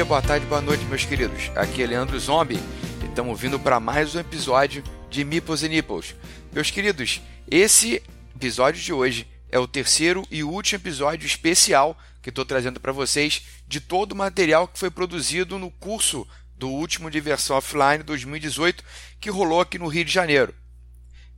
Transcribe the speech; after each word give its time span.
dia, 0.00 0.04
boa 0.06 0.22
tarde, 0.22 0.46
boa 0.46 0.62
noite, 0.62 0.82
meus 0.86 1.04
queridos. 1.04 1.50
Aqui 1.54 1.82
é 1.82 1.86
Leandro 1.86 2.18
Zombie 2.18 2.58
e 3.02 3.06
estamos 3.06 3.38
vindo 3.38 3.60
para 3.60 3.78
mais 3.78 4.14
um 4.14 4.20
episódio 4.20 4.82
de 5.10 5.22
Meeples 5.22 5.62
e 5.62 5.68
Nipples. 5.68 6.14
Meus 6.50 6.70
queridos, 6.70 7.20
esse 7.50 8.02
episódio 8.34 8.80
de 8.80 8.94
hoje 8.94 9.28
é 9.50 9.58
o 9.58 9.68
terceiro 9.68 10.26
e 10.30 10.42
último 10.42 10.80
episódio 10.80 11.26
especial 11.26 11.98
que 12.22 12.30
estou 12.30 12.46
trazendo 12.46 12.80
para 12.80 12.92
vocês 12.92 13.42
de 13.68 13.78
todo 13.78 14.12
o 14.12 14.16
material 14.16 14.66
que 14.66 14.78
foi 14.78 14.90
produzido 14.90 15.58
no 15.58 15.70
curso 15.70 16.26
do 16.56 16.70
último 16.70 17.10
Diversão 17.10 17.58
Offline 17.58 18.02
2018 18.02 18.82
que 19.20 19.28
rolou 19.28 19.60
aqui 19.60 19.78
no 19.78 19.86
Rio 19.86 20.06
de 20.06 20.12
Janeiro. 20.12 20.54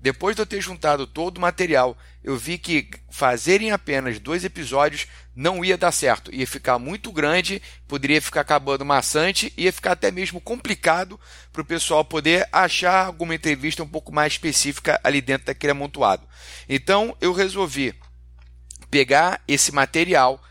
Depois 0.01 0.37
de 0.37 0.43
eu 0.43 0.47
ter 0.47 0.61
juntado 0.61 1.05
todo 1.05 1.39
o 1.39 1.41
material, 1.41 1.99
eu 2.23 2.37
vi 2.37 2.59
que 2.59 2.89
fazerem 3.11 3.73
apenas 3.73 4.21
dois 4.21 4.45
episódios 4.45 5.09
não 5.35 5.65
ia 5.65 5.79
dar 5.79 5.93
certo, 5.93 6.35
ia 6.35 6.47
ficar 6.47 6.79
muito 6.79 7.11
grande, 7.11 7.63
poderia 7.89 8.21
ficar 8.21 8.43
acabando 8.43 8.85
maçante, 8.85 9.53
ia 9.57 9.73
ficar 9.73 9.93
até 9.93 10.11
mesmo 10.11 10.41
complicado 10.41 11.19
para 11.53 11.63
o 11.63 11.65
pessoal 11.65 12.05
poder 12.05 12.47
achar 12.53 13.07
alguma 13.07 13.35
entrevista 13.35 13.83
um 13.83 13.89
pouco 13.89 14.13
mais 14.13 14.35
específica 14.35 15.01
ali 15.03 15.21
dentro 15.21 15.47
daquele 15.47 15.71
amontoado. 15.71 16.27
Então 16.69 17.17
eu 17.21 17.33
resolvi 17.33 17.95
pegar 18.91 19.41
esse 19.49 19.73
material 19.73 20.43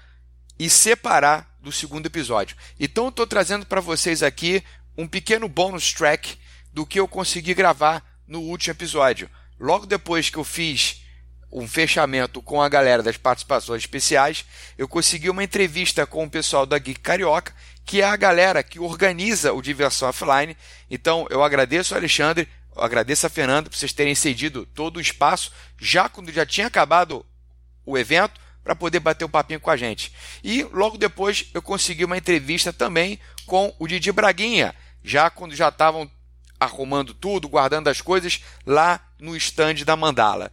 e 0.58 0.70
separar 0.70 1.56
do 1.62 1.72
segundo 1.72 2.08
episódio. 2.08 2.58
Então 2.80 3.06
eu 3.06 3.10
estou 3.10 3.28
trazendo 3.28 3.66
para 3.66 3.82
vocês 3.82 4.24
aqui 4.24 4.64
um 4.98 5.08
pequeno 5.08 5.48
bonus 5.48 5.94
track 5.94 6.38
do 6.74 6.86
que 6.86 7.00
eu 7.00 7.08
consegui 7.08 7.54
gravar 7.54 8.04
no 8.28 8.42
último 8.42 8.74
episódio. 8.74 9.30
Logo 9.60 9.86
depois 9.86 10.30
que 10.30 10.38
eu 10.38 10.44
fiz 10.44 11.01
um 11.52 11.68
fechamento 11.68 12.42
com 12.42 12.62
a 12.62 12.70
galera 12.70 13.04
das 13.04 13.18
participações 13.18 13.82
especiais, 13.82 14.46
eu 14.78 14.88
consegui 14.88 15.30
uma 15.30 15.44
entrevista 15.44 16.06
com 16.06 16.24
o 16.24 16.30
pessoal 16.30 16.66
da 16.66 16.80
Geek 16.80 17.00
Carioca, 17.00 17.54
que 17.86 18.02
é 18.02 18.06
a 18.06 18.16
galera 18.16 18.64
que 18.64 18.80
organiza 18.80 19.54
o 19.54 19.62
Diversão 19.62 20.10
Offline. 20.10 20.56
Então 20.90 21.28
eu 21.30 21.44
agradeço 21.44 21.94
ao 21.94 22.00
Alexandre, 22.00 22.48
agradeço 22.76 23.28
a 23.28 23.30
Fernanda 23.30 23.70
por 23.70 23.76
vocês 23.76 23.92
terem 23.92 24.16
cedido 24.16 24.66
todo 24.66 24.98
o 24.98 25.02
espaço, 25.02 25.52
já 25.80 26.08
quando 26.08 26.32
já 26.32 26.46
tinha 26.46 26.68
acabado 26.68 27.26
o 27.86 27.98
evento, 27.98 28.40
para 28.64 28.76
poder 28.76 29.00
bater 29.00 29.26
um 29.26 29.30
papinho 29.30 29.60
com 29.60 29.72
a 29.72 29.78
gente. 29.78 30.14
E 30.44 30.64
logo 30.72 30.98
depois 30.98 31.48
eu 31.54 31.62
consegui 31.62 32.06
uma 32.06 32.18
entrevista 32.18 32.72
também 32.72 33.20
com 33.46 33.76
o 33.80 33.88
Didi 33.88 34.12
Braguinha, 34.12 34.76
já 35.04 35.30
quando 35.30 35.56
já 35.56 35.70
estavam 35.70 36.10
arrumando 36.60 37.14
tudo, 37.16 37.50
guardando 37.50 37.88
as 37.88 38.02
coisas 38.02 38.44
lá 38.66 39.04
no 39.20 39.36
stand 39.36 39.84
da 39.84 39.96
Mandala. 39.96 40.52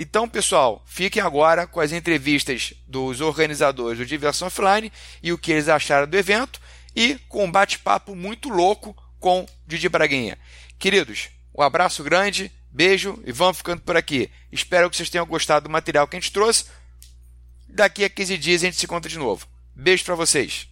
Então, 0.00 0.28
pessoal, 0.28 0.80
fiquem 0.86 1.20
agora 1.20 1.66
com 1.66 1.80
as 1.80 1.90
entrevistas 1.90 2.72
dos 2.86 3.20
organizadores 3.20 3.98
do 3.98 4.06
Diversão 4.06 4.46
Offline 4.46 4.92
e 5.20 5.32
o 5.32 5.38
que 5.38 5.50
eles 5.50 5.68
acharam 5.68 6.06
do 6.06 6.16
evento 6.16 6.60
e 6.94 7.16
com 7.28 7.44
um 7.44 7.50
bate-papo 7.50 8.14
muito 8.14 8.48
louco 8.48 8.96
com 9.18 9.44
Didi 9.66 9.88
Braguinha. 9.88 10.38
Queridos, 10.78 11.30
um 11.52 11.62
abraço 11.62 12.04
grande, 12.04 12.52
beijo 12.70 13.20
e 13.26 13.32
vamos 13.32 13.56
ficando 13.56 13.82
por 13.82 13.96
aqui. 13.96 14.30
Espero 14.52 14.88
que 14.88 14.96
vocês 14.96 15.10
tenham 15.10 15.26
gostado 15.26 15.64
do 15.64 15.72
material 15.72 16.06
que 16.06 16.16
a 16.16 16.20
gente 16.20 16.32
trouxe. 16.32 16.66
Daqui 17.68 18.04
a 18.04 18.08
15 18.08 18.38
dias 18.38 18.62
a 18.62 18.66
gente 18.66 18.76
se 18.76 18.86
encontra 18.86 19.10
de 19.10 19.18
novo. 19.18 19.48
Beijo 19.74 20.04
para 20.04 20.14
vocês. 20.14 20.68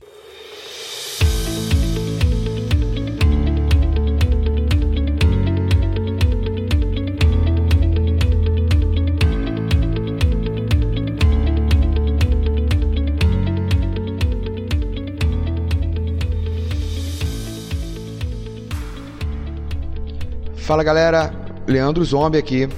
Fala 20.66 20.82
galera, 20.82 21.32
Leandro 21.64 22.04
Zombie 22.04 22.38
aqui, 22.38 22.68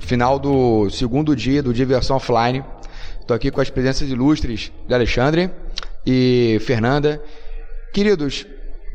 final 0.00 0.38
do 0.38 0.90
segundo 0.90 1.34
dia 1.34 1.62
do 1.62 1.72
Diversão 1.72 2.16
Offline. 2.16 2.62
Estou 3.18 3.34
aqui 3.34 3.50
com 3.50 3.58
as 3.58 3.70
presenças 3.70 4.10
ilustres 4.10 4.70
de 4.86 4.92
Alexandre 4.92 5.50
e 6.06 6.58
Fernanda. 6.60 7.22
Queridos, 7.94 8.46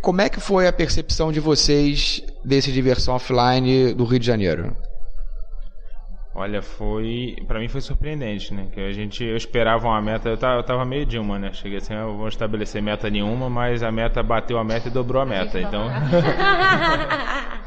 como 0.04 0.22
é 0.22 0.30
que 0.30 0.40
foi 0.40 0.68
a 0.68 0.72
percepção 0.72 1.32
de 1.32 1.40
vocês 1.40 2.24
desse 2.46 2.72
Diversão 2.72 3.16
Offline 3.16 3.92
do 3.96 4.06
Rio 4.06 4.20
de 4.20 4.28
Janeiro? 4.28 4.78
Olha, 6.36 6.62
foi. 6.62 7.36
para 7.48 7.60
mim 7.60 7.68
foi 7.68 7.82
surpreendente, 7.82 8.54
né? 8.54 8.68
Que 8.72 8.82
a 8.82 8.94
gente. 8.94 9.24
Eu 9.24 9.36
esperava 9.36 9.88
uma 9.88 10.00
meta. 10.00 10.30
Eu 10.30 10.38
tava, 10.38 10.60
eu 10.60 10.64
tava 10.64 10.86
meio 10.86 11.08
Dilma, 11.08 11.40
né? 11.40 11.52
Cheguei 11.54 11.80
assim, 11.80 11.96
eu 11.96 12.16
vou 12.16 12.28
estabelecer 12.28 12.84
meta 12.84 13.10
nenhuma, 13.10 13.50
mas 13.50 13.82
a 13.82 13.92
meta 13.92 14.22
bateu 14.22 14.60
a 14.60 14.64
meta 14.64 14.90
e 14.90 14.92
dobrou 14.92 15.24
a 15.24 15.26
meta. 15.26 15.60
Então. 15.60 15.88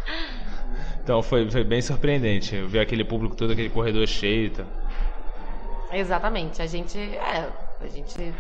Então 1.07 1.23
foi, 1.23 1.49
foi 1.49 1.63
bem 1.63 1.81
surpreendente 1.81 2.61
ver 2.63 2.81
aquele 2.81 3.05
público 3.05 3.37
todo, 3.37 3.53
aquele 3.53 3.71
corredor 3.71 4.05
cheio. 4.09 4.51
Tá? 4.51 4.65
Exatamente. 5.93 6.61
A 6.61 6.67
gente, 6.67 6.99
é, 6.99 7.49
a 7.81 7.87
gente 7.87 8.35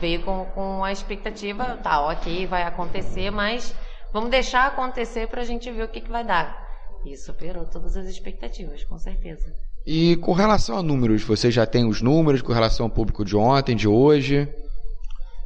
veio 0.00 0.22
com, 0.22 0.44
com 0.54 0.84
a 0.84 0.92
expectativa, 0.92 1.76
tá, 1.82 2.00
ok, 2.06 2.46
vai 2.46 2.62
acontecer, 2.62 3.32
mas 3.32 3.74
vamos 4.12 4.30
deixar 4.30 4.68
acontecer 4.68 5.26
para 5.26 5.40
a 5.40 5.44
gente 5.44 5.68
ver 5.72 5.82
o 5.82 5.88
que, 5.88 6.00
que 6.00 6.08
vai 6.12 6.22
dar. 6.22 6.64
E 7.04 7.16
superou 7.16 7.64
todas 7.64 7.96
as 7.96 8.06
expectativas, 8.06 8.84
com 8.84 8.96
certeza. 8.98 9.52
E 9.84 10.14
com 10.18 10.32
relação 10.32 10.78
a 10.78 10.82
números, 10.82 11.24
você 11.24 11.50
já 11.50 11.66
tem 11.66 11.84
os 11.84 12.00
números 12.00 12.40
com 12.40 12.52
relação 12.52 12.86
ao 12.86 12.90
público 12.90 13.24
de 13.24 13.34
ontem, 13.34 13.74
de 13.74 13.88
hoje? 13.88 14.48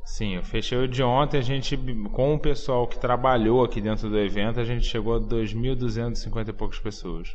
Sim, 0.06 0.36
eu 0.36 0.42
fechei 0.44 0.78
o 0.78 0.86
de 0.86 1.02
ontem, 1.02 1.38
a 1.38 1.42
gente, 1.42 1.76
com 2.12 2.34
o 2.34 2.38
pessoal 2.38 2.86
que 2.86 2.96
trabalhou 2.96 3.64
aqui 3.64 3.80
dentro 3.80 4.08
do 4.08 4.16
evento, 4.16 4.60
a 4.60 4.64
gente 4.64 4.86
chegou 4.86 5.16
a 5.16 5.20
2.250 5.20 6.48
e 6.48 6.52
poucas 6.52 6.78
pessoas. 6.78 7.34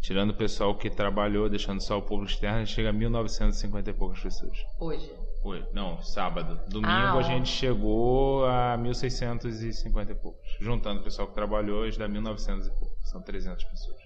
Tirando 0.00 0.30
o 0.30 0.34
pessoal 0.34 0.72
que 0.76 0.88
trabalhou, 0.88 1.48
deixando 1.48 1.82
só 1.82 1.98
o 1.98 2.02
público 2.02 2.30
externo, 2.30 2.58
a 2.58 2.64
gente 2.64 2.74
chega 2.74 2.90
a 2.90 2.92
1.950 2.92 3.88
e 3.88 3.92
poucas 3.92 4.20
pessoas. 4.20 4.56
Hoje? 4.78 5.12
Hoje, 5.42 5.66
não, 5.72 6.00
sábado. 6.00 6.60
Domingo 6.68 6.92
ah, 6.92 7.14
a 7.14 7.22
gente 7.22 7.48
chegou 7.48 8.46
a 8.46 8.78
1.650 8.78 10.10
e 10.10 10.14
poucos. 10.14 10.48
Juntando 10.60 11.00
o 11.00 11.04
pessoal 11.04 11.26
que 11.26 11.34
trabalhou, 11.34 11.80
hoje 11.80 11.98
dá 11.98 12.08
1.900 12.08 12.66
e 12.66 12.70
poucos. 12.70 13.10
São 13.10 13.20
300 13.20 13.64
pessoas 13.64 13.96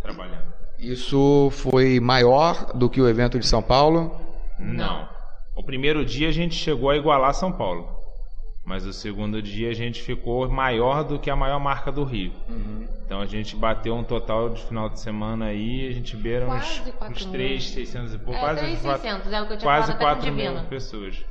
trabalhando. 0.00 0.52
Isso 0.78 1.50
foi 1.50 1.98
maior 1.98 2.72
do 2.74 2.88
que 2.88 3.00
o 3.00 3.08
evento 3.08 3.40
de 3.40 3.46
São 3.46 3.60
Paulo? 3.60 4.16
Não. 4.56 5.19
O 5.60 5.62
primeiro 5.62 6.06
dia 6.06 6.30
a 6.30 6.32
gente 6.32 6.54
chegou 6.54 6.88
a 6.88 6.96
igualar 6.96 7.34
São 7.34 7.52
Paulo. 7.52 7.86
Mas 8.64 8.86
o 8.86 8.94
segundo 8.94 9.42
dia 9.42 9.68
a 9.68 9.74
gente 9.74 10.00
ficou 10.00 10.48
maior 10.48 11.04
do 11.04 11.18
que 11.18 11.28
a 11.28 11.36
maior 11.36 11.60
marca 11.60 11.92
do 11.92 12.02
Rio. 12.02 12.32
Uhum. 12.48 12.88
Então 13.04 13.20
a 13.20 13.26
gente 13.26 13.54
bateu 13.56 13.94
um 13.94 14.02
total 14.02 14.48
de 14.48 14.62
final 14.62 14.88
de 14.88 14.98
semana 14.98 15.46
aí, 15.46 15.86
a 15.86 15.92
gente 15.92 16.16
beira 16.16 16.48
uns, 16.48 16.82
uns 17.10 17.24
3, 17.26 17.62
600 17.62 18.14
e 18.14 18.18
pouco. 18.18 18.32
É, 18.32 18.40
quase 18.40 18.60
3, 18.60 18.78
600, 18.78 19.32
é 19.32 19.42
o 19.42 19.46
que 19.46 19.52
eu 19.52 19.58
tinha 19.58 19.70
quase 19.70 19.92
falado 19.92 20.20
4 20.20 20.32
mil 20.32 20.64
pessoas. 20.64 21.22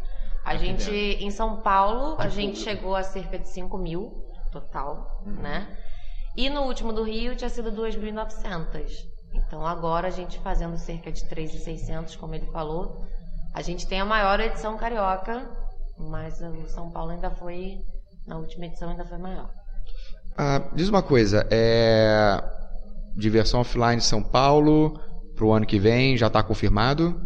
A 0.45 0.55
gente, 0.55 0.91
dentro. 0.91 1.25
em 1.25 1.31
São 1.31 1.55
Paulo, 1.61 2.15
a 2.19 2.29
gente 2.29 2.59
chegou 2.59 2.95
a 2.95 3.01
cerca 3.01 3.39
de 3.39 3.49
5 3.49 3.75
mil 3.79 4.13
total, 4.51 5.23
uhum. 5.25 5.41
né? 5.41 5.75
E 6.37 6.51
no 6.51 6.61
último 6.65 6.93
do 6.93 7.01
Rio 7.01 7.35
tinha 7.35 7.49
sido 7.49 7.71
2.900. 7.71 9.07
Então 9.33 9.65
agora 9.65 10.07
a 10.07 10.11
gente 10.11 10.37
fazendo 10.37 10.77
cerca 10.77 11.11
de 11.11 11.21
3.600, 11.21 12.15
como 12.15 12.35
ele 12.35 12.45
falou, 12.47 13.03
a 13.59 13.61
gente 13.61 13.85
tem 13.85 13.99
a 13.99 14.05
maior 14.05 14.39
edição 14.39 14.77
carioca, 14.77 15.45
mas 15.97 16.39
o 16.39 16.65
São 16.69 16.89
Paulo 16.89 17.11
ainda 17.11 17.29
foi, 17.29 17.77
na 18.25 18.37
última 18.37 18.67
edição 18.67 18.89
ainda 18.89 19.03
foi 19.03 19.17
maior. 19.17 19.49
Ah, 20.37 20.69
diz 20.73 20.87
uma 20.87 21.03
coisa, 21.03 21.45
é... 21.51 22.41
diversão 23.17 23.59
offline 23.59 23.99
São 23.99 24.23
Paulo 24.23 24.97
para 25.35 25.43
o 25.43 25.51
ano 25.51 25.65
que 25.65 25.77
vem 25.77 26.15
já 26.15 26.27
está 26.27 26.41
confirmado? 26.41 27.19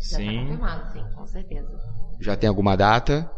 Sim. 0.00 0.24
Já 0.24 0.32
está 0.32 0.40
confirmado, 0.40 0.92
sim, 0.92 1.14
com 1.14 1.26
certeza. 1.28 1.80
Já 2.20 2.36
tem 2.36 2.48
alguma 2.48 2.76
data? 2.76 3.30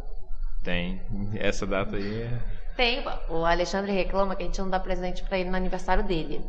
Tem. 0.63 1.03
Essa 1.37 1.67
data 1.67 1.97
aí 1.97 2.23
é... 2.23 2.41
Tem. 2.75 3.05
O 3.29 3.45
Alexandre 3.45 3.93
reclama 3.93 4.35
que 4.35 4.45
a 4.45 4.47
gente 4.47 4.59
não 4.63 4.71
dá 4.71 4.81
presente 4.81 5.23
para 5.25 5.39
ele 5.39 5.51
no 5.51 5.57
aniversário 5.57 6.03
dele. 6.03 6.41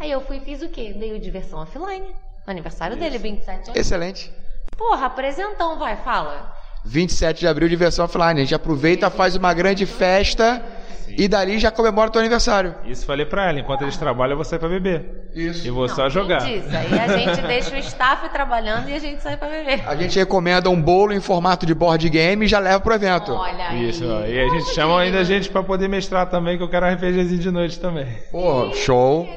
Aí 0.00 0.10
eu 0.10 0.22
fui 0.22 0.38
e 0.38 0.40
fiz 0.40 0.62
o 0.62 0.70
quê? 0.70 0.94
Dei 0.98 1.14
o 1.14 1.20
diversão 1.20 1.58
offline. 1.58 2.06
No 2.46 2.50
aniversário 2.50 2.94
Isso. 2.94 3.04
dele, 3.04 3.18
27 3.18 3.68
anos. 3.68 3.76
Excelente. 3.76 4.32
Porra, 4.78 5.06
apresentão, 5.06 5.76
vai, 5.78 5.96
fala. 5.96 6.52
27 6.84 7.40
de 7.40 7.48
abril, 7.48 7.68
diversão 7.68 8.04
offline. 8.04 8.40
A 8.40 8.44
gente 8.44 8.54
aproveita, 8.54 9.10
faz 9.10 9.34
uma 9.34 9.52
grande 9.52 9.84
festa 9.84 10.62
Sim. 11.04 11.16
e 11.18 11.26
dali 11.28 11.58
já 11.58 11.70
comemora 11.70 12.08
o 12.08 12.12
teu 12.12 12.20
aniversário. 12.20 12.74
Isso 12.86 13.04
falei 13.04 13.26
pra 13.26 13.48
ela, 13.50 13.58
enquanto 13.58 13.82
eles 13.82 13.96
trabalham, 13.96 14.32
eu 14.32 14.36
vou 14.36 14.44
sair 14.44 14.60
pra 14.60 14.68
beber. 14.68 15.28
Isso. 15.34 15.66
E 15.66 15.70
vou 15.70 15.86
Não, 15.88 15.94
só 15.94 16.08
jogar. 16.08 16.48
Isso, 16.48 16.68
aí 16.74 16.98
a 16.98 17.08
gente 17.18 17.42
deixa 17.42 17.74
o 17.74 17.78
staff 17.78 18.28
trabalhando 18.30 18.88
e 18.88 18.94
a 18.94 18.98
gente 18.98 19.20
sai 19.22 19.36
pra 19.36 19.48
beber. 19.48 19.82
A 19.86 19.96
gente 19.96 20.18
recomenda 20.18 20.70
um 20.70 20.80
bolo 20.80 21.12
em 21.12 21.20
formato 21.20 21.66
de 21.66 21.74
board 21.74 22.08
game 22.08 22.44
e 22.46 22.48
já 22.48 22.60
leva 22.60 22.80
pro 22.80 22.94
evento. 22.94 23.32
Olha 23.34 23.68
aí. 23.68 23.88
Isso, 23.90 24.04
ó. 24.06 24.24
e 24.24 24.38
a 24.40 24.48
gente 24.48 24.70
chama 24.74 25.00
ainda 25.00 25.18
a 25.18 25.24
gente 25.24 25.50
pra 25.50 25.62
poder 25.62 25.88
mestrar 25.88 26.26
também, 26.30 26.56
que 26.56 26.62
eu 26.62 26.68
quero 26.70 26.86
RPGzinho 26.86 27.40
de 27.40 27.50
noite 27.50 27.78
também. 27.80 28.06
Porra, 28.30 28.72
show, 28.74 29.28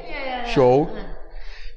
show. 0.46 0.88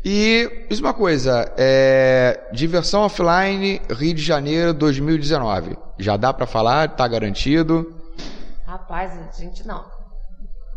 E 0.08 0.68
diz 0.70 0.80
uma 0.80 0.94
coisa, 0.94 1.52
é, 1.58 2.48
diversão 2.54 3.02
offline 3.02 3.82
Rio 3.90 4.14
de 4.14 4.22
Janeiro 4.22 4.72
2019. 4.72 5.76
Já 5.98 6.16
dá 6.16 6.32
para 6.32 6.46
falar? 6.46 6.90
Tá 6.90 7.08
garantido? 7.08 7.92
Rapaz, 8.68 9.14
a 9.18 9.42
gente 9.42 9.66
não. 9.66 9.84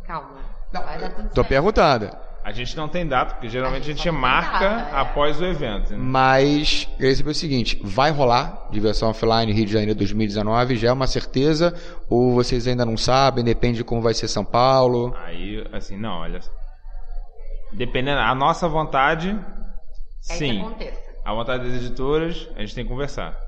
Calma. 0.07 0.31
Não, 0.73 0.83
vai 0.83 0.99
dar 0.99 1.11
tudo 1.11 1.29
tô 1.29 1.35
certo. 1.43 1.49
perguntando. 1.49 2.11
A 2.43 2.53
gente 2.53 2.75
não 2.75 2.89
tem 2.89 3.07
data, 3.07 3.35
porque 3.35 3.51
geralmente 3.51 3.83
a 3.83 3.87
gente, 3.89 4.01
a 4.01 4.05
gente 4.05 4.19
marca 4.19 4.67
data, 4.67 4.97
é. 4.97 5.01
após 5.01 5.39
o 5.39 5.45
evento. 5.45 5.93
Né? 5.93 5.99
Mas, 6.01 6.89
queria 6.97 7.15
saber 7.15 7.31
o 7.33 7.35
seguinte: 7.35 7.79
vai 7.85 8.11
rolar 8.11 8.69
diversão 8.71 9.11
offline 9.11 9.53
Rio 9.53 9.67
de 9.67 9.73
Janeiro 9.75 9.95
2019? 9.95 10.77
Já 10.77 10.89
é 10.89 10.93
uma 10.93 11.07
certeza? 11.07 11.75
Ou 12.09 12.33
vocês 12.33 12.67
ainda 12.67 12.87
não 12.87 12.97
sabem? 12.97 13.45
Depende 13.45 13.77
de 13.77 13.85
como 13.85 14.01
vai 14.01 14.15
ser 14.15 14.27
São 14.27 14.43
Paulo? 14.43 15.15
Aí, 15.23 15.63
assim, 15.71 15.99
não, 15.99 16.21
olha. 16.21 16.41
Dependendo, 17.73 18.21
a 18.21 18.35
nossa 18.35 18.69
vontade, 18.69 19.31
é 20.31 20.35
sim. 20.35 20.63
A 21.25 21.35
vontade 21.35 21.65
das 21.65 21.83
editoras, 21.83 22.49
a 22.57 22.61
gente 22.61 22.75
tem 22.75 22.85
que 22.85 22.91
conversar. 22.91 23.39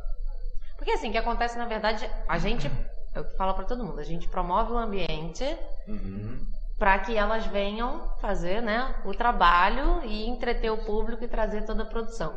Porque 0.77 0.93
assim, 0.93 1.09
o 1.09 1.13
que 1.13 1.19
acontece, 1.19 1.59
na 1.59 1.67
verdade, 1.67 2.09
a 2.29 2.39
gente, 2.39 2.71
eu 3.15 3.25
falo 3.37 3.55
para 3.55 3.65
todo 3.65 3.85
mundo, 3.85 4.01
a 4.01 4.05
gente 4.05 4.29
promove 4.29 4.73
o 4.73 4.79
ambiente. 4.79 5.45
Uhum 5.89 6.51
para 6.81 6.99
que 6.99 7.15
elas 7.15 7.45
venham 7.45 8.09
fazer 8.23 8.63
né, 8.63 8.95
o 9.05 9.13
trabalho 9.13 10.03
e 10.03 10.27
entreter 10.27 10.73
o 10.73 10.79
público 10.79 11.23
e 11.23 11.29
trazer 11.29 11.67
toda 11.67 11.83
a 11.83 11.87
produção. 11.87 12.35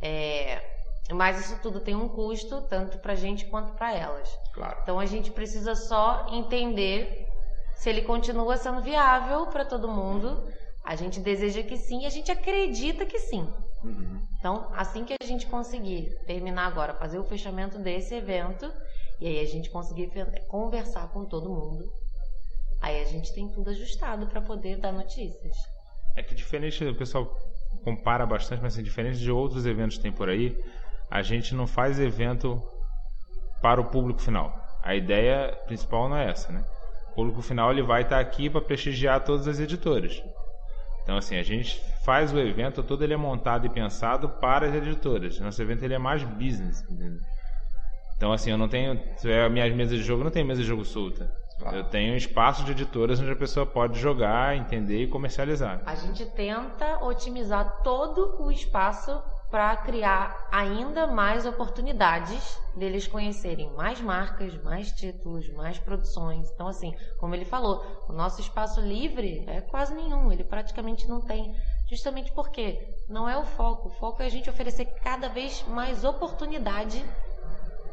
É, 0.00 0.58
mas 1.12 1.38
isso 1.38 1.60
tudo 1.60 1.78
tem 1.78 1.94
um 1.94 2.08
custo, 2.08 2.62
tanto 2.62 2.98
para 2.98 3.12
a 3.12 3.16
gente 3.16 3.44
quanto 3.44 3.74
para 3.74 3.94
elas. 3.94 4.26
Claro. 4.54 4.78
Então 4.82 4.98
a 4.98 5.04
gente 5.04 5.30
precisa 5.30 5.74
só 5.74 6.28
entender 6.30 7.28
se 7.76 7.90
ele 7.90 8.00
continua 8.00 8.56
sendo 8.56 8.80
viável 8.80 9.48
para 9.48 9.66
todo 9.66 9.86
mundo. 9.86 10.50
A 10.88 10.96
gente 10.96 11.20
deseja 11.20 11.62
que 11.62 11.76
sim, 11.76 12.02
e 12.02 12.06
a 12.06 12.10
gente 12.10 12.32
acredita 12.32 13.04
que 13.04 13.18
sim. 13.18 13.46
Uhum. 13.84 14.20
Então, 14.38 14.70
assim 14.74 15.04
que 15.04 15.14
a 15.20 15.26
gente 15.26 15.46
conseguir 15.46 16.16
terminar 16.26 16.66
agora, 16.66 16.94
fazer 16.94 17.18
o 17.18 17.24
fechamento 17.24 17.78
desse 17.78 18.14
evento, 18.14 18.72
e 19.20 19.26
aí 19.26 19.40
a 19.40 19.46
gente 19.46 19.70
conseguir 19.70 20.10
conversar 20.48 21.08
com 21.08 21.24
todo 21.24 21.50
mundo, 21.50 21.84
Aí 22.80 23.02
a 23.02 23.04
gente 23.04 23.32
tem 23.34 23.48
tudo 23.48 23.70
ajustado 23.70 24.26
para 24.26 24.40
poder 24.40 24.78
dar 24.78 24.92
notícias. 24.92 25.56
É 26.16 26.22
que 26.22 26.34
diferente, 26.34 26.84
o 26.84 26.94
pessoal 26.94 27.26
compara 27.84 28.24
bastante, 28.24 28.62
mas 28.62 28.74
assim, 28.74 28.82
diferente 28.82 29.18
de 29.18 29.30
outros 29.30 29.66
eventos 29.66 29.96
que 29.96 30.02
tem 30.02 30.12
por 30.12 30.28
aí, 30.28 30.56
a 31.10 31.22
gente 31.22 31.54
não 31.54 31.66
faz 31.66 31.98
evento 31.98 32.62
para 33.60 33.80
o 33.80 33.84
público 33.84 34.20
final. 34.20 34.52
A 34.82 34.94
ideia 34.94 35.54
principal 35.66 36.08
não 36.08 36.16
é 36.16 36.30
essa, 36.30 36.52
né? 36.52 36.64
O 37.10 37.14
público 37.14 37.42
final 37.42 37.72
ele 37.72 37.82
vai 37.82 38.02
estar 38.02 38.20
aqui 38.20 38.48
para 38.48 38.60
prestigiar 38.60 39.24
todas 39.24 39.48
as 39.48 39.58
editoras. 39.58 40.22
Então 41.08 41.16
assim, 41.16 41.38
a 41.38 41.42
gente 41.42 41.82
faz 42.04 42.34
o 42.34 42.38
evento 42.38 42.82
todo 42.82 43.02
ele 43.02 43.14
é 43.14 43.16
montado 43.16 43.64
e 43.64 43.70
pensado 43.70 44.28
para 44.28 44.66
as 44.66 44.74
editoras. 44.74 45.40
Nosso 45.40 45.62
evento 45.62 45.82
ele 45.82 45.94
é 45.94 45.98
mais 45.98 46.22
business, 46.22 46.82
entendeu? 46.82 47.18
Então 48.14 48.30
assim, 48.30 48.50
eu 48.50 48.58
não 48.58 48.68
tenho, 48.68 49.00
se 49.16 49.32
é 49.32 49.48
minhas 49.48 49.74
mesas 49.74 49.96
de 49.96 50.04
jogo, 50.04 50.22
não 50.22 50.30
tem 50.30 50.44
mesa 50.44 50.60
de 50.60 50.68
jogo 50.68 50.84
solta. 50.84 51.32
Eu 51.72 51.84
tenho 51.84 52.14
espaço 52.14 52.62
de 52.62 52.72
editoras 52.72 53.18
onde 53.20 53.30
a 53.30 53.36
pessoa 53.36 53.64
pode 53.64 53.98
jogar, 53.98 54.54
entender 54.54 55.02
e 55.02 55.06
comercializar. 55.06 55.80
A 55.86 55.94
gente 55.94 56.26
tenta 56.26 57.02
otimizar 57.02 57.80
todo 57.82 58.42
o 58.42 58.52
espaço 58.52 59.18
para 59.50 59.74
criar 59.78 60.48
ainda 60.52 61.06
mais 61.06 61.46
oportunidades 61.46 62.60
deles 62.76 63.06
conhecerem 63.06 63.72
mais 63.72 64.00
marcas, 64.00 64.54
mais 64.62 64.92
títulos, 64.92 65.48
mais 65.54 65.78
produções. 65.78 66.50
Então, 66.50 66.68
assim, 66.68 66.94
como 67.18 67.34
ele 67.34 67.46
falou, 67.46 67.82
o 68.08 68.12
nosso 68.12 68.40
espaço 68.40 68.80
livre 68.80 69.44
é 69.46 69.60
quase 69.62 69.94
nenhum, 69.94 70.30
ele 70.30 70.44
praticamente 70.44 71.08
não 71.08 71.20
tem. 71.20 71.54
Justamente 71.88 72.30
porque 72.32 72.94
não 73.08 73.26
é 73.26 73.38
o 73.38 73.44
foco. 73.44 73.88
O 73.88 73.92
foco 73.92 74.22
é 74.22 74.26
a 74.26 74.30
gente 74.30 74.50
oferecer 74.50 74.84
cada 75.02 75.28
vez 75.28 75.64
mais 75.66 76.04
oportunidade 76.04 77.02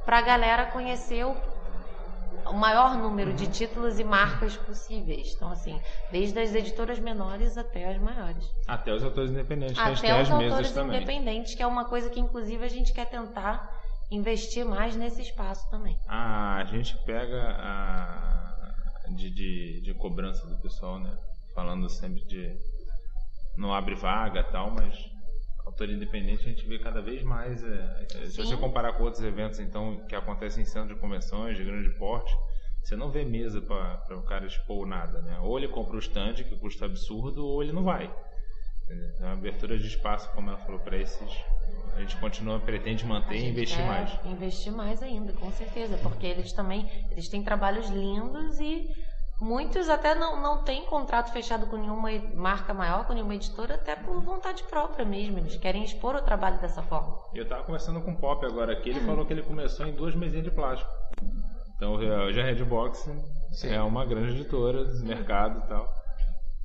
para 0.04 0.20
a 0.20 0.22
galera 0.22 0.66
conhecer 0.66 1.26
o 1.26 1.36
o 2.46 2.54
maior 2.54 2.98
número 2.98 3.34
de 3.34 3.48
títulos 3.48 4.00
e 4.00 4.04
marcas 4.04 4.56
possíveis. 4.58 5.34
Então, 5.36 5.50
assim, 5.50 5.80
desde 6.12 6.40
as 6.40 6.54
editoras 6.54 7.00
menores 7.00 7.58
até 7.58 7.90
as 7.90 8.02
maiores. 8.02 8.46
Até 8.68 8.94
os 8.94 9.04
autores 9.04 9.32
independentes, 9.32 9.78
até 9.78 9.96
que 9.96 10.08
a 10.08 10.24
gente 10.24 10.28
tem 10.28 10.38
as 10.38 10.40
mesas 10.44 10.72
também. 10.72 10.98
independentes, 10.98 11.56
que 11.56 11.64
é 11.64 11.68
uma 11.68 11.86
coisa 11.86 12.10
que, 12.10 12.20
inclusive, 12.20 12.64
a 12.64 12.70
gente 12.70 12.94
quer 12.94 13.10
tentar 13.10 13.84
investir 14.12 14.66
mais 14.66 14.96
nesse 14.96 15.22
espaço 15.22 15.70
também. 15.70 15.98
Ah, 16.08 16.58
a 16.58 16.66
gente 16.66 16.96
pega 17.06 17.56
a 17.60 18.56
de, 19.10 19.30
de, 19.30 19.82
de 19.82 19.94
cobrança 19.94 20.46
do 20.48 20.58
pessoal, 20.58 21.00
né? 21.00 21.16
Falando 21.54 21.90
sempre 21.90 22.24
de 22.26 22.56
não 23.56 23.74
abre 23.74 23.96
vaga 23.96 24.44
tal, 24.44 24.72
mas 24.72 24.94
autor 25.66 25.90
independente 25.90 26.48
a 26.48 26.50
gente 26.50 26.66
vê 26.66 26.80
cada 26.80 27.02
vez 27.02 27.24
mais. 27.24 27.64
É, 27.64 28.08
é 28.16 28.26
se 28.26 28.38
você 28.38 28.56
comparar 28.56 28.94
com 28.94 29.04
outros 29.04 29.24
eventos 29.24 29.60
então 29.60 30.06
que 30.08 30.16
acontecem 30.16 30.64
em 30.64 30.66
centro 30.66 30.94
de 30.94 31.02
convenções 31.02 31.58
de 31.58 31.64
grande 31.64 31.90
porte, 31.98 32.34
você 32.82 32.96
não 32.96 33.10
vê 33.10 33.26
mesa 33.26 33.62
para 33.62 34.18
o 34.18 34.22
cara 34.22 34.46
expor 34.46 34.86
nada, 34.86 35.22
né? 35.22 35.40
Ou 35.42 35.58
ele 35.58 35.68
compra 35.68 35.96
o 35.96 36.00
stand 36.00 36.36
que 36.36 36.56
custa 36.56 36.86
absurdo, 36.86 37.46
ou 37.46 37.64
ele 37.64 37.72
não 37.72 37.84
vai. 37.84 38.14
Então, 38.88 39.28
a 39.28 39.32
abertura 39.32 39.80
de 39.80 39.88
espaço, 39.88 40.30
como 40.36 40.50
ela 40.50 40.60
falou 40.60 40.80
para 40.80 40.96
esses, 40.96 41.30
a 41.96 42.02
gente 42.02 42.16
continua 42.18 42.60
pretende 42.60 43.04
manter 43.04 43.38
e 43.38 43.50
investir 43.50 43.84
mais. 43.84 44.12
Investir 44.24 44.72
mais 44.72 45.02
ainda, 45.02 45.34
com 45.34 45.52
certeza, 45.52 45.98
porque 45.98 46.28
eles 46.28 46.54
também 46.54 46.88
eles 47.10 47.28
têm 47.28 47.44
trabalhos 47.44 47.90
lindos 47.90 48.60
e 48.60 48.88
Muitos 49.40 49.90
até 49.90 50.16
não, 50.16 50.42
não 50.42 50.64
têm 50.64 50.86
contrato 50.86 51.32
fechado 51.34 51.68
com 51.68 51.76
nenhuma 51.76 52.10
marca 52.34 52.74
maior, 52.74 53.06
com 53.06 53.14
nenhuma 53.14 53.36
editora, 53.36 53.76
até 53.76 53.96
por 53.96 54.22
vontade 54.22 54.64
própria 54.64 55.06
mesmo. 55.06 55.38
Eles 55.40 55.58
querem 55.58 55.84
expor 55.84 56.16
o 56.16 56.22
trabalho 56.22 56.60
dessa 56.60 56.82
forma. 56.82 57.20
Eu 57.34 57.44
estava 57.44 57.64
conversando 57.64 58.02
com 58.02 58.12
o 58.12 58.16
Pop 58.16 58.46
agora 58.46 58.72
aqui, 58.72 58.90
ele 58.90 59.02
hum. 59.02 59.06
falou 59.06 59.26
que 59.26 59.34
ele 59.34 59.44
começou 59.44 59.86
em 59.86 59.94
duas 59.94 60.16
mesinhas 60.16 60.46
de 60.46 60.52
plástico. 60.52 60.90
Então 61.76 61.96
hoje 61.96 62.40
a 62.40 62.46
Redbox 62.46 63.10
Sim. 63.52 63.70
é 63.70 63.82
uma 63.82 64.06
grande 64.06 64.40
editora 64.40 64.86
do 64.86 65.06
mercado 65.06 65.62
e 65.66 65.68
tal. 65.68 65.86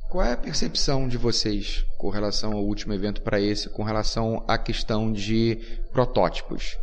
Qual 0.09 0.25
é 0.25 0.33
a 0.33 0.37
percepção 0.37 1.07
de 1.07 1.17
vocês 1.17 1.85
com 1.99 2.09
relação 2.09 2.53
ao 2.53 2.65
último 2.65 2.93
evento 2.93 3.23
para 3.23 3.41
esse, 3.41 3.69
com 3.69 3.83
relação 3.83 4.45
à 4.47 4.59
questão 4.59 5.13
de 5.13 5.57
protótipos? 5.93 6.77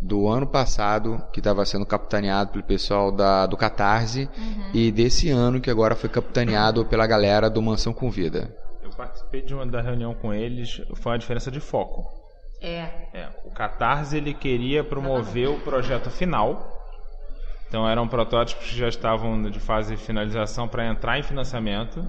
Do 0.00 0.28
ano 0.28 0.46
passado, 0.46 1.20
que 1.32 1.40
estava 1.40 1.64
sendo 1.64 1.84
capitaneado 1.84 2.52
pelo 2.52 2.64
pessoal 2.64 3.10
da, 3.10 3.46
do 3.46 3.56
Catarse, 3.56 4.28
uhum. 4.36 4.70
e 4.72 4.92
desse 4.92 5.28
ano, 5.30 5.60
que 5.60 5.70
agora 5.70 5.96
foi 5.96 6.08
capitaneado 6.08 6.84
pela 6.84 7.06
galera 7.06 7.50
do 7.50 7.60
Mansão 7.60 7.92
Convida. 7.92 8.54
Eu 8.82 8.90
participei 8.90 9.42
de 9.42 9.54
uma 9.54 9.66
da 9.66 9.80
reunião 9.80 10.14
com 10.14 10.32
eles, 10.32 10.80
foi 10.94 11.12
uma 11.12 11.18
diferença 11.18 11.50
de 11.50 11.60
foco. 11.60 12.06
É. 12.60 12.88
é 13.14 13.28
o 13.44 13.50
Catarse 13.50 14.16
ele 14.16 14.34
queria 14.34 14.82
promover 14.82 15.48
o 15.48 15.60
projeto 15.60 16.10
final. 16.10 16.74
Então 17.68 17.88
eram 17.88 18.08
protótipos 18.08 18.70
que 18.70 18.76
já 18.76 18.88
estavam 18.88 19.42
de 19.50 19.60
fase 19.60 19.94
de 19.94 20.02
finalização 20.02 20.66
para 20.66 20.86
entrar 20.86 21.18
em 21.18 21.22
financiamento. 21.22 22.04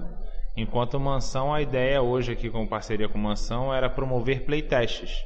Enquanto 0.56 0.98
Mansão, 0.98 1.52
a 1.54 1.62
ideia 1.62 2.02
hoje 2.02 2.32
aqui 2.32 2.50
com 2.50 2.66
parceria 2.66 3.08
com 3.08 3.18
Mansão 3.18 3.72
era 3.72 3.88
promover 3.88 4.44
playtests. 4.44 5.24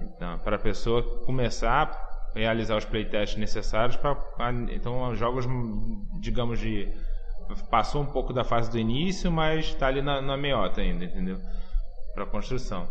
Então, 0.00 0.38
para 0.38 0.56
a 0.56 0.58
pessoa 0.58 1.02
começar 1.24 1.90
a 2.34 2.38
realizar 2.38 2.76
os 2.76 2.84
playtests 2.84 3.38
necessários 3.38 3.96
para 3.96 4.16
então 4.70 5.14
jogos 5.14 5.46
digamos 6.20 6.58
de 6.58 6.92
passou 7.70 8.02
um 8.02 8.06
pouco 8.06 8.32
da 8.32 8.44
fase 8.44 8.70
do 8.70 8.78
início, 8.78 9.30
mas 9.30 9.66
está 9.66 9.88
ali 9.88 10.00
na, 10.00 10.20
na 10.20 10.36
meiota 10.36 10.80
ainda, 10.80 11.04
entendeu? 11.04 11.40
Para 12.14 12.24
construção. 12.26 12.88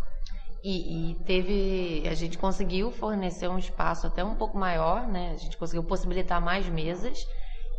E, 0.62 1.12
e, 1.12 1.16
teve, 1.24 2.04
a 2.10 2.14
gente 2.14 2.38
conseguiu 2.38 2.92
fornecer 2.92 3.48
um 3.48 3.58
espaço 3.58 4.08
até 4.08 4.24
um 4.24 4.36
pouco 4.36 4.58
maior, 4.58 5.08
né? 5.08 5.32
A 5.32 5.38
gente 5.38 5.58
conseguiu 5.58 5.84
possibilitar 5.84 6.42
mais 6.42 6.68
mesas 6.68 7.26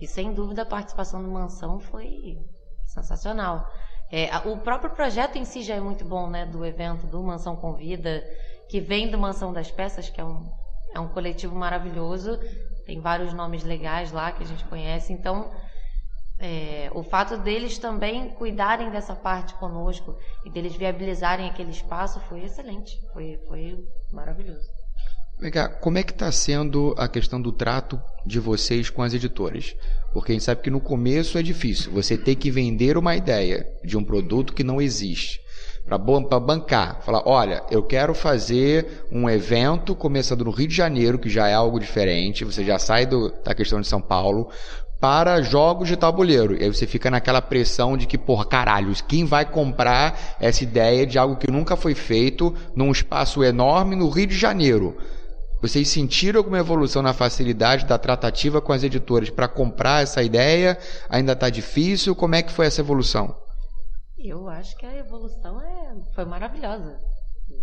e 0.00 0.06
sem 0.06 0.32
dúvida 0.32 0.62
a 0.62 0.66
participação 0.66 1.22
do 1.22 1.30
Mansão 1.30 1.78
foi 1.78 2.38
sensacional. 2.86 3.68
É, 4.10 4.30
o 4.48 4.56
próprio 4.56 4.90
projeto 4.90 5.36
em 5.36 5.44
si 5.44 5.62
já 5.62 5.74
é 5.74 5.80
muito 5.80 6.04
bom, 6.04 6.28
né? 6.28 6.46
Do 6.46 6.64
evento 6.64 7.06
do 7.06 7.22
Mansão 7.22 7.54
Convida 7.54 8.24
que 8.70 8.80
vem 8.80 9.10
do 9.10 9.18
Mansão 9.18 9.52
das 9.52 9.68
Peças, 9.70 10.08
que 10.08 10.20
é 10.20 10.24
um, 10.24 10.48
é 10.94 11.00
um 11.00 11.08
coletivo 11.08 11.56
maravilhoso. 11.56 12.38
Tem 12.86 13.00
vários 13.00 13.34
nomes 13.34 13.64
legais 13.64 14.12
lá 14.12 14.30
que 14.30 14.44
a 14.44 14.46
gente 14.46 14.64
conhece. 14.66 15.12
Então, 15.12 15.50
é, 16.38 16.88
o 16.94 17.02
fato 17.02 17.36
deles 17.36 17.78
também 17.78 18.30
cuidarem 18.30 18.90
dessa 18.90 19.14
parte 19.14 19.54
conosco 19.54 20.16
e 20.44 20.50
deles 20.50 20.76
viabilizarem 20.76 21.50
aquele 21.50 21.70
espaço 21.70 22.20
foi 22.28 22.44
excelente. 22.44 22.92
Foi, 23.12 23.40
foi 23.48 23.76
maravilhoso. 24.12 24.68
Como 25.80 25.96
é 25.98 26.02
que 26.02 26.12
está 26.12 26.30
sendo 26.30 26.94
a 26.98 27.08
questão 27.08 27.40
do 27.40 27.50
trato 27.50 28.00
de 28.26 28.38
vocês 28.38 28.88
com 28.90 29.02
as 29.02 29.14
editoras? 29.14 29.74
Porque 30.12 30.32
a 30.32 30.34
gente 30.34 30.44
sabe 30.44 30.60
que 30.60 30.70
no 30.70 30.80
começo 30.80 31.38
é 31.38 31.42
difícil. 31.42 31.90
Você 31.92 32.16
tem 32.16 32.36
que 32.36 32.50
vender 32.50 32.96
uma 32.96 33.16
ideia 33.16 33.66
de 33.82 33.96
um 33.96 34.04
produto 34.04 34.52
que 34.52 34.62
não 34.62 34.80
existe 34.80 35.40
para 35.98 36.40
bancar. 36.40 37.00
Falar, 37.02 37.22
olha, 37.26 37.62
eu 37.70 37.82
quero 37.82 38.14
fazer 38.14 39.04
um 39.10 39.28
evento 39.28 39.94
começando 39.94 40.44
no 40.44 40.50
Rio 40.50 40.68
de 40.68 40.74
Janeiro, 40.74 41.18
que 41.18 41.28
já 41.28 41.48
é 41.48 41.54
algo 41.54 41.80
diferente, 41.80 42.44
você 42.44 42.64
já 42.64 42.78
sai 42.78 43.06
do, 43.06 43.32
da 43.44 43.54
questão 43.54 43.80
de 43.80 43.86
São 43.86 44.00
Paulo, 44.00 44.48
para 45.00 45.40
jogos 45.40 45.88
de 45.88 45.96
tabuleiro. 45.96 46.54
E 46.54 46.64
aí 46.64 46.68
você 46.68 46.86
fica 46.86 47.10
naquela 47.10 47.40
pressão 47.40 47.96
de 47.96 48.06
que, 48.06 48.18
porra, 48.18 48.44
caralho, 48.44 48.92
quem 49.08 49.24
vai 49.24 49.44
comprar 49.44 50.36
essa 50.38 50.62
ideia 50.62 51.06
de 51.06 51.18
algo 51.18 51.36
que 51.36 51.50
nunca 51.50 51.74
foi 51.74 51.94
feito 51.94 52.54
num 52.76 52.92
espaço 52.92 53.42
enorme 53.42 53.96
no 53.96 54.10
Rio 54.10 54.26
de 54.26 54.36
Janeiro? 54.36 54.96
Vocês 55.62 55.88
sentiram 55.88 56.38
alguma 56.38 56.58
evolução 56.58 57.02
na 57.02 57.12
facilidade 57.12 57.84
da 57.84 57.98
tratativa 57.98 58.60
com 58.60 58.72
as 58.72 58.82
editoras 58.82 59.28
para 59.28 59.48
comprar 59.48 60.02
essa 60.02 60.22
ideia? 60.22 60.78
Ainda 61.08 61.32
está 61.32 61.50
difícil? 61.50 62.14
Como 62.14 62.34
é 62.34 62.42
que 62.42 62.52
foi 62.52 62.66
essa 62.66 62.80
evolução? 62.80 63.34
Eu 64.22 64.48
acho 64.48 64.76
que 64.76 64.84
a 64.84 64.96
evolução 64.96 65.60
é, 65.62 65.96
foi 66.14 66.26
maravilhosa. 66.26 66.98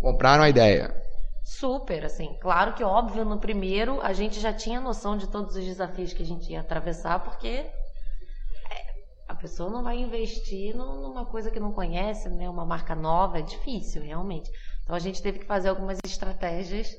Compraram 0.00 0.42
a 0.42 0.48
ideia? 0.48 0.92
Super, 1.44 2.04
assim. 2.04 2.36
Claro 2.40 2.74
que, 2.74 2.82
óbvio, 2.82 3.24
no 3.24 3.38
primeiro 3.38 4.00
a 4.02 4.12
gente 4.12 4.40
já 4.40 4.52
tinha 4.52 4.80
noção 4.80 5.16
de 5.16 5.28
todos 5.28 5.54
os 5.54 5.64
desafios 5.64 6.12
que 6.12 6.22
a 6.22 6.26
gente 6.26 6.50
ia 6.50 6.60
atravessar, 6.60 7.22
porque 7.22 7.48
é, 7.48 7.70
a 9.28 9.34
pessoa 9.36 9.70
não 9.70 9.84
vai 9.84 9.98
investir 9.98 10.74
numa 10.74 11.24
coisa 11.24 11.50
que 11.50 11.60
não 11.60 11.72
conhece, 11.72 12.28
né? 12.28 12.50
Uma 12.50 12.66
marca 12.66 12.94
nova, 12.94 13.38
é 13.38 13.42
difícil, 13.42 14.02
realmente. 14.02 14.50
Então 14.82 14.96
a 14.96 14.98
gente 15.00 15.22
teve 15.22 15.38
que 15.38 15.46
fazer 15.46 15.68
algumas 15.68 15.98
estratégias 16.04 16.90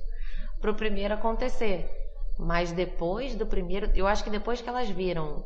para 0.61 0.71
o 0.71 0.75
primeiro 0.75 1.13
acontecer. 1.13 1.89
Mas 2.37 2.71
depois 2.71 3.35
do 3.35 3.45
primeiro, 3.45 3.91
eu 3.93 4.07
acho 4.07 4.23
que 4.23 4.29
depois 4.29 4.61
que 4.61 4.69
elas 4.69 4.89
viram 4.89 5.43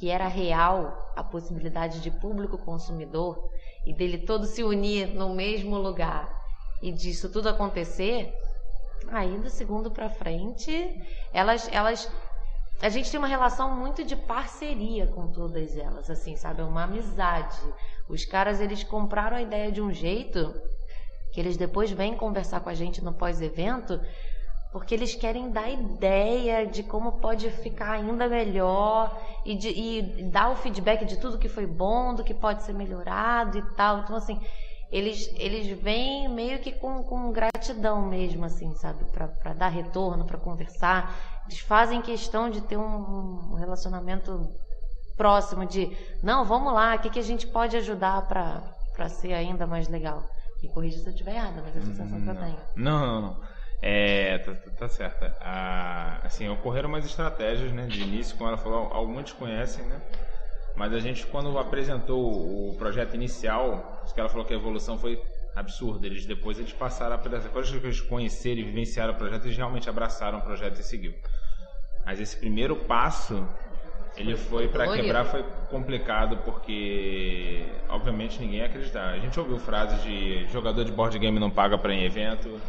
que 0.00 0.08
era 0.08 0.26
real 0.26 1.12
a 1.14 1.22
possibilidade 1.22 2.00
de 2.00 2.10
público 2.10 2.56
consumidor 2.56 3.50
e 3.84 3.92
dele 3.92 4.16
todo 4.16 4.46
se 4.46 4.64
unir 4.64 5.08
no 5.08 5.34
mesmo 5.34 5.76
lugar 5.76 6.26
e 6.80 6.90
disso 6.90 7.28
tudo 7.28 7.50
acontecer, 7.50 8.32
aí 9.08 9.38
do 9.38 9.50
segundo 9.50 9.90
para 9.90 10.08
frente, 10.08 10.72
elas 11.34 11.68
elas 11.70 12.10
a 12.80 12.88
gente 12.88 13.10
tem 13.10 13.18
uma 13.18 13.26
relação 13.26 13.76
muito 13.76 14.02
de 14.02 14.16
parceria 14.16 15.06
com 15.08 15.30
todas 15.30 15.76
elas, 15.76 16.08
assim, 16.08 16.34
sabe? 16.34 16.62
É 16.62 16.64
uma 16.64 16.84
amizade. 16.84 17.60
Os 18.08 18.24
caras, 18.24 18.58
eles 18.58 18.82
compraram 18.82 19.36
a 19.36 19.42
ideia 19.42 19.70
de 19.70 19.82
um 19.82 19.92
jeito 19.92 20.54
que 21.30 21.38
eles 21.38 21.58
depois 21.58 21.90
vêm 21.90 22.16
conversar 22.16 22.60
com 22.60 22.70
a 22.70 22.74
gente 22.74 23.04
no 23.04 23.12
pós-evento 23.12 24.00
porque 24.72 24.94
eles 24.94 25.14
querem 25.14 25.50
dar 25.50 25.68
ideia 25.68 26.66
de 26.66 26.82
como 26.82 27.12
pode 27.12 27.50
ficar 27.50 27.92
ainda 27.92 28.28
melhor 28.28 29.18
e, 29.44 29.56
de, 29.56 29.68
e 29.68 30.30
dar 30.30 30.50
o 30.50 30.56
feedback 30.56 31.04
de 31.04 31.18
tudo 31.18 31.38
que 31.38 31.48
foi 31.48 31.66
bom, 31.66 32.14
do 32.14 32.22
que 32.22 32.32
pode 32.32 32.62
ser 32.62 32.72
melhorado 32.72 33.58
e 33.58 33.62
tal. 33.74 33.98
Então, 33.98 34.14
assim, 34.14 34.40
eles, 34.90 35.32
eles 35.36 35.66
vêm 35.80 36.28
meio 36.28 36.60
que 36.60 36.70
com, 36.70 37.02
com 37.02 37.32
gratidão 37.32 38.06
mesmo, 38.06 38.44
assim, 38.44 38.72
sabe? 38.76 39.04
Para 39.06 39.52
dar 39.54 39.68
retorno, 39.68 40.24
para 40.24 40.38
conversar. 40.38 41.16
Eles 41.46 41.58
fazem 41.58 42.00
questão 42.00 42.48
de 42.48 42.60
ter 42.60 42.76
um, 42.76 43.52
um 43.52 43.54
relacionamento 43.54 44.48
próximo 45.16 45.66
de, 45.66 45.96
não, 46.22 46.44
vamos 46.44 46.72
lá, 46.72 46.94
o 46.94 46.98
que, 46.98 47.10
que 47.10 47.18
a 47.18 47.22
gente 47.22 47.46
pode 47.46 47.76
ajudar 47.76 48.26
para 48.26 49.08
ser 49.08 49.32
ainda 49.32 49.66
mais 49.66 49.88
legal? 49.88 50.22
Me 50.62 50.68
corrija 50.68 50.98
se 50.98 51.06
eu 51.06 51.12
estiver 51.12 51.34
errada, 51.34 51.60
mas 51.60 51.74
é 51.74 51.78
a 51.78 51.82
sensação 51.82 52.20
que 52.20 52.28
eu 52.28 52.36
tenho. 52.36 52.58
Não, 52.76 53.06
não, 53.06 53.20
não. 53.20 53.59
É, 53.82 54.38
tá, 54.38 54.52
tá, 54.52 54.70
tá 54.78 54.88
certa. 54.88 55.34
Ah, 55.40 56.20
assim, 56.22 56.48
ocorreram 56.48 56.88
umas 56.88 57.04
estratégias, 57.04 57.72
né, 57.72 57.86
de 57.86 58.02
início, 58.02 58.36
como 58.36 58.48
ela 58.48 58.58
falou, 58.58 58.92
alguns 58.92 59.32
conhecem, 59.32 59.84
né? 59.86 60.00
Mas 60.76 60.92
a 60.92 61.00
gente, 61.00 61.26
quando 61.26 61.58
apresentou 61.58 62.70
o 62.70 62.76
projeto 62.76 63.14
inicial, 63.14 64.02
que 64.12 64.20
ela 64.20 64.28
falou 64.28 64.44
que 64.44 64.52
a 64.52 64.56
evolução 64.56 64.98
foi 64.98 65.20
absurda. 65.54 66.06
Eles 66.06 66.26
depois 66.26 66.58
eles 66.58 66.72
passaram 66.72 67.14
a 67.14 67.18
depois 67.18 67.70
que 67.70 67.76
eles 67.76 68.00
conheceram 68.00 68.60
e 68.60 68.64
vivenciaram 68.64 69.12
o 69.12 69.16
projeto, 69.16 69.44
eles 69.46 69.56
realmente 69.56 69.88
abraçaram 69.88 70.38
o 70.38 70.42
projeto 70.42 70.78
e 70.78 70.82
seguiu. 70.82 71.14
Mas 72.04 72.20
esse 72.20 72.36
primeiro 72.36 72.76
passo, 72.76 73.46
ele 74.16 74.36
foi 74.36 74.68
para 74.68 74.92
quebrar 74.94 75.24
foi 75.24 75.42
complicado 75.68 76.38
porque 76.38 77.66
obviamente 77.88 78.40
ninguém 78.40 78.58
ia 78.60 78.66
acreditar. 78.66 79.10
A 79.10 79.18
gente 79.18 79.38
ouviu 79.38 79.58
frases 79.58 80.02
de 80.02 80.46
jogador 80.48 80.84
de 80.84 80.92
board 80.92 81.18
game 81.18 81.38
não 81.38 81.50
paga 81.50 81.76
para 81.76 81.92
em 81.92 82.04
evento 82.04 82.60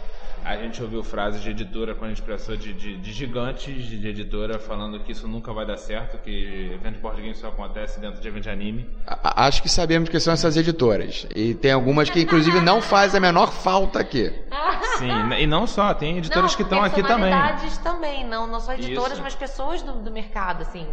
a 0.44 0.58
gente 0.58 0.82
ouviu 0.82 1.04
frases 1.04 1.42
de 1.42 1.50
editora 1.50 1.94
quando 1.94 2.12
a 2.12 2.14
gente 2.14 2.22
pensou 2.22 2.58
de, 2.58 2.74
de, 2.74 2.98
de, 2.98 3.14
gigantes 3.14 3.86
de 3.86 4.08
editora 4.08 4.60
falando 4.60 5.00
que 5.00 5.12
isso 5.12 5.28
nunca 5.28 5.54
vai 5.54 5.66
dar 5.66 5.78
certo, 5.78 6.18
que 6.18 6.72
evento 6.74 6.96
de 6.96 7.00
board 7.00 7.22
game 7.22 7.36
só 7.36 7.50
acontece 7.50 8.00
dentro 8.00 8.20
de 8.20 8.28
evento 8.28 8.44
de 8.44 8.50
anime. 8.50 8.90
A, 9.06 9.46
acho 9.46 9.62
que 9.62 9.70
sabemos 9.70 10.10
que 10.10 10.20
são 10.20 10.34
essas 10.34 10.58
editoras. 10.58 11.28
E 11.36 11.54
tem 11.54 11.72
algumas 11.72 12.10
que 12.10 12.22
inclusive 12.22 12.60
não 12.62 12.82
fazem 12.82 13.18
a 13.20 13.22
menor 13.22 13.52
falta 13.52 14.00
aqui. 14.00 14.34
Sim, 14.98 15.12
e 15.40 15.48
não 15.48 15.66
só, 15.68 15.94
tem 15.94 16.18
editoras 16.18 16.52
não, 16.52 16.58
que 16.58 16.64
estão 16.64 16.84
aqui 16.84 17.04
também. 17.04 17.34
também, 17.84 18.28
não, 18.28 18.48
não 18.48 18.60
só 18.60 18.74
editoras, 18.74 19.14
isso. 19.14 19.22
mas 19.22 19.36
pessoas 19.36 19.82
do, 19.82 19.94
do 19.94 20.12
mercado, 20.12 20.62
assim, 20.62 20.86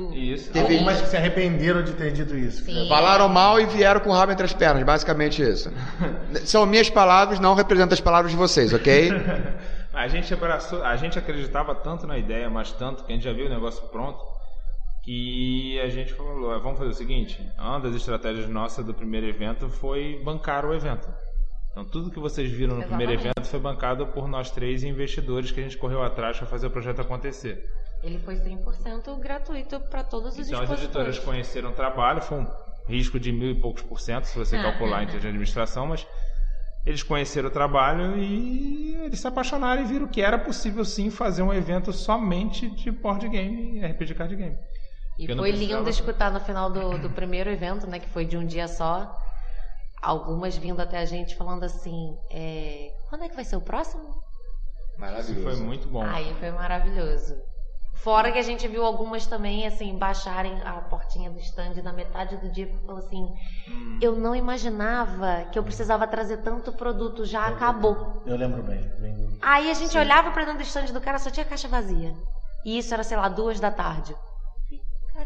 tudo. 0.00 0.16
Isso. 0.16 0.50
Teve 0.52 0.76
umas 0.76 1.00
que 1.00 1.08
se 1.08 1.16
arrependeram 1.16 1.82
de 1.82 1.92
ter 1.92 2.12
dito 2.12 2.34
isso. 2.36 2.64
Sim. 2.64 2.88
Falaram 2.88 3.28
mal 3.28 3.60
e 3.60 3.66
vieram 3.66 4.00
com 4.00 4.10
o 4.10 4.12
rabo 4.12 4.32
entre 4.32 4.44
as 4.44 4.52
pernas, 4.52 4.82
basicamente 4.82 5.42
isso. 5.42 5.70
São 6.44 6.64
minhas 6.64 6.88
palavras, 6.88 7.38
não 7.38 7.54
representam 7.54 7.92
as 7.92 8.00
palavras 8.00 8.32
de 8.32 8.36
vocês, 8.36 8.72
ok? 8.72 9.10
a 9.92 10.08
gente 10.08 10.32
abraçou, 10.32 10.82
a 10.82 10.96
gente 10.96 11.18
acreditava 11.18 11.74
tanto 11.74 12.06
na 12.06 12.16
ideia, 12.16 12.48
mas 12.48 12.72
tanto 12.72 13.04
que 13.04 13.12
a 13.12 13.14
gente 13.14 13.24
já 13.24 13.32
viu 13.32 13.46
o 13.46 13.50
negócio 13.50 13.86
pronto, 13.88 14.18
que 15.04 15.78
a 15.80 15.88
gente 15.88 16.12
falou, 16.14 16.58
vamos 16.60 16.78
fazer 16.78 16.90
o 16.90 16.94
seguinte, 16.94 17.40
uma 17.58 17.80
das 17.80 17.94
estratégias 17.94 18.48
nossas 18.48 18.84
do 18.84 18.94
primeiro 18.94 19.26
evento 19.26 19.68
foi 19.68 20.20
bancar 20.24 20.64
o 20.64 20.74
evento. 20.74 21.08
Então 21.70 21.84
tudo 21.84 22.10
que 22.10 22.18
vocês 22.18 22.50
viram 22.50 22.74
no 22.74 22.80
Exatamente. 22.82 23.06
primeiro 23.06 23.22
evento 23.22 23.46
foi 23.46 23.60
bancado 23.60 24.06
por 24.08 24.26
nós 24.26 24.50
três 24.50 24.82
investidores 24.82 25.52
que 25.52 25.60
a 25.60 25.62
gente 25.62 25.78
correu 25.78 26.02
atrás 26.02 26.36
para 26.36 26.46
fazer 26.46 26.66
o 26.66 26.70
projeto 26.70 27.00
acontecer. 27.00 27.64
Ele 28.02 28.18
foi 28.18 28.36
100% 28.36 29.18
gratuito 29.18 29.78
para 29.80 30.02
todos 30.02 30.38
os 30.38 30.48
então, 30.48 30.62
as 30.62 30.70
editoras 30.70 31.18
conheceram 31.18 31.70
o 31.70 31.72
trabalho, 31.72 32.22
foi 32.22 32.38
um 32.38 32.46
risco 32.86 33.20
de 33.20 33.30
mil 33.30 33.50
e 33.50 33.54
poucos 33.54 33.82
por 33.82 34.00
cento, 34.00 34.24
se 34.24 34.38
você 34.38 34.56
ah, 34.56 34.62
calcular 34.62 35.02
em 35.02 35.06
termos 35.06 35.22
de 35.22 35.28
administração, 35.28 35.86
mas 35.86 36.06
eles 36.84 37.02
conheceram 37.02 37.48
o 37.48 37.52
trabalho 37.52 38.16
e 38.16 38.94
eles 39.04 39.20
se 39.20 39.26
apaixonaram 39.26 39.82
e 39.82 39.84
viram 39.84 40.08
que 40.08 40.22
era 40.22 40.38
possível 40.38 40.84
sim 40.84 41.10
fazer 41.10 41.42
um 41.42 41.52
evento 41.52 41.92
somente 41.92 42.70
de 42.70 42.90
board 42.90 43.28
game 43.28 43.78
e 43.78 43.86
RPG 43.86 44.14
card 44.14 44.34
game. 44.34 44.58
E 45.18 45.26
foi 45.34 45.50
lindo 45.50 45.88
escutar 45.90 46.32
no 46.32 46.40
final 46.40 46.70
do, 46.70 46.98
do 46.98 47.10
primeiro 47.10 47.50
evento, 47.50 47.86
né, 47.86 47.98
que 47.98 48.08
foi 48.08 48.24
de 48.24 48.38
um 48.38 48.46
dia 48.46 48.66
só, 48.66 49.14
algumas 50.00 50.56
vindo 50.56 50.80
até 50.80 50.98
a 50.98 51.04
gente 51.04 51.36
falando 51.36 51.64
assim, 51.64 52.16
é, 52.30 52.90
quando 53.10 53.24
é 53.24 53.28
que 53.28 53.36
vai 53.36 53.44
ser 53.44 53.56
o 53.56 53.60
próximo? 53.60 54.22
Maravilhoso. 54.98 55.32
Isso 55.32 55.42
foi 55.42 55.56
muito 55.56 55.88
bom. 55.88 56.02
Aí 56.02 56.34
foi 56.40 56.50
maravilhoso. 56.50 57.49
Fora 58.02 58.32
que 58.32 58.38
a 58.38 58.42
gente 58.42 58.66
viu 58.66 58.82
algumas 58.82 59.26
também, 59.26 59.66
assim, 59.66 59.96
baixarem 59.98 60.58
a 60.64 60.72
portinha 60.72 61.30
do 61.30 61.38
stand 61.40 61.74
na 61.82 61.92
metade 61.92 62.36
do 62.38 62.50
dia 62.50 62.64
e 62.64 62.86
falou 62.86 62.98
assim: 62.98 63.28
hum. 63.68 63.98
eu 64.00 64.16
não 64.16 64.34
imaginava 64.34 65.44
que 65.52 65.58
eu 65.58 65.62
precisava 65.62 66.06
trazer 66.06 66.38
tanto 66.38 66.72
produto, 66.72 67.26
já 67.26 67.50
eu 67.50 67.54
acabou. 67.54 68.22
Eu 68.24 68.36
lembro 68.36 68.62
bem. 68.62 68.80
Aí 69.42 69.70
a 69.70 69.74
gente 69.74 69.92
Sim. 69.92 69.98
olhava 69.98 70.30
para 70.30 70.44
dentro 70.44 70.60
do 70.60 70.64
stand 70.64 70.86
do 70.86 71.00
cara, 71.00 71.18
só 71.18 71.30
tinha 71.30 71.44
caixa 71.44 71.68
vazia. 71.68 72.14
E 72.64 72.78
isso 72.78 72.92
era, 72.94 73.02
sei 73.02 73.18
lá, 73.18 73.28
duas 73.28 73.60
da 73.60 73.70
tarde. 73.70 74.14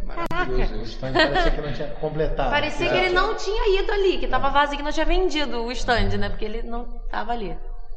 Caraca. 0.08 0.74
O 0.76 0.82
stand 0.82 1.12
parecia 1.12 1.50
que 1.52 1.60
não 1.60 1.72
tinha 1.72 1.90
completado. 1.90 2.50
Parecia 2.50 2.90
que 2.90 2.96
ele 2.96 3.10
não 3.10 3.36
tinha 3.36 3.80
ido 3.80 3.92
ali, 3.92 4.18
que 4.18 4.26
tava 4.26 4.50
vazio, 4.50 4.76
que 4.76 4.82
não 4.82 4.90
tinha 4.90 5.06
vendido 5.06 5.62
o 5.62 5.70
stand, 5.70 6.16
né? 6.18 6.28
Porque 6.28 6.44
ele 6.44 6.62
não 6.62 6.84
tava 7.08 7.30
ali. 7.30 7.56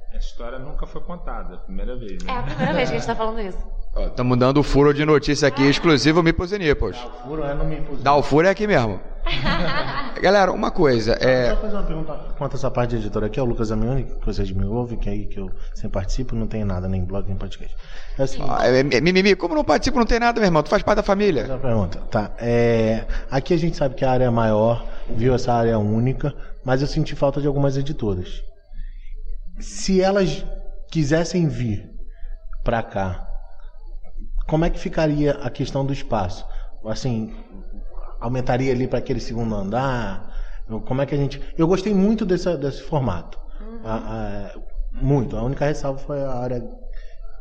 Essa 0.09 0.27
história 0.27 0.59
nunca 0.59 0.85
foi 0.85 1.01
contada, 1.01 1.55
é 1.55 1.57
a 1.57 1.61
primeira 1.61 1.97
vez, 1.97 2.23
né? 2.23 2.31
É 2.31 2.37
a 2.37 2.43
primeira 2.43 2.73
vez 2.73 2.89
que 2.89 2.95
a 2.95 2.99
gente 2.99 3.07
tá 3.07 3.15
falando 3.15 3.41
isso. 3.41 3.76
Estamos 4.05 4.37
dando 4.37 4.59
o 4.59 4.63
furo 4.63 4.93
de 4.93 5.05
notícia 5.05 5.47
aqui, 5.47 5.63
exclusivo 5.63 6.21
Mipos 6.21 6.51
e 6.51 6.59
Nipos. 6.59 6.95
Dá 6.95 7.05
o 7.05 7.27
furo 7.27 7.43
é 7.43 7.53
no 7.53 7.65
Mipos. 7.65 8.03
Dá 8.03 8.15
o 8.15 8.23
furo 8.23 8.47
é 8.47 8.49
aqui 8.49 8.67
mesmo. 8.67 8.99
Galera, 10.21 10.51
uma 10.51 10.71
coisa. 10.71 11.17
É... 11.19 11.49
Só 11.49 11.57
fazer 11.57 11.75
uma 11.75 11.83
pergunta 11.83 12.13
quanto 12.37 12.53
a 12.53 12.55
essa 12.55 12.71
parte 12.71 12.91
de 12.91 12.97
editora 12.97 13.27
aqui, 13.27 13.39
é 13.39 13.43
o 13.43 13.45
Lucas 13.45 13.71
Amioni, 13.71 14.03
que 14.03 14.25
vocês 14.25 14.51
me 14.51 14.65
ouvem, 14.65 14.97
que 14.97 15.09
é 15.09 15.11
aí 15.11 15.25
que 15.25 15.39
eu 15.39 15.51
sempre 15.73 15.91
participo, 15.91 16.35
não 16.35 16.47
tem 16.47 16.63
nada, 16.63 16.87
nem 16.87 17.03
blog, 17.03 17.27
nem 17.27 17.35
podcast. 17.35 17.75
É 18.17 18.23
assim, 18.23 18.43
ah, 18.47 18.67
é, 18.67 18.79
é, 18.79 19.01
mimimi, 19.01 19.35
como 19.35 19.55
não 19.55 19.63
participo, 19.63 19.97
não 19.97 20.05
tem 20.05 20.19
nada, 20.19 20.39
meu 20.39 20.47
irmão, 20.47 20.63
tu 20.63 20.69
faz 20.69 20.83
parte 20.83 20.97
da 20.97 21.03
família. 21.03 21.45
Uma 21.45 21.57
pergunta, 21.57 21.99
tá. 22.11 22.31
É, 22.39 23.05
aqui 23.29 23.53
a 23.53 23.57
gente 23.57 23.75
sabe 23.75 23.95
que 23.95 24.05
a 24.05 24.11
área 24.11 24.25
é 24.25 24.29
maior, 24.29 24.85
viu 25.09 25.33
essa 25.33 25.53
área 25.53 25.77
única, 25.77 26.33
mas 26.63 26.81
eu 26.81 26.87
senti 26.87 27.15
falta 27.15 27.41
de 27.41 27.47
algumas 27.47 27.77
editoras. 27.77 28.41
Se 29.59 30.01
elas 30.01 30.45
quisessem 30.91 31.47
vir 31.47 31.89
para 32.63 32.83
cá, 32.83 33.26
como 34.47 34.65
é 34.65 34.69
que 34.69 34.79
ficaria 34.79 35.33
a 35.33 35.49
questão 35.49 35.85
do 35.85 35.93
espaço? 35.93 36.45
Assim, 36.85 37.35
aumentaria 38.19 38.71
ali 38.71 38.87
para 38.87 38.99
aquele 38.99 39.19
segundo 39.19 39.53
andar? 39.53 40.33
Como 40.85 41.01
é 41.01 41.05
que 41.05 41.13
a 41.13 41.17
gente. 41.17 41.41
Eu 41.57 41.67
gostei 41.67 41.93
muito 41.93 42.25
desse, 42.25 42.55
desse 42.57 42.81
formato. 42.81 43.37
Uhum. 43.61 43.79
A, 43.83 43.95
a, 43.95 44.59
muito. 45.01 45.37
A 45.37 45.43
única 45.43 45.65
ressalva 45.65 45.99
foi 45.99 46.21
a 46.23 46.31
área 46.33 46.63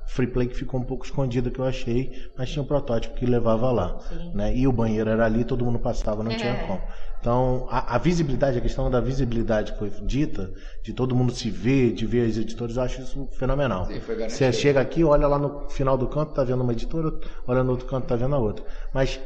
free 0.07 0.27
play 0.27 0.47
que 0.47 0.55
ficou 0.55 0.81
um 0.81 0.85
pouco 0.85 1.05
escondida 1.05 1.51
que 1.51 1.59
eu 1.59 1.65
achei, 1.65 2.31
mas 2.37 2.51
tinha 2.51 2.63
um 2.63 2.67
protótipo 2.67 3.17
que 3.17 3.27
levava 3.27 3.71
lá. 3.73 3.99
Né? 4.35 4.57
E 4.57 4.67
o 4.67 4.73
banheiro 4.73 5.11
era 5.11 5.25
ali, 5.25 5.45
todo 5.45 5.65
mundo 5.65 5.79
passava, 5.79 6.23
não 6.23 6.31
é. 6.31 6.37
tinha 6.37 6.55
como. 6.67 6.81
Então, 7.27 7.67
a, 7.69 7.97
a, 7.97 7.99
visibilidade, 7.99 8.57
a 8.57 8.61
questão 8.61 8.89
da 8.89 9.01
visibilidade 9.01 9.73
que 9.73 9.79
foi 9.81 9.91
dita, 10.05 10.49
de 10.81 10.93
todo 10.93 11.13
mundo 11.13 11.35
se 11.35 11.51
ver, 11.51 11.93
de 11.93 12.07
ver 12.07 12.25
as 12.25 12.37
editoras, 12.37 12.77
eu 12.77 12.83
acho 12.85 13.03
isso 13.03 13.29
fenomenal. 13.37 13.85
Sim, 13.87 14.01
Você 14.29 14.53
chega 14.53 14.81
aqui, 14.81 15.03
olha 15.03 15.27
lá 15.27 15.37
no 15.37 15.69
final 15.69 15.99
do 15.99 16.07
canto, 16.07 16.35
tá 16.35 16.45
vendo 16.45 16.63
uma 16.63 16.73
editora, 16.73 17.13
olha 17.45 17.65
no 17.65 17.73
outro 17.73 17.85
canto, 17.89 18.07
tá 18.07 18.15
vendo 18.15 18.37
a 18.37 18.39
outra. 18.39 18.65
Mas 18.95 19.19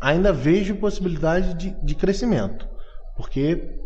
ainda 0.00 0.32
vejo 0.32 0.74
possibilidade 0.74 1.54
de, 1.54 1.70
de 1.70 1.94
crescimento, 1.94 2.66
porque 3.16 3.78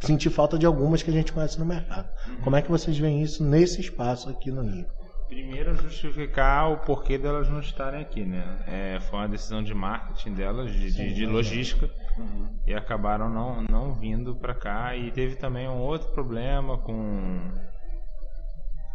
senti 0.00 0.28
falta 0.28 0.58
de 0.58 0.66
algumas 0.66 1.00
que 1.00 1.10
a 1.10 1.14
gente 1.14 1.32
conhece 1.32 1.56
no 1.56 1.64
mercado. 1.64 2.08
Como 2.42 2.56
é 2.56 2.62
que 2.62 2.68
vocês 2.68 2.98
veem 2.98 3.22
isso 3.22 3.44
nesse 3.44 3.80
espaço 3.80 4.28
aqui 4.28 4.50
no 4.50 4.62
Rio? 4.62 4.86
Primeiro, 5.28 5.76
justificar 5.76 6.72
o 6.72 6.78
porquê 6.78 7.16
delas 7.16 7.48
não 7.48 7.60
estarem 7.60 8.00
aqui, 8.00 8.24
né? 8.24 8.44
É, 8.66 8.98
foi 9.00 9.20
uma 9.20 9.28
decisão 9.28 9.62
de 9.62 9.72
marketing 9.72 10.34
delas, 10.34 10.72
de, 10.72 10.92
de, 10.92 11.14
de 11.14 11.26
logística, 11.26 11.88
uhum. 12.18 12.48
e 12.66 12.74
acabaram 12.74 13.28
não, 13.28 13.62
não 13.62 13.94
vindo 13.94 14.34
para 14.36 14.54
cá. 14.54 14.96
E 14.96 15.10
teve 15.10 15.36
também 15.36 15.68
um 15.68 15.80
outro 15.80 16.08
problema 16.12 16.78
com 16.78 17.52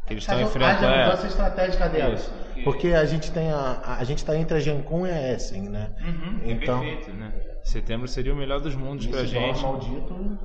que 0.10 0.14
eles 0.14 0.24
estão 0.24 0.42
enfrentando. 0.42 0.88
A 0.88 1.06
mudança 1.06 1.24
é... 1.24 1.28
estratégica 1.28 1.88
delas. 1.88 2.22
Isso, 2.22 2.34
que... 2.56 2.64
Porque 2.64 2.88
a 2.90 3.06
gente 3.06 3.32
tem 3.32 3.52
a, 3.52 3.96
a 4.00 4.04
gente 4.04 4.18
está 4.18 4.36
entre 4.36 4.58
a 4.58 4.60
Gencom 4.60 5.06
e 5.06 5.12
a 5.12 5.34
Essen, 5.34 5.70
né? 5.70 5.92
Uhum, 6.02 6.40
é 6.44 6.52
então, 6.52 6.84
é 6.84 6.96
perfeito, 6.96 7.18
né? 7.18 7.34
Setembro 7.64 8.08
seria 8.08 8.34
o 8.34 8.36
melhor 8.36 8.60
dos 8.60 8.76
mundos 8.76 9.06
para 9.06 9.24
gente. 9.24 9.62
maldito 9.62 10.40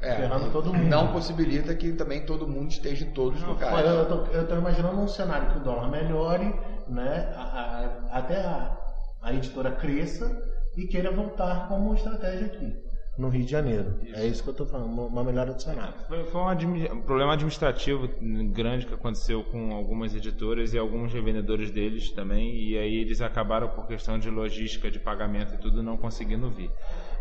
é, 0.00 0.16
ferrando 0.16 0.50
todo 0.50 0.74
mundo. 0.74 0.88
Não 0.88 1.12
possibilita 1.12 1.74
que 1.74 1.92
também 1.92 2.26
todo 2.26 2.48
mundo 2.48 2.70
esteja 2.70 3.04
em 3.04 3.12
todos 3.12 3.40
os 3.40 3.46
lugares. 3.46 3.88
Eu 4.32 4.42
estou 4.42 4.58
imaginando 4.58 5.00
um 5.00 5.08
cenário 5.08 5.50
que 5.50 5.58
o 5.58 5.60
dólar 5.60 5.88
melhore, 5.88 6.52
né? 6.88 7.32
A, 7.36 7.42
a, 7.42 8.18
até 8.18 8.40
a, 8.40 8.76
a 9.22 9.32
editora 9.32 9.70
cresça 9.70 10.36
e 10.76 10.86
queira 10.86 11.10
voltar 11.10 11.68
como 11.68 11.94
estratégia 11.94 12.46
aqui 12.46 12.86
no 13.18 13.28
Rio 13.28 13.44
de 13.44 13.50
Janeiro. 13.50 13.98
Isso. 14.02 14.16
É 14.16 14.26
isso 14.26 14.42
que 14.42 14.48
eu 14.48 14.52
estou 14.52 14.66
falando, 14.66 15.06
uma 15.06 15.24
melhora 15.24 15.58
cenário. 15.58 15.94
Foi, 16.06 16.24
foi 16.24 16.40
um, 16.40 16.92
um, 16.92 17.02
problema 17.02 17.32
administrativo 17.32 18.08
grande 18.52 18.86
que 18.86 18.94
aconteceu 18.94 19.42
com 19.44 19.74
algumas 19.74 20.14
editoras 20.14 20.74
e 20.74 20.78
alguns 20.78 21.12
revendedores 21.12 21.70
deles 21.70 22.10
também, 22.10 22.54
e 22.54 22.76
aí 22.76 22.94
eles 22.96 23.20
acabaram 23.20 23.68
por 23.68 23.86
questão 23.86 24.18
de 24.18 24.28
logística, 24.28 24.90
de 24.90 24.98
pagamento 24.98 25.54
e 25.54 25.58
tudo, 25.58 25.82
não 25.82 25.96
conseguindo 25.96 26.50
vir. 26.50 26.70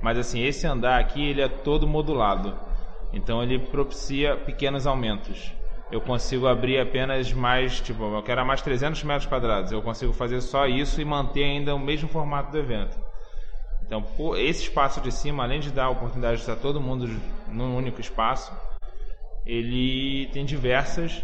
Mas 0.02 0.18
assim, 0.18 0.44
esse 0.44 0.68
andar 0.68 1.00
aqui, 1.00 1.30
ele 1.30 1.42
é 1.42 1.48
todo 1.48 1.88
modulado. 1.88 2.54
Então 3.14 3.42
ele 3.42 3.58
propicia 3.60 4.36
pequenos 4.36 4.86
aumentos. 4.86 5.54
Eu 5.92 6.02
consigo 6.02 6.48
abrir 6.48 6.80
apenas 6.80 7.32
mais, 7.32 7.80
tipo, 7.80 8.04
eu 8.04 8.24
quero 8.24 8.46
mais 8.46 8.62
300 8.62 9.04
metros 9.04 9.28
quadrados. 9.28 9.72
Eu 9.72 9.82
consigo 9.82 10.12
fazer 10.12 10.42
só 10.42 10.68
isso 10.68 11.00
e 11.00 11.06
manter 11.06 11.44
ainda 11.44 11.74
o 11.76 11.80
mesmo 11.80 12.10
formato 12.10 12.52
do 12.52 12.58
evento. 12.58 13.05
Então, 13.86 14.04
esse 14.38 14.64
espaço 14.64 15.00
de 15.00 15.12
cima, 15.12 15.44
além 15.44 15.60
de 15.60 15.72
dar 15.72 15.86
a 15.86 15.90
oportunidade 15.90 16.38
de 16.38 16.42
estar 16.42 16.56
todo 16.56 16.82
mundo 16.82 17.08
num 17.48 17.78
único 17.78 18.02
espaço, 18.02 18.52
ele 19.46 20.28
tem 20.34 20.44
diversas 20.44 21.24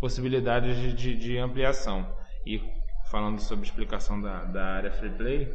possibilidades 0.00 0.76
de, 0.76 0.92
de, 0.92 1.16
de 1.16 1.38
ampliação. 1.38 2.04
E 2.44 2.60
falando 3.08 3.40
sobre 3.40 3.64
explicação 3.64 4.20
da, 4.20 4.44
da 4.44 4.64
área 4.64 4.90
free 4.90 5.10
play, 5.10 5.54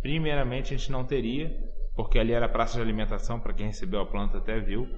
primeiramente 0.00 0.72
a 0.72 0.76
gente 0.76 0.92
não 0.92 1.04
teria, 1.04 1.50
porque 1.96 2.20
ali 2.20 2.32
era 2.32 2.48
praça 2.48 2.76
de 2.76 2.82
alimentação, 2.82 3.40
para 3.40 3.52
quem 3.52 3.66
recebeu 3.66 4.00
a 4.00 4.06
planta 4.06 4.38
até 4.38 4.60
viu, 4.60 4.88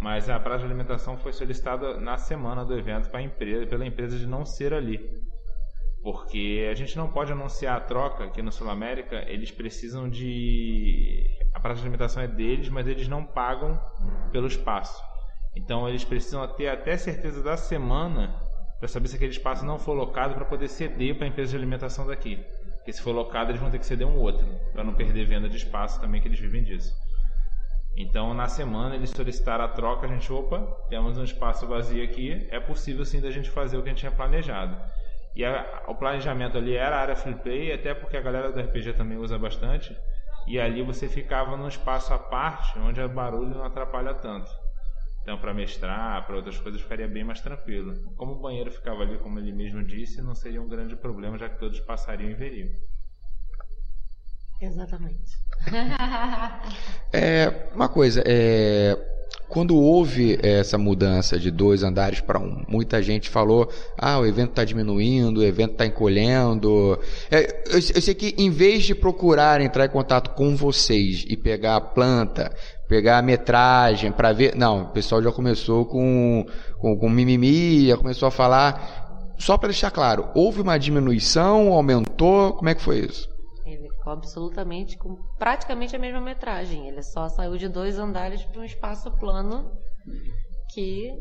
mas 0.00 0.30
a 0.30 0.38
praça 0.38 0.60
de 0.60 0.66
alimentação 0.66 1.16
foi 1.16 1.32
solicitada 1.32 1.98
na 1.98 2.16
semana 2.16 2.64
do 2.64 2.78
evento 2.78 3.10
empresa, 3.18 3.66
pela 3.66 3.84
empresa 3.84 4.16
de 4.16 4.26
não 4.26 4.44
ser 4.44 4.72
ali. 4.72 5.00
Porque 6.06 6.68
a 6.70 6.74
gente 6.76 6.96
não 6.96 7.08
pode 7.08 7.32
anunciar 7.32 7.76
a 7.76 7.80
troca 7.80 8.26
aqui 8.26 8.40
no 8.40 8.52
Sul 8.52 8.70
América, 8.70 9.24
eles 9.26 9.50
precisam 9.50 10.08
de. 10.08 11.28
A 11.52 11.58
praça 11.58 11.80
de 11.80 11.82
alimentação 11.82 12.22
é 12.22 12.28
deles, 12.28 12.68
mas 12.68 12.86
eles 12.86 13.08
não 13.08 13.26
pagam 13.26 13.76
pelo 14.30 14.46
espaço. 14.46 15.02
Então 15.56 15.88
eles 15.88 16.04
precisam 16.04 16.46
ter 16.46 16.68
até 16.68 16.96
certeza 16.96 17.42
da 17.42 17.56
semana 17.56 18.40
para 18.78 18.86
saber 18.86 19.08
se 19.08 19.16
aquele 19.16 19.32
espaço 19.32 19.66
não 19.66 19.80
for 19.80 19.94
locado 19.94 20.36
para 20.36 20.44
poder 20.44 20.68
ceder 20.68 21.16
para 21.16 21.24
a 21.24 21.28
empresa 21.28 21.50
de 21.50 21.56
alimentação 21.56 22.06
daqui. 22.06 22.36
Porque 22.76 22.92
se 22.92 23.02
for 23.02 23.12
locado, 23.12 23.50
eles 23.50 23.60
vão 23.60 23.68
ter 23.68 23.80
que 23.80 23.86
ceder 23.86 24.06
um 24.06 24.16
outro, 24.16 24.46
para 24.72 24.84
não 24.84 24.94
perder 24.94 25.24
venda 25.24 25.48
de 25.48 25.56
espaço 25.56 26.00
também, 26.00 26.20
que 26.20 26.28
eles 26.28 26.38
vivem 26.38 26.62
disso. 26.62 26.94
Então, 27.96 28.32
na 28.32 28.46
semana, 28.46 28.94
eles 28.94 29.10
solicitaram 29.10 29.64
a 29.64 29.68
troca, 29.68 30.06
a 30.06 30.08
gente, 30.08 30.32
opa, 30.32 30.60
temos 30.88 31.18
um 31.18 31.24
espaço 31.24 31.66
vazio 31.66 32.04
aqui, 32.04 32.46
é 32.52 32.60
possível 32.60 33.04
sim 33.04 33.20
da 33.20 33.32
gente 33.32 33.50
fazer 33.50 33.76
o 33.76 33.82
que 33.82 33.88
a 33.88 33.90
gente 33.90 33.98
tinha 33.98 34.12
planejado. 34.12 34.76
E 35.36 35.44
a, 35.44 35.84
o 35.86 35.94
planejamento 35.94 36.56
ali 36.56 36.74
era 36.74 36.96
a 36.96 37.00
área 37.00 37.14
free 37.14 37.34
play, 37.34 37.70
até 37.70 37.92
porque 37.92 38.16
a 38.16 38.22
galera 38.22 38.50
do 38.50 38.58
RPG 38.58 38.94
também 38.94 39.18
usa 39.18 39.38
bastante. 39.38 39.94
E 40.46 40.58
ali 40.58 40.82
você 40.82 41.08
ficava 41.08 41.58
num 41.58 41.68
espaço 41.68 42.14
à 42.14 42.18
parte, 42.18 42.78
onde 42.78 43.02
o 43.02 43.08
barulho 43.08 43.50
não 43.50 43.64
atrapalha 43.64 44.14
tanto. 44.14 44.50
Então, 45.20 45.36
para 45.38 45.52
mestrar, 45.52 46.24
para 46.24 46.36
outras 46.36 46.58
coisas, 46.58 46.80
ficaria 46.80 47.06
bem 47.06 47.22
mais 47.22 47.40
tranquilo. 47.42 48.14
Como 48.16 48.32
o 48.32 48.40
banheiro 48.40 48.70
ficava 48.70 49.02
ali, 49.02 49.18
como 49.18 49.38
ele 49.38 49.52
mesmo 49.52 49.84
disse, 49.84 50.22
não 50.22 50.34
seria 50.34 50.62
um 50.62 50.68
grande 50.68 50.96
problema, 50.96 51.36
já 51.36 51.50
que 51.50 51.58
todos 51.58 51.80
passariam 51.80 52.30
e 52.30 52.34
veriam. 52.34 52.68
Exatamente. 54.62 55.36
é, 57.12 57.68
uma 57.74 57.90
coisa, 57.90 58.22
é, 58.24 58.96
quando 59.48 59.76
houve 59.76 60.38
essa 60.42 60.76
mudança 60.76 61.38
de 61.38 61.50
dois 61.50 61.82
andares 61.82 62.20
para 62.20 62.38
um, 62.38 62.64
muita 62.68 63.02
gente 63.02 63.30
falou: 63.30 63.70
ah, 63.96 64.18
o 64.18 64.26
evento 64.26 64.50
está 64.50 64.64
diminuindo, 64.64 65.40
o 65.40 65.44
evento 65.44 65.72
está 65.72 65.86
encolhendo. 65.86 66.98
É, 67.30 67.64
eu, 67.68 67.74
eu, 67.74 68.02
sei 68.02 68.14
que 68.14 68.34
em 68.36 68.50
vez 68.50 68.84
de 68.84 68.94
procurar 68.94 69.60
entrar 69.60 69.86
em 69.86 69.90
contato 69.90 70.30
com 70.30 70.56
vocês 70.56 71.24
e 71.28 71.36
pegar 71.36 71.76
a 71.76 71.80
planta, 71.80 72.52
pegar 72.88 73.18
a 73.18 73.22
metragem 73.22 74.10
para 74.10 74.32
ver. 74.32 74.56
Não, 74.56 74.82
o 74.82 74.86
pessoal 74.88 75.22
já 75.22 75.30
começou 75.30 75.84
com, 75.86 76.46
com, 76.78 76.96
com 76.96 77.08
mimimi, 77.08 77.88
já 77.88 77.96
começou 77.96 78.28
a 78.28 78.30
falar. 78.30 79.04
Só 79.38 79.58
para 79.58 79.68
deixar 79.68 79.90
claro, 79.90 80.28
houve 80.34 80.62
uma 80.62 80.78
diminuição, 80.78 81.72
aumentou? 81.72 82.54
Como 82.54 82.70
é 82.70 82.74
que 82.74 82.80
foi 82.80 83.00
isso? 83.00 83.35
Ficou 84.06 84.12
absolutamente 84.12 84.96
com 84.96 85.16
praticamente 85.36 85.96
a 85.96 85.98
mesma 85.98 86.20
metragem. 86.20 86.88
Ele 86.88 87.02
só 87.02 87.28
saiu 87.28 87.56
de 87.56 87.68
dois 87.68 87.98
andares 87.98 88.44
para 88.44 88.60
um 88.60 88.64
espaço 88.64 89.10
plano 89.18 89.76
que, 90.72 91.12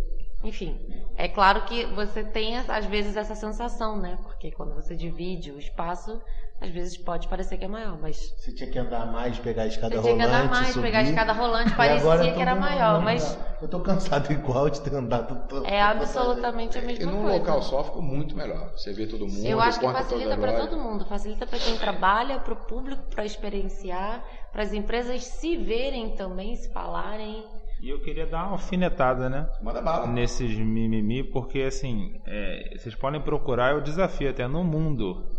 enfim, 0.43 0.79
é 1.15 1.27
claro 1.27 1.65
que 1.65 1.85
você 1.87 2.23
tem 2.23 2.57
às 2.57 2.85
vezes 2.85 3.17
essa 3.17 3.33
sensação, 3.33 3.97
né? 3.97 4.17
Porque 4.21 4.51
quando 4.51 4.75
você 4.75 4.95
divide 4.95 5.51
o 5.51 5.57
espaço, 5.57 6.21
às 6.59 6.69
vezes 6.71 6.97
pode 6.97 7.27
parecer 7.27 7.57
que 7.57 7.65
é 7.65 7.67
maior, 7.67 7.97
mas. 8.01 8.33
Você 8.37 8.53
tinha 8.53 8.69
que 8.69 8.79
andar 8.79 9.05
mais, 9.11 9.37
pegar 9.39 9.63
a 9.63 9.67
escada 9.67 9.99
rolante. 9.99 10.15
Tinha 10.15 10.17
que 10.17 10.33
andar 10.33 10.49
mais, 10.49 10.67
subir. 10.69 10.81
pegar 10.83 10.99
a 10.99 11.03
escada 11.03 11.33
rolante, 11.33 11.75
parecia 11.75 12.33
que 12.33 12.41
era 12.41 12.55
maior, 12.55 13.01
mas. 13.01 13.37
Eu 13.61 13.67
tô 13.67 13.79
cansado 13.81 14.31
igual 14.31 14.69
de 14.69 14.81
ter 14.81 14.95
andado 14.95 15.47
todo. 15.47 15.65
É 15.65 15.81
absolutamente 15.81 16.77
a 16.77 16.81
mesma 16.81 17.11
coisa. 17.11 17.19
E 17.19 17.23
num 17.23 17.37
local 17.37 17.61
só 17.61 17.83
ficou 17.83 18.01
muito 18.01 18.35
melhor. 18.35 18.71
Você 18.71 18.93
vê 18.93 19.05
todo 19.05 19.27
mundo. 19.27 19.45
Eu 19.45 19.59
acho 19.59 19.79
que 19.79 19.85
facilita 19.85 20.37
para 20.37 20.53
todo 20.53 20.77
mundo. 20.77 21.05
Facilita 21.05 21.45
para 21.45 21.59
quem 21.59 21.77
trabalha, 21.77 22.39
para 22.39 22.53
o 22.53 22.57
público, 22.57 23.03
para 23.09 23.25
experienciar, 23.25 24.23
para 24.51 24.63
as 24.63 24.73
empresas 24.73 25.23
se 25.23 25.57
verem 25.57 26.15
também, 26.15 26.55
se 26.55 26.71
falarem. 26.71 27.45
E 27.81 27.89
eu 27.89 28.01
queria 28.01 28.25
dar 28.25 28.45
uma 28.45 28.53
alfinetada, 28.53 29.29
né? 29.29 29.49
Manda 29.61 29.81
bala. 29.81 30.07
Nesses 30.07 30.57
mimimi, 30.57 31.23
porque 31.23 31.61
assim, 31.61 32.19
é, 32.25 32.75
vocês 32.77 32.95
podem 32.95 33.21
procurar, 33.21 33.75
o 33.75 33.81
desafio 33.81 34.29
até 34.29 34.47
no 34.47 34.63
mundo 34.63 35.34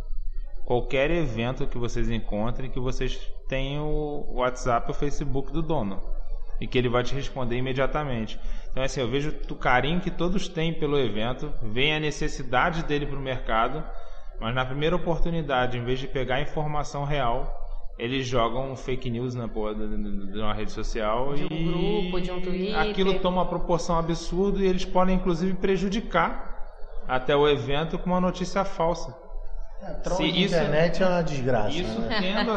qualquer 0.66 1.12
evento 1.12 1.64
que 1.66 1.78
vocês 1.78 2.10
encontrem 2.10 2.68
que 2.68 2.80
vocês 2.80 3.16
tenham 3.48 3.86
o 3.88 4.34
WhatsApp 4.38 4.88
ou 4.88 4.94
o 4.94 4.98
Facebook 4.98 5.52
do 5.52 5.62
dono 5.62 6.02
e 6.60 6.66
que 6.66 6.76
ele 6.76 6.88
vai 6.88 7.04
te 7.04 7.14
responder 7.14 7.56
imediatamente. 7.56 8.38
Então 8.70 8.82
assim, 8.82 9.00
eu 9.00 9.08
vejo 9.08 9.32
o 9.48 9.54
carinho 9.54 10.00
que 10.00 10.10
todos 10.10 10.48
têm 10.48 10.74
pelo 10.74 10.98
evento, 10.98 11.52
vem 11.62 11.94
a 11.94 12.00
necessidade 12.00 12.82
dele 12.82 13.06
para 13.06 13.16
o 13.16 13.22
mercado, 13.22 13.84
mas 14.40 14.54
na 14.54 14.66
primeira 14.66 14.96
oportunidade, 14.96 15.78
em 15.78 15.84
vez 15.84 16.00
de 16.00 16.08
pegar 16.08 16.36
a 16.36 16.40
informação 16.40 17.04
real, 17.04 17.54
eles 17.96 18.26
jogam 18.26 18.74
fake 18.74 19.08
news 19.08 19.36
na 19.36 19.46
porra 19.46 19.72
de, 19.74 20.38
uma 20.38 20.52
rede 20.52 20.72
social 20.72 21.32
de 21.34 21.44
um 21.44 21.46
e 21.48 21.64
grupo, 21.64 22.20
de 22.20 22.30
um 22.32 22.40
Twitter. 22.40 22.76
aquilo 22.76 23.20
toma 23.20 23.42
uma 23.42 23.48
proporção 23.48 23.98
absurda 23.98 24.58
e 24.58 24.66
eles 24.66 24.84
podem 24.84 25.14
inclusive 25.14 25.54
prejudicar 25.54 26.54
até 27.06 27.36
o 27.36 27.48
evento 27.48 27.96
com 27.98 28.10
uma 28.10 28.20
notícia 28.20 28.64
falsa. 28.64 29.25
A 29.82 29.90
troll 29.94 30.18
de 30.18 30.44
isso, 30.44 30.54
internet 30.54 31.02
é 31.02 31.06
uma 31.06 31.22
desgraça. 31.22 31.68
Isso 31.70 32.00
né? 32.00 32.18
entendo, 32.18 32.52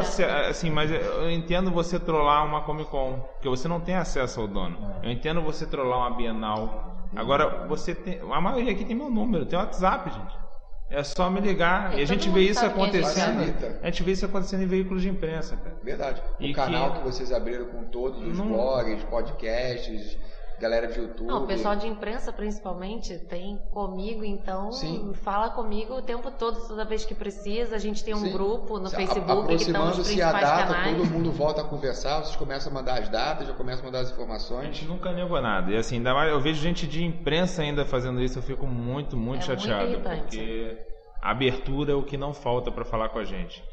assim, 0.50 0.70
mas 0.70 0.90
eu 0.90 1.30
entendo 1.30 1.70
você 1.70 2.00
trollar 2.00 2.46
uma 2.46 2.62
Comic 2.62 2.90
Con, 2.90 3.20
porque 3.34 3.50
você 3.50 3.68
não 3.68 3.80
tem 3.80 3.96
acesso 3.96 4.42
ao 4.42 4.48
dono. 4.48 4.78
É. 5.02 5.08
Eu 5.08 5.12
entendo 5.12 5.42
você 5.42 5.66
trollar 5.66 6.00
uma 6.00 6.12
Bienal. 6.12 7.10
Agora, 7.16 7.68
você 7.68 7.94
tem. 7.94 8.20
A 8.32 8.42
maioria 8.42 8.72
aqui 8.72 8.86
tem 8.86 8.96
meu 8.96 9.10
número, 9.10 9.46
tem 9.46 9.58
WhatsApp, 9.58 10.10
gente. 10.10 10.50
É 10.90 11.04
só 11.04 11.30
me 11.30 11.40
ligar. 11.40 11.94
É, 11.94 12.00
e 12.00 12.02
a 12.02 12.06
gente 12.06 12.30
vê 12.30 12.42
isso 12.42 12.66
acontecendo. 12.66 13.42
A 13.82 13.86
gente 13.86 14.02
vê 14.02 14.12
isso 14.12 14.26
acontecendo 14.26 14.64
em 14.64 14.68
veículos 14.68 15.04
de 15.04 15.10
imprensa, 15.10 15.56
cara. 15.56 15.76
Verdade. 15.84 16.22
O 16.40 16.44
e 16.44 16.54
canal 16.54 16.94
que... 16.94 17.00
que... 17.00 17.06
vocês 17.06 17.32
abriram 17.32 17.66
com 17.66 17.84
todos 17.86 18.20
os 18.26 18.38
não... 18.38 18.48
blogs, 18.48 19.04
podcasts, 19.04 20.18
galera 20.60 20.88
de 20.88 21.00
YouTube. 21.00 21.28
Não, 21.28 21.44
o 21.44 21.48
pessoal 21.48 21.76
de 21.76 21.88
imprensa 21.88 22.32
principalmente 22.32 23.18
tem 23.18 23.58
comigo, 23.72 24.24
então 24.24 24.72
Sim. 24.72 25.14
fala 25.14 25.50
comigo 25.50 25.96
o 25.96 26.02
tempo 26.02 26.30
todo, 26.32 26.68
toda 26.68 26.86
vez 26.86 27.06
que 27.06 27.16
precisa. 27.16 27.76
A 27.76 27.80
gente 27.80 28.04
tem 28.04 28.14
um 28.14 28.20
Sim. 28.20 28.32
grupo 28.32 28.78
no 28.78 28.90
Facebook 28.90 29.48
que 29.48 29.54
estão 29.56 29.90
os 29.90 30.00
principais 30.00 30.36
a 30.36 30.42
data, 30.42 30.74
canais. 30.74 30.98
todo 30.98 31.08
mundo 31.08 31.32
volta 31.32 31.62
a 31.62 31.64
conversar, 31.64 32.20
vocês 32.24 32.36
começam 32.36 32.72
a 32.72 32.76
mandar 32.76 33.00
as 33.00 33.10
datas, 33.10 33.48
já 33.48 33.54
começam 33.54 33.84
a 33.84 33.86
mandar 33.86 34.00
as 34.02 34.12
informações. 34.12 34.60
A 34.60 34.72
gente 34.72 34.86
nunca 34.86 35.12
negou 35.12 35.42
nada. 35.42 35.72
E 35.72 35.78
assim, 35.78 35.96
ainda 35.96 36.14
mais, 36.14 36.32
eu 36.32 36.40
vejo 36.40 36.62
gente 36.62 36.86
de 36.86 37.04
imprensa 37.04 37.62
ainda 37.62 37.86
fazendo 37.86 38.22
isso, 38.22 38.38
eu 38.38 38.44
fico 38.44 38.68
muito, 38.68 39.16
muito 39.16 39.44
é 39.44 39.46
chateado. 39.46 39.90
Muito 39.90 40.04
porque 40.04 40.78
a 41.22 41.32
abertura 41.32 41.94
é 41.94 41.96
o 41.96 42.04
que 42.04 42.18
não 42.18 42.34
falta 42.34 42.72
para 42.72 42.84
falar 42.84 43.10
com 43.10 43.20
a 43.20 43.24
gente. 43.24 43.64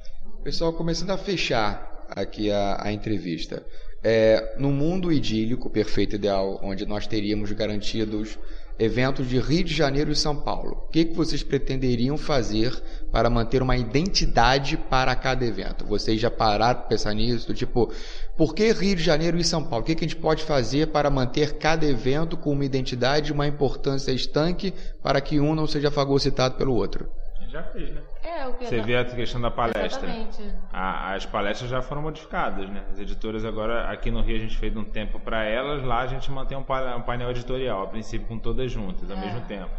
Pessoal, 0.42 0.72
começando 0.72 1.10
a 1.10 1.18
fechar 1.18 1.90
aqui 2.10 2.50
a, 2.50 2.78
a 2.80 2.92
entrevista. 2.92 3.64
É, 4.08 4.54
no 4.56 4.70
mundo 4.70 5.12
idílico, 5.12 5.68
perfeito 5.68 6.14
ideal, 6.14 6.60
onde 6.62 6.86
nós 6.86 7.08
teríamos 7.08 7.50
garantidos 7.50 8.38
eventos 8.78 9.28
de 9.28 9.36
Rio 9.40 9.64
de 9.64 9.74
Janeiro 9.74 10.12
e 10.12 10.14
São 10.14 10.36
Paulo. 10.36 10.84
O 10.86 10.90
que, 10.92 11.06
que 11.06 11.16
vocês 11.16 11.42
pretenderiam 11.42 12.16
fazer 12.16 12.72
para 13.10 13.28
manter 13.28 13.62
uma 13.62 13.76
identidade 13.76 14.76
para 14.76 15.12
cada 15.16 15.44
evento? 15.44 15.84
Vocês 15.84 16.20
já 16.20 16.30
pararam 16.30 16.82
para 16.82 16.88
pensar 16.88 17.14
nisso? 17.14 17.52
Tipo, 17.52 17.92
por 18.36 18.54
que 18.54 18.70
Rio 18.70 18.94
de 18.94 19.02
Janeiro 19.02 19.38
e 19.38 19.42
São 19.42 19.64
Paulo? 19.64 19.82
O 19.82 19.84
que, 19.84 19.96
que 19.96 20.04
a 20.04 20.08
gente 20.08 20.20
pode 20.20 20.44
fazer 20.44 20.86
para 20.92 21.10
manter 21.10 21.54
cada 21.58 21.84
evento 21.84 22.36
com 22.36 22.52
uma 22.52 22.64
identidade 22.64 23.30
e 23.30 23.32
uma 23.32 23.48
importância 23.48 24.12
estanque 24.12 24.72
para 25.02 25.20
que 25.20 25.40
um 25.40 25.52
não 25.52 25.66
seja 25.66 25.90
fagocitado 25.90 26.54
pelo 26.54 26.74
outro? 26.74 27.10
Já 27.56 27.62
fez, 27.62 27.90
né? 27.90 28.02
É, 28.22 28.46
o 28.46 28.52
que 28.54 28.66
Você 28.66 28.82
vê 28.82 28.96
a 28.98 29.04
questão 29.04 29.40
da 29.40 29.50
palestra. 29.50 29.86
Exatamente. 29.86 30.42
A- 30.72 31.14
as 31.14 31.24
palestras 31.24 31.70
já 31.70 31.80
foram 31.80 32.02
modificadas, 32.02 32.68
né? 32.68 32.84
As 32.92 32.98
editoras 32.98 33.44
agora, 33.46 33.90
aqui 33.90 34.10
no 34.10 34.20
Rio 34.20 34.36
a 34.36 34.40
gente 34.40 34.58
fez 34.58 34.76
um 34.76 34.84
tempo 34.84 35.18
para 35.18 35.42
elas, 35.44 35.82
lá 35.82 36.00
a 36.00 36.06
gente 36.06 36.30
mantém 36.30 36.58
um, 36.58 36.62
pa- 36.62 36.94
um 36.96 37.00
painel 37.02 37.30
editorial, 37.30 37.82
a 37.82 37.86
princípio 37.86 38.26
com 38.28 38.38
todas 38.38 38.70
juntas, 38.70 39.10
ao 39.10 39.16
É. 39.16 39.20
mesmo 39.20 39.40
tempo. 39.42 39.70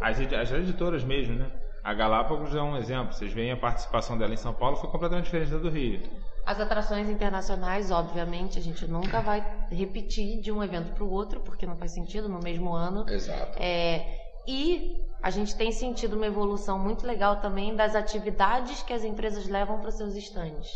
As, 0.00 0.20
as 0.20 0.52
editoras 0.52 1.02
mesmo, 1.02 1.34
né? 1.34 1.46
A 1.82 1.94
Galápagos 1.94 2.54
é 2.54 2.62
um 2.62 2.76
exemplo. 2.76 3.12
Vocês 3.12 3.32
veem 3.32 3.50
a 3.50 3.56
participação 3.56 4.16
dela 4.16 4.32
em 4.32 4.36
São 4.36 4.52
Paulo 4.52 4.76
foi 4.76 4.88
completamente 4.90 5.24
diferente 5.24 5.50
da 5.50 5.58
do 5.58 5.68
Rio. 5.70 6.00
As 6.44 6.60
atrações 6.60 7.08
internacionais, 7.08 7.90
obviamente, 7.90 8.56
a 8.56 8.62
gente 8.62 8.86
nunca 8.86 9.20
vai 9.20 9.44
repetir 9.70 10.40
de 10.40 10.52
um 10.52 10.62
evento 10.62 10.92
para 10.92 11.02
o 11.02 11.10
outro, 11.10 11.40
porque 11.40 11.66
não 11.66 11.76
faz 11.76 11.90
sentido 11.92 12.28
no 12.28 12.38
mesmo 12.40 12.72
ano. 12.72 13.04
Exato. 13.08 13.58
É, 13.60 14.25
e 14.46 15.00
a 15.22 15.30
gente 15.30 15.56
tem 15.56 15.72
sentido 15.72 16.16
uma 16.16 16.26
evolução 16.26 16.78
muito 16.78 17.06
legal 17.06 17.36
também 17.36 17.74
das 17.74 17.94
atividades 17.94 18.82
que 18.82 18.92
as 18.92 19.04
empresas 19.04 19.48
levam 19.48 19.78
para 19.80 19.88
os 19.88 19.94
seus 19.96 20.14
estandes. 20.14 20.70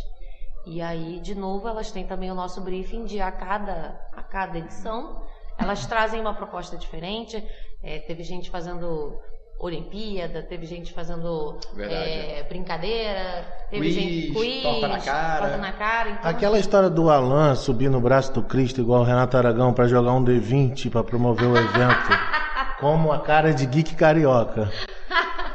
E 0.66 0.82
aí, 0.82 1.20
de 1.20 1.34
novo, 1.34 1.68
elas 1.68 1.90
têm 1.90 2.06
também 2.06 2.30
o 2.30 2.34
nosso 2.34 2.60
briefing 2.60 3.04
de 3.04 3.20
a 3.20 3.30
cada, 3.32 3.98
a 4.14 4.22
cada 4.22 4.58
edição. 4.58 5.22
Elas 5.58 5.86
trazem 5.86 6.20
uma 6.20 6.34
proposta 6.34 6.76
diferente. 6.76 7.42
É, 7.82 7.98
teve 8.00 8.22
gente 8.22 8.50
fazendo 8.50 9.18
Olimpíada, 9.58 10.42
teve 10.42 10.64
gente 10.64 10.92
fazendo 10.92 11.58
Verdade. 11.74 12.10
é, 12.10 12.42
brincadeira, 12.48 13.44
teve 13.70 13.86
Quiz, 13.86 13.94
gente 13.94 14.32
quiz, 14.32 14.62
torta 14.62 14.88
na 14.88 14.98
cara. 15.00 15.40
torta 15.40 15.56
na 15.58 15.72
cara. 15.72 16.10
Então, 16.10 16.30
Aquela 16.30 16.58
história 16.58 16.88
do 16.88 17.10
Alan 17.10 17.54
subir 17.54 17.90
no 17.90 18.00
braço 18.00 18.32
do 18.32 18.42
Cristo 18.42 18.80
igual 18.80 19.02
o 19.02 19.04
Renato 19.04 19.36
Aragão 19.36 19.72
pra 19.74 19.86
jogar 19.86 20.12
um 20.12 20.24
D20 20.24 20.90
pra 20.90 21.04
promover 21.04 21.46
o 21.46 21.56
evento, 21.56 22.08
como 22.80 23.12
a 23.12 23.20
cara 23.20 23.52
de 23.52 23.66
geek 23.66 23.94
carioca. 23.94 24.70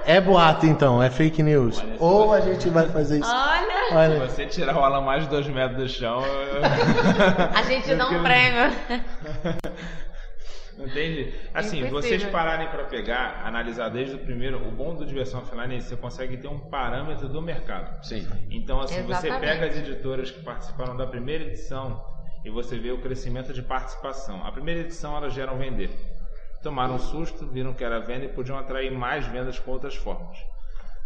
É 0.05 0.21
boato 0.21 0.67
então, 0.67 1.01
é 1.01 1.09
fake 1.09 1.41
news. 1.41 1.79
Olha, 1.79 1.95
Ou 1.99 2.33
a 2.33 2.39
gente 2.39 2.69
vai 2.69 2.87
fazer 2.89 3.19
isso. 3.19 3.31
Olha, 3.31 3.65
Se 3.89 3.93
Olha, 3.95 4.19
você 4.27 4.45
tirar 4.45 4.75
o 4.77 4.79
Alan 4.83 5.01
mais 5.01 5.23
de 5.23 5.29
dois 5.29 5.47
metros 5.47 5.77
do 5.77 5.87
chão, 5.89 6.23
eu- 6.23 6.61
a 7.57 7.61
gente 7.63 7.95
dá 7.95 8.07
um 8.07 8.21
prêmio. 8.23 8.71
Entende? 10.77 11.33
Assim, 11.53 11.77
Impossível. 11.79 11.89
vocês 12.19 12.23
pararem 12.25 12.67
para 12.67 12.83
pegar, 12.83 13.41
analisar 13.45 13.89
desde 13.89 14.15
o 14.15 14.19
primeiro, 14.19 14.57
o 14.67 14.71
bom 14.71 14.93
do 14.93 15.05
diversão 15.05 15.39
offline 15.41 15.75
é 15.75 15.77
que 15.77 15.83
você 15.85 15.95
consegue 15.95 16.35
ter 16.37 16.49
um 16.49 16.59
parâmetro 16.59 17.29
do 17.29 17.41
mercado. 17.41 18.03
Sim. 18.05 18.27
Então, 18.51 18.81
assim, 18.81 19.01
você 19.03 19.27
Exatamente. 19.27 19.39
pega 19.39 19.65
as 19.67 19.77
editoras 19.77 20.31
que 20.31 20.43
participaram 20.43 20.95
da 20.97 21.07
primeira 21.07 21.45
edição 21.45 22.03
e 22.43 22.49
você 22.49 22.77
vê 22.77 22.91
o 22.91 22.99
crescimento 23.01 23.53
de 23.53 23.61
participação. 23.61 24.45
A 24.45 24.51
primeira 24.51 24.81
edição 24.81 25.15
elas 25.15 25.33
geram 25.33 25.57
vender. 25.57 25.89
Tomaram 26.65 26.95
um 26.95 26.99
susto, 26.99 27.45
viram 27.45 27.75
que 27.75 27.83
era 27.83 27.99
venda 27.99 28.25
e 28.25 28.27
podiam 28.27 28.57
atrair 28.57 28.91
mais 28.91 29.27
vendas 29.27 29.59
com 29.59 29.69
outras 29.69 29.95
formas. 29.95 30.35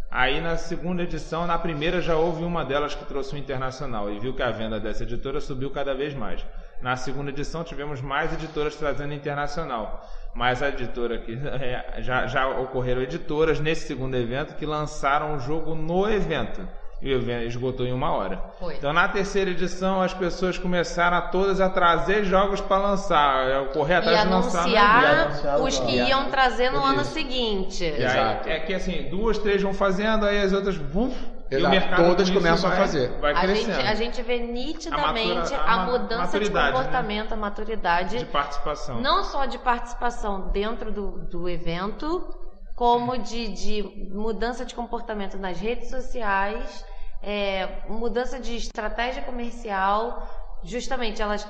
Aí 0.10 0.40
na 0.40 0.56
segunda 0.56 1.04
edição, 1.04 1.46
na 1.46 1.60
primeira 1.60 2.00
já 2.00 2.16
houve 2.16 2.46
uma 2.46 2.64
delas 2.64 2.96
que 2.96 3.04
trouxe 3.04 3.36
o 3.36 3.38
internacional 3.38 4.10
e 4.10 4.18
viu 4.22 4.34
que 4.34 4.42
a 4.42 4.52
venda 4.52 4.80
dessa 4.80 5.04
editora 5.04 5.42
subiu 5.42 5.70
cada 5.70 5.94
vez 5.94 6.14
mais. 6.16 6.46
Na 6.82 6.96
segunda 6.96 7.30
edição 7.30 7.62
tivemos 7.62 8.00
mais 8.00 8.32
editoras 8.32 8.74
trazendo 8.78 9.14
internacional. 9.14 10.10
Mas 10.34 10.64
a 10.64 10.70
editora 10.70 11.20
que 11.20 11.34
é, 11.62 12.02
já, 12.04 12.26
já 12.26 12.48
ocorreram 12.48 13.02
editoras 13.02 13.60
nesse 13.60 13.86
segundo 13.86 14.16
evento 14.16 14.56
que 14.56 14.66
lançaram 14.66 15.36
o 15.36 15.40
jogo 15.42 15.76
no 15.76 16.10
evento. 16.10 16.66
E 17.02 17.14
o 17.14 17.18
evento 17.18 17.48
esgotou 17.48 17.86
em 17.86 17.94
uma 17.94 18.12
hora. 18.12 18.44
Foi. 18.60 18.76
Então 18.76 18.92
na 18.92 19.08
terceira 19.08 19.50
edição 19.52 20.02
as 20.02 20.14
pessoas 20.14 20.58
começaram 20.58 21.16
a 21.16 21.22
todas 21.22 21.62
a 21.62 21.70
trazer 21.70 22.26
jogos 22.26 22.60
para 22.60 22.78
lançar, 22.78 23.48
é, 23.48 23.66
correr 23.68 23.94
E 23.94 23.98
atrás 23.98 24.22
de 24.24 24.28
lançar. 24.28 24.68
evento. 24.68 24.78
anunciar 24.78 25.62
os 25.62 25.80
que 25.80 25.96
iam 25.96 26.30
trazer 26.30 26.70
no 26.72 26.84
ano 26.84 27.06
seguinte. 27.06 27.84
E 27.86 27.88
aí, 27.88 28.04
Exato. 28.04 28.50
é 28.50 28.60
que 28.60 28.74
assim, 28.74 29.08
duas, 29.10 29.38
três 29.38 29.62
vão 29.62 29.74
fazendo, 29.74 30.26
aí 30.26 30.42
as 30.42 30.52
outras 30.52 30.76
vum, 30.76 31.10
e 31.50 31.56
o 31.56 31.60
Exato. 31.60 31.72
mercado 31.74 32.06
Todas 32.06 32.30
começam 32.30 32.70
a 32.70 32.74
vai- 32.74 32.82
fazer. 32.82 33.10
Vai 33.22 33.34
A 33.34 33.40
crescendo. 33.42 33.74
gente, 33.76 33.88
a 33.88 33.96
gente 33.96 34.22
vê 34.22 34.40
nitidamente 34.40 35.54
A 35.54 35.58
matura- 35.58 35.62
a, 35.62 35.74
a 35.74 35.86
mudança 35.86 36.40
de 36.40 36.52
né? 36.52 36.66
comportamento, 36.68 37.34
a 37.34 37.38
maturidade, 37.38 38.20
de 38.20 38.26
participação. 38.26 39.00
não 39.02 39.24
só 39.24 39.46
de 39.46 39.58
participação 39.58 40.50
dentro 40.52 40.92
do, 40.92 41.12
do 41.30 41.48
evento, 41.50 42.28
como 42.76 43.18
de, 43.18 43.48
de 43.50 44.10
mudança 44.14 44.64
de 44.66 44.76
comportamento 44.76 45.38
nas 45.38 45.60
redes 45.60 45.90
sociais, 45.90 46.86
é, 47.22 47.84
mudança 47.88 48.40
de 48.40 48.56
estratégia 48.56 49.24
comercial. 49.24 50.28
Justamente, 50.64 51.22
elas 51.22 51.48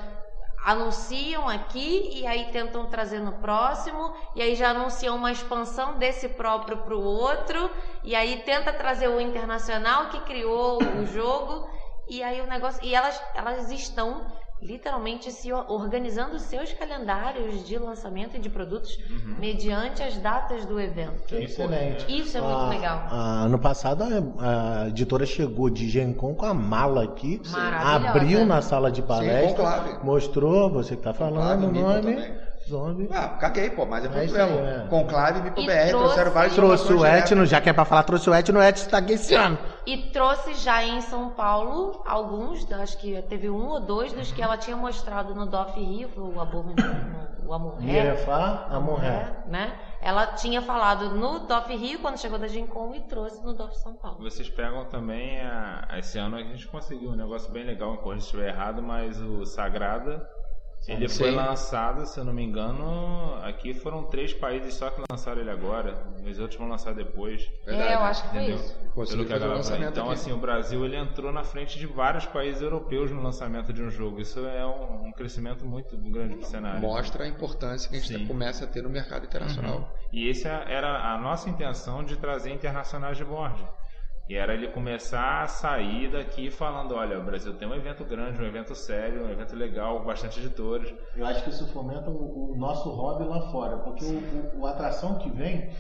anunciam 0.64 1.48
aqui 1.48 2.12
e 2.14 2.28
aí 2.28 2.52
tentam 2.52 2.86
trazer 2.88 3.20
no 3.20 3.34
próximo 3.34 4.14
e 4.36 4.42
aí 4.42 4.56
já 4.56 4.72
anunciam 4.72 5.16
uma 5.16 5.32
expansão 5.32 5.98
desse 5.98 6.28
próprio 6.30 6.78
para 6.78 6.96
o 6.96 7.02
outro 7.02 7.70
e 8.04 8.14
aí 8.14 8.42
tenta 8.44 8.74
trazer 8.74 9.08
o 9.08 9.22
internacional 9.22 10.10
que 10.10 10.20
criou 10.22 10.80
o 10.84 11.06
jogo 11.06 11.68
e 12.10 12.22
aí 12.22 12.42
o 12.42 12.48
negócio 12.48 12.84
e 12.84 12.94
elas 12.94 13.22
elas 13.34 13.72
estão 13.72 14.26
literalmente 14.62 15.32
se 15.32 15.52
organizando 15.54 16.38
seus 16.38 16.74
calendários 16.74 17.66
de 17.66 17.78
lançamento 17.78 18.38
de 18.40 18.50
produtos 18.50 18.98
mediante 19.40 20.04
as 20.04 20.18
datas 20.18 20.66
do 20.66 20.80
evento. 20.80 21.34
excelente. 21.34 22.06
Isso 22.10 22.38
é 22.38 22.42
muito 22.42 22.56
Ah, 22.58 22.70
legal. 22.70 23.08
ah, 23.10 23.42
ano 23.46 23.58
passado 23.60 24.04
a, 24.04 24.84
a 24.84 24.88
editora 24.90 25.26
chegou 25.26 25.70
de 25.70 25.90
Gencom 25.90 26.34
com 26.36 26.46
a 26.46 26.54
mala 26.54 27.04
aqui, 27.04 27.42
abriu 27.56 28.46
na 28.46 28.62
sala 28.62 28.92
de 28.92 29.02
palestra, 29.02 29.48
conclave. 29.56 30.04
mostrou, 30.04 30.70
você 30.70 30.96
que 30.96 31.04
tá 31.04 31.14
falando 31.14 31.66
o 31.66 31.74
Conclave, 31.74 32.12
nome. 32.16 32.50
Zombie. 32.70 33.10
Ah, 33.12 33.30
caguei, 33.30 33.72
pô, 33.72 33.84
mas 33.84 34.06
é 34.06 34.08
É 34.08 34.12
mesmo. 34.12 34.38
aí, 34.38 34.52
é. 34.60 34.86
Conclave, 34.90 35.42
Mipo 35.42 35.60
E 35.60 35.66
BR, 35.66 35.72
trouxe- 35.72 35.90
trouxeram 35.90 36.32
várias 36.32 36.54
Trouxe 36.54 36.94
o. 36.94 37.04
Etno, 37.06 37.46
já 37.46 37.60
que 37.60 37.68
é 37.70 37.74
pra 37.74 37.84
falar, 37.84 38.04
trouxe 38.04 38.30
o 38.30 38.34
Etno, 38.36 38.60
o 38.60 38.62
Etno 38.62 38.90
tá 38.92 38.98
aqui 39.00 39.14
esse 39.14 39.34
ano. 39.34 39.58
E 39.90 39.98
trouxe 40.12 40.54
já 40.54 40.84
em 40.84 41.02
São 41.02 41.32
Paulo 41.32 42.04
alguns, 42.06 42.72
acho 42.72 42.96
que 43.00 43.20
teve 43.24 43.50
um 43.50 43.70
ou 43.70 43.80
dois 43.80 44.14
dos 44.14 44.32
que 44.32 44.40
ela 44.40 44.56
tinha 44.56 44.78
mostrado 44.78 45.34
no 45.34 45.48
DOF 45.48 45.80
Rio, 45.80 46.08
foi 46.10 46.26
o 46.26 46.40
Amor, 46.40 46.64
o 47.44 47.52
Amor 47.52 47.78
Ré, 47.80 48.04
Mirefá, 48.04 48.68
Amor 48.70 49.00
Ré. 49.00 49.44
né? 49.48 49.80
Ela 50.00 50.28
tinha 50.28 50.62
falado 50.62 51.10
no 51.16 51.40
DOF 51.40 51.76
Rio 51.76 51.98
quando 51.98 52.20
chegou 52.20 52.38
da 52.38 52.48
Gencom 52.48 52.94
e 52.94 53.00
trouxe 53.00 53.44
no 53.44 53.52
DOF 53.52 53.76
São 53.80 53.96
Paulo. 53.96 54.20
Vocês 54.20 54.48
pegam 54.48 54.86
também, 54.86 55.42
a, 55.42 55.88
esse 55.98 56.20
ano 56.20 56.36
a 56.36 56.44
gente 56.44 56.68
conseguiu 56.68 57.10
um 57.10 57.16
negócio 57.16 57.52
bem 57.52 57.64
legal, 57.64 57.98
corrija 57.98 58.22
se 58.22 58.28
estiver 58.28 58.50
errado, 58.50 58.84
mas 58.84 59.20
o 59.20 59.44
Sagrada, 59.44 60.24
ele 60.88 61.08
foi 61.08 61.32
lançado, 61.32 62.06
se 62.06 62.20
eu 62.20 62.24
não 62.26 62.34
me 62.34 62.44
engano, 62.44 63.36
aqui 63.44 63.74
foram 63.74 64.04
três 64.04 64.34
países 64.34 64.74
só 64.74 64.90
que 64.90 65.02
lançaram 65.10 65.42
ele 65.42 65.50
agora, 65.50 65.96
os 66.26 66.40
outros 66.40 66.60
vão 66.60 66.68
lançar 66.68 66.94
depois. 66.94 67.48
Verdade. 67.66 67.90
É, 67.90 67.96
eu 67.96 68.00
acho 68.00 68.24
que 68.24 68.30
foi 68.30 68.38
Entendeu? 68.40 68.56
isso. 68.56 68.80
Pelo 69.10 69.26
que 69.26 69.34
a 69.34 69.88
Então, 69.88 70.06
aqui. 70.06 70.14
assim, 70.14 70.32
o 70.32 70.38
Brasil 70.38 70.84
ele 70.86 70.98
entrou 70.98 71.32
na 71.32 71.44
frente 71.44 71.78
de 71.78 71.86
vários 71.86 72.26
países 72.26 72.62
europeus 72.62 73.12
no 73.12 73.22
lançamento 73.22 73.72
de 73.72 73.82
um 73.82 73.90
jogo. 73.90 74.20
Isso 74.20 74.40
é 74.46 74.66
um, 74.66 75.08
um 75.08 75.12
crescimento 75.12 75.66
muito 75.66 75.96
grande 75.98 76.36
para 76.36 76.46
o 76.46 76.50
cenário. 76.50 76.82
Mostra 76.82 77.24
a 77.24 77.28
importância 77.28 77.90
que 77.90 77.96
a 77.96 78.00
gente 78.00 78.18
Sim. 78.20 78.28
começa 78.28 78.66
a 78.66 78.68
ter 78.68 78.82
no 78.82 78.90
mercado 78.90 79.26
internacional. 79.26 79.94
E 80.12 80.30
essa 80.30 80.50
era 80.50 81.14
a 81.14 81.18
nossa 81.18 81.50
intenção 81.50 82.04
de 82.04 82.18
trazer 82.18 82.52
internacionais 82.52 83.18
de 83.18 83.24
board. 83.24 83.66
E 84.30 84.36
era 84.36 84.54
ele 84.54 84.68
começar 84.68 85.42
a 85.42 85.48
sair 85.48 86.12
daqui 86.12 86.52
falando, 86.52 86.94
olha, 86.94 87.20
o 87.20 87.24
Brasil 87.26 87.52
tem 87.56 87.68
um 87.68 87.74
evento 87.74 88.06
grande, 88.06 88.40
um 88.40 88.46
evento 88.46 88.76
sério, 88.76 89.26
um 89.26 89.32
evento 89.32 89.56
legal, 89.56 90.06
bastante 90.06 90.40
editores. 90.40 90.94
Eu 91.18 91.26
acho 91.26 91.44
que 91.44 91.50
isso 91.50 91.66
fomenta 91.74 92.12
o, 92.12 92.54
o 92.54 92.56
nosso 92.56 92.90
hobby 92.92 93.24
lá 93.26 93.42
fora, 93.52 93.78
porque 93.80 94.06
o, 94.06 94.10
o- 94.58 94.62
o 94.62 94.66
atração 94.68 95.18
que 95.18 95.32
vem, 95.32 95.72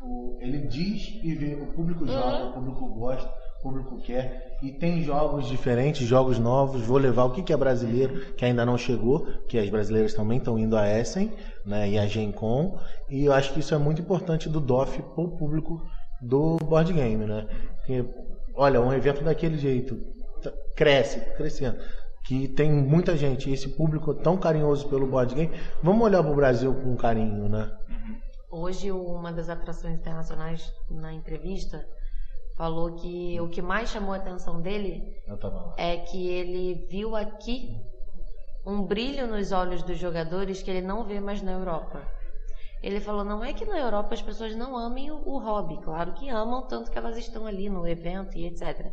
o- 0.00 0.38
ele 0.40 0.66
diz 0.68 1.20
e 1.22 1.34
vê, 1.34 1.54
o 1.54 1.66
público 1.74 2.06
joga, 2.06 2.46
o 2.46 2.52
público 2.54 2.88
gosta, 2.94 3.28
o 3.58 3.62
público 3.62 4.00
quer, 4.00 4.56
e 4.62 4.72
tem 4.72 5.02
jogos 5.02 5.46
diferentes, 5.46 6.06
jogos 6.06 6.38
novos, 6.38 6.80
vou 6.86 6.96
levar 6.96 7.24
o 7.24 7.32
que, 7.32 7.42
que 7.42 7.52
é 7.52 7.56
brasileiro, 7.56 8.34
que 8.36 8.44
ainda 8.44 8.64
não 8.64 8.78
chegou, 8.78 9.26
que 9.48 9.58
as 9.58 9.68
brasileiras 9.68 10.14
também 10.14 10.38
estão 10.38 10.58
indo 10.58 10.76
a 10.78 10.88
Essen, 10.88 11.30
né, 11.64 11.90
e 11.90 11.98
a 11.98 12.06
Gencom, 12.06 12.78
e 13.08 13.24
eu 13.26 13.32
acho 13.32 13.52
que 13.52 13.60
isso 13.60 13.74
é 13.74 13.78
muito 13.78 14.00
importante 14.00 14.48
do 14.48 14.60
DOF 14.60 15.02
para 15.02 15.24
o 15.24 15.36
público 15.36 15.82
do 16.20 16.56
board 16.56 16.92
game, 16.92 17.24
né, 17.24 17.46
porque, 17.76 18.04
olha, 18.54 18.80
um 18.80 18.92
evento 18.92 19.22
daquele 19.22 19.56
jeito, 19.58 19.96
cresce, 20.76 21.20
crescendo, 21.36 21.78
que 22.24 22.48
tem 22.48 22.70
muita 22.70 23.16
gente, 23.16 23.50
esse 23.50 23.68
público 23.70 24.14
tão 24.14 24.36
carinhoso 24.36 24.88
pelo 24.88 25.06
board 25.06 25.34
game, 25.34 25.52
vamos 25.82 26.02
olhar 26.02 26.22
para 26.22 26.32
o 26.32 26.36
Brasil 26.36 26.74
com 26.74 26.96
carinho, 26.96 27.48
né? 27.48 27.70
Hoje, 28.50 28.90
uma 28.90 29.32
das 29.32 29.48
atrações 29.48 29.94
internacionais 29.94 30.72
na 30.90 31.12
entrevista 31.12 31.84
falou 32.56 32.94
que 32.96 33.40
o 33.40 33.48
que 33.48 33.62
mais 33.62 33.88
chamou 33.90 34.12
a 34.12 34.16
atenção 34.16 34.60
dele 34.60 35.16
tava 35.40 35.56
lá. 35.56 35.74
é 35.76 35.98
que 35.98 36.28
ele 36.28 36.86
viu 36.90 37.14
aqui 37.14 37.78
um 38.66 38.82
brilho 38.82 39.26
nos 39.26 39.52
olhos 39.52 39.82
dos 39.82 39.98
jogadores 39.98 40.62
que 40.62 40.70
ele 40.70 40.86
não 40.86 41.04
vê 41.04 41.20
mais 41.20 41.40
na 41.40 41.52
Europa. 41.52 42.02
Ele 42.82 43.00
falou: 43.00 43.24
não 43.24 43.44
é 43.44 43.52
que 43.52 43.64
na 43.64 43.78
Europa 43.78 44.14
as 44.14 44.22
pessoas 44.22 44.54
não 44.54 44.76
amem 44.76 45.10
o, 45.10 45.16
o 45.16 45.38
hobby, 45.38 45.78
claro 45.82 46.12
que 46.14 46.28
amam, 46.28 46.66
tanto 46.66 46.90
que 46.90 46.98
elas 46.98 47.16
estão 47.16 47.46
ali 47.46 47.68
no 47.68 47.86
evento 47.86 48.36
e 48.36 48.46
etc. 48.46 48.92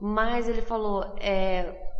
Mas 0.00 0.48
ele 0.48 0.62
falou: 0.62 1.14
é, 1.18 1.91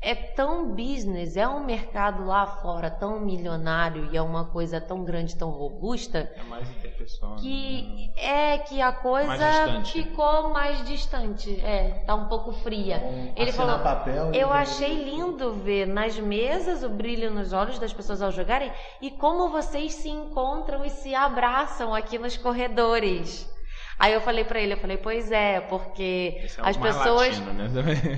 é 0.00 0.14
tão 0.14 0.74
business, 0.74 1.36
é 1.36 1.48
um 1.48 1.64
mercado 1.64 2.24
lá 2.24 2.46
fora 2.46 2.90
tão 2.90 3.18
milionário 3.18 4.08
e 4.12 4.16
é 4.16 4.22
uma 4.22 4.44
coisa 4.44 4.80
tão 4.80 5.02
grande, 5.04 5.34
tão 5.34 5.50
robusta. 5.50 6.30
É 6.36 6.42
mais 6.44 6.68
interpessoal. 6.70 7.36
Que 7.36 8.12
né? 8.14 8.22
é 8.22 8.58
que 8.58 8.80
a 8.80 8.92
coisa 8.92 9.82
ficou 9.84 10.50
mais 10.50 10.84
distante. 10.86 11.60
É, 11.60 12.04
tá 12.06 12.14
um 12.14 12.28
pouco 12.28 12.52
fria. 12.52 12.98
Um, 12.98 13.32
Ele 13.34 13.50
falou: 13.52 13.78
papel, 13.80 14.32
Eu 14.32 14.50
achei 14.50 15.04
lindo 15.04 15.54
ver 15.54 15.86
nas 15.86 16.18
mesas 16.18 16.82
o 16.82 16.88
brilho 16.88 17.30
nos 17.30 17.52
olhos 17.52 17.78
das 17.78 17.92
pessoas 17.92 18.22
ao 18.22 18.30
jogarem 18.30 18.70
e 19.00 19.10
como 19.10 19.48
vocês 19.48 19.94
se 19.94 20.08
encontram 20.08 20.84
e 20.84 20.90
se 20.90 21.14
abraçam 21.14 21.94
aqui 21.94 22.18
nos 22.18 22.36
corredores. 22.36 23.55
Aí 23.98 24.12
eu 24.12 24.20
falei 24.20 24.44
para 24.44 24.60
ele, 24.60 24.74
eu 24.74 24.78
falei, 24.78 24.98
pois 24.98 25.32
é, 25.32 25.60
porque 25.60 26.40
é 26.42 26.46
as 26.60 26.76
pessoas. 26.76 27.38
Latino, 27.38 27.52
né? 27.54 27.70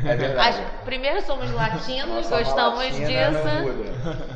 é 0.05 0.41
as... 0.41 0.83
Primeiro 0.85 1.23
somos 1.23 1.51
latinos, 1.53 2.09
Nossa, 2.09 2.39
gostamos 2.39 2.81
é 2.81 2.91
disso. 2.91 4.29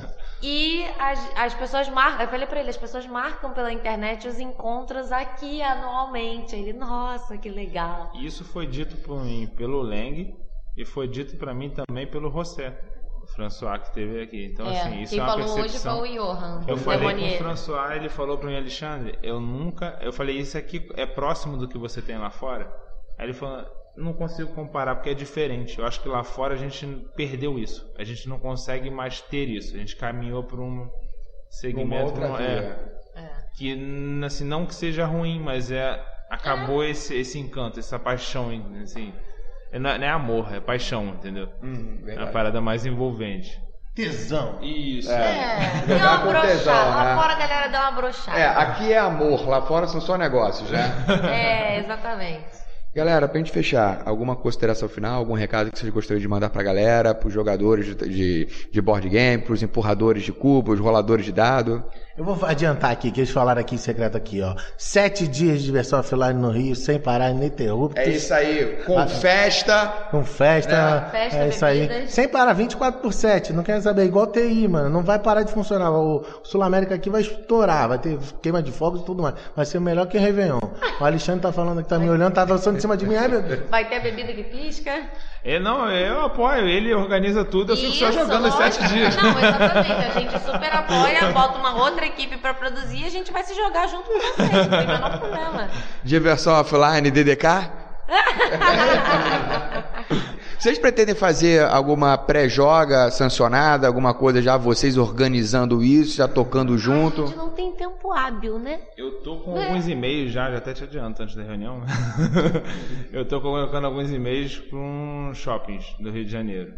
E 0.42 0.85
as, 0.98 1.37
as 1.37 1.55
pessoas 1.55 1.88
marcam, 1.88 2.22
eu 2.22 2.28
falei 2.28 2.46
pra 2.46 2.59
ele, 2.59 2.70
as 2.70 2.76
pessoas 2.76 3.07
marcam 3.07 3.52
pela 3.52 3.72
internet 3.72 4.26
os 4.26 4.40
encontros 4.40 5.12
aqui 5.12 5.62
anualmente. 5.62 6.57
Ele, 6.57 6.72
nossa, 6.72 7.38
que 7.38 7.48
legal. 7.48 8.11
Isso 8.20 8.44
foi 8.44 8.66
dito 8.66 8.96
por 8.96 9.22
mim 9.22 9.46
pelo 9.57 9.81
Leng 9.81 10.35
e 10.76 10.85
foi 10.85 11.07
dito 11.07 11.37
para 11.37 11.55
mim 11.55 11.70
também 11.70 12.09
pelo 12.09 12.28
José. 12.31 12.76
François 13.35 13.79
que 13.79 13.92
teve 13.92 14.23
aqui. 14.23 14.45
Então, 14.47 14.66
é, 14.66 14.81
assim, 14.81 15.03
isso 15.03 15.18
é 15.18 15.23
uma 15.23 15.37
percepção. 15.37 16.01
hoje 16.01 16.09
foi 16.09 16.18
o 16.18 16.35
Johan. 16.35 16.64
Eu 16.66 16.77
falei 16.77 17.14
com 17.14 17.35
o 17.35 17.38
François, 17.38 17.97
ele 17.97 18.09
falou 18.09 18.38
para 18.38 18.49
mim, 18.49 18.57
Alexandre, 18.57 19.18
eu 19.23 19.40
nunca. 19.40 19.99
Eu 20.01 20.12
falei, 20.12 20.38
isso 20.38 20.57
aqui 20.57 20.88
é 20.97 21.07
próximo 21.07 21.57
do 21.57 21.68
que 21.68 21.79
você 21.79 22.03
tem 22.03 22.18
lá 22.18 22.31
fora? 22.31 22.73
Aí 23.18 23.27
ele 23.27 23.33
falou, 23.33 23.64
não 23.97 24.12
consigo 24.12 24.53
comparar 24.55 24.97
porque 24.97 25.11
é 25.11 25.14
diferente. 25.14 25.79
Eu 25.79 25.87
acho 25.87 26.01
que 26.01 26.09
lá 26.09 26.25
fora 26.25 26.55
a 26.55 26.57
gente 26.57 26.87
perdeu 27.14 27.59
isso. 27.59 27.90
A 27.99 28.05
gente 28.05 28.29
não 28.29 28.38
consegue 28.38 28.90
mais 28.90 29.21
ter 29.21 29.49
isso. 29.49 29.75
A 29.75 29.79
gente 29.79 29.97
caminhou 29.97 30.45
para 30.45 30.61
um 30.61 30.90
segmento. 31.51 32.14
Uma 32.14 32.29
outra 32.29 32.42
é, 32.42 32.92
é. 33.14 33.31
Que, 33.57 33.77
assim, 34.25 34.45
não 34.45 34.66
que 34.66 34.75
seja 34.75 35.05
ruim, 35.05 35.40
mas 35.40 35.71
é. 35.71 36.03
Acabou 36.31 36.83
é. 36.83 36.90
Esse, 36.90 37.14
esse 37.14 37.38
encanto, 37.38 37.79
essa 37.79 37.99
paixão, 37.99 38.51
assim. 38.83 39.12
É, 39.72 39.78
não 39.78 39.90
é 39.90 40.08
amor, 40.08 40.54
é 40.54 40.61
paixão, 40.61 41.06
entendeu? 41.08 41.48
Hum, 41.62 42.04
é 42.06 42.18
uma 42.18 42.26
parada 42.26 42.61
mais 42.61 42.85
envolvente. 42.85 43.58
Tesão. 43.94 44.58
Isso. 44.62 45.11
É, 45.11 45.82
é. 45.82 45.87
deu 45.87 45.96
uma 45.96 46.16
brochada. 46.18 46.72
Lá 46.72 47.04
né? 47.04 47.20
fora 47.20 47.32
a 47.32 47.38
galera 47.38 47.68
deu 47.68 47.80
uma 47.80 47.92
brochada. 47.92 48.38
É, 48.38 48.46
aqui 48.46 48.92
é 48.92 48.98
amor, 48.98 49.48
lá 49.48 49.62
fora 49.62 49.87
são 49.87 50.00
só 50.00 50.16
negócios, 50.16 50.70
né? 50.70 50.90
é, 51.30 51.78
exatamente. 51.80 52.62
Galera, 52.94 53.26
pra 53.26 53.38
gente 53.38 53.50
fechar, 53.50 54.02
alguma 54.04 54.37
consideração 54.37 54.87
final, 54.87 55.18
algum 55.18 55.32
recado 55.32 55.70
que 55.70 55.78
vocês 55.78 55.90
gostariam 55.90 56.20
de 56.20 56.28
mandar 56.28 56.50
pra 56.50 56.62
galera, 56.62 57.14
pros 57.14 57.32
jogadores 57.32 57.87
de, 57.87 57.94
de, 57.94 58.48
de 58.70 58.82
board 58.82 59.08
game, 59.08 59.42
pros 59.42 59.62
empurradores 59.62 60.22
de 60.22 60.32
cubos, 60.32 60.78
roladores 60.78 61.24
de 61.24 61.32
dado? 61.32 61.82
Eu 62.16 62.25
vou 62.25 62.38
adiantar 62.46 62.90
aqui, 62.90 63.11
que 63.11 63.20
eles 63.20 63.31
falaram 63.31 63.62
aqui 63.62 63.75
em 63.75 63.79
secreto 63.79 64.18
aqui, 64.18 64.42
ó. 64.42 64.55
Sete 64.77 65.27
dias 65.27 65.61
de 65.61 65.64
diversão 65.64 65.98
offline 65.98 66.38
no 66.38 66.51
Rio, 66.51 66.77
sem 66.77 66.98
parar, 66.98 67.31
ininterruptos. 67.31 68.05
É 68.05 68.11
isso 68.11 68.35
aí, 68.35 68.83
com 68.85 69.09
festa. 69.09 69.87
Com 70.11 70.22
festa, 70.22 70.72
né? 70.72 71.09
festa 71.11 71.38
é 71.38 71.48
isso 71.48 71.64
bebidas. 71.64 71.96
aí. 71.96 72.09
Sem 72.09 72.29
parar, 72.29 72.53
24 72.53 73.01
por 73.01 73.14
7, 73.14 73.55
não 73.55 73.62
quer 73.62 73.81
saber, 73.81 74.05
igual 74.05 74.27
TI, 74.27 74.68
mano, 74.68 74.90
não 74.90 75.03
vai 75.03 75.18
parar 75.18 75.42
de 75.42 75.53
funcionar. 75.53 75.90
O 75.90 76.22
Sul 76.42 76.62
América 76.62 76.94
aqui 76.94 77.09
vai 77.09 77.22
estourar, 77.22 77.88
vai 77.88 77.98
ter 77.98 78.18
queima 78.42 78.62
de 78.62 78.72
fogos 78.72 79.01
e 79.01 79.05
tudo 79.07 79.22
mais. 79.22 79.35
Vai 79.57 79.64
ser 79.64 79.81
melhor 79.81 80.07
que 80.07 80.18
Réveillon. 80.18 80.61
O 81.01 81.05
Alexandre 81.05 81.40
tá 81.40 81.51
falando 81.51 81.83
que 81.83 81.88
tá 81.88 81.98
me 81.98 82.11
olhando, 82.11 82.35
tá 82.35 82.44
dançando 82.44 82.77
em 82.77 82.81
cima 82.81 82.94
de 82.94 83.07
mim, 83.07 83.16
ai 83.16 83.29
meu 83.29 83.40
Deus. 83.40 83.61
Vai 83.70 83.88
ter 83.88 83.96
a 83.96 84.01
bebida 84.01 84.35
que 84.35 84.44
pisca. 84.44 84.92
É, 85.44 85.59
não, 85.59 85.90
eu 85.90 86.24
apoio, 86.24 86.68
ele 86.68 86.94
organiza 86.94 87.44
tudo, 87.44 87.72
eu 87.72 87.76
fico 87.76 87.94
só 87.94 88.12
jogando 88.12 88.46
os 88.46 88.55
sete 88.55 88.87
dias. 88.87 89.16
Não, 89.16 89.31
exatamente, 89.31 89.92
a 89.92 90.20
gente 90.20 90.38
super 90.38 90.72
apoia, 90.72 91.33
bota 91.33 91.59
uma 91.59 91.83
outra 91.83 92.07
equipe 92.07 92.37
para 92.37 92.55
produzir 92.55 93.02
e 93.02 93.07
a 93.07 93.11
gente 93.11 93.33
vai 93.33 93.42
se 93.42 93.52
jogar 93.52 93.88
junto 93.88 94.05
com 94.05 94.20
vocês, 94.20 94.52
não 94.52 94.68
tem 94.68 94.87
menor 94.87 95.18
problema. 95.18 95.68
Diversão 96.05 96.55
offline, 96.55 97.11
DDK? 97.11 97.44
Vocês 100.62 100.79
pretendem 100.79 101.12
fazer 101.12 101.64
alguma 101.64 102.16
pré-joga 102.16 103.11
sancionada, 103.11 103.88
alguma 103.88 104.14
coisa 104.14 104.40
já 104.40 104.57
vocês 104.57 104.96
organizando 104.96 105.83
isso, 105.83 106.18
já 106.18 106.29
tocando 106.29 106.79
junto? 106.79 107.25
A 107.25 107.27
gente 107.27 107.37
não 107.37 107.51
tem 107.51 107.72
tempo 107.72 108.12
hábil, 108.12 108.61
né? 108.61 108.79
Eu 108.96 109.20
tô 109.22 109.38
com 109.38 109.59
é. 109.59 109.66
alguns 109.66 109.88
e-mails 109.88 110.31
já, 110.31 110.53
já 110.53 110.59
até 110.59 110.72
te 110.72 110.85
adianto 110.85 111.20
antes 111.20 111.35
da 111.35 111.42
reunião. 111.42 111.83
eu 113.12 113.27
tô 113.27 113.40
colocando 113.40 113.88
alguns 113.88 114.12
e-mails 114.12 114.61
com 114.70 115.33
shoppings 115.35 115.96
do 115.98 116.12
Rio 116.12 116.25
de 116.25 116.31
Janeiro. 116.31 116.72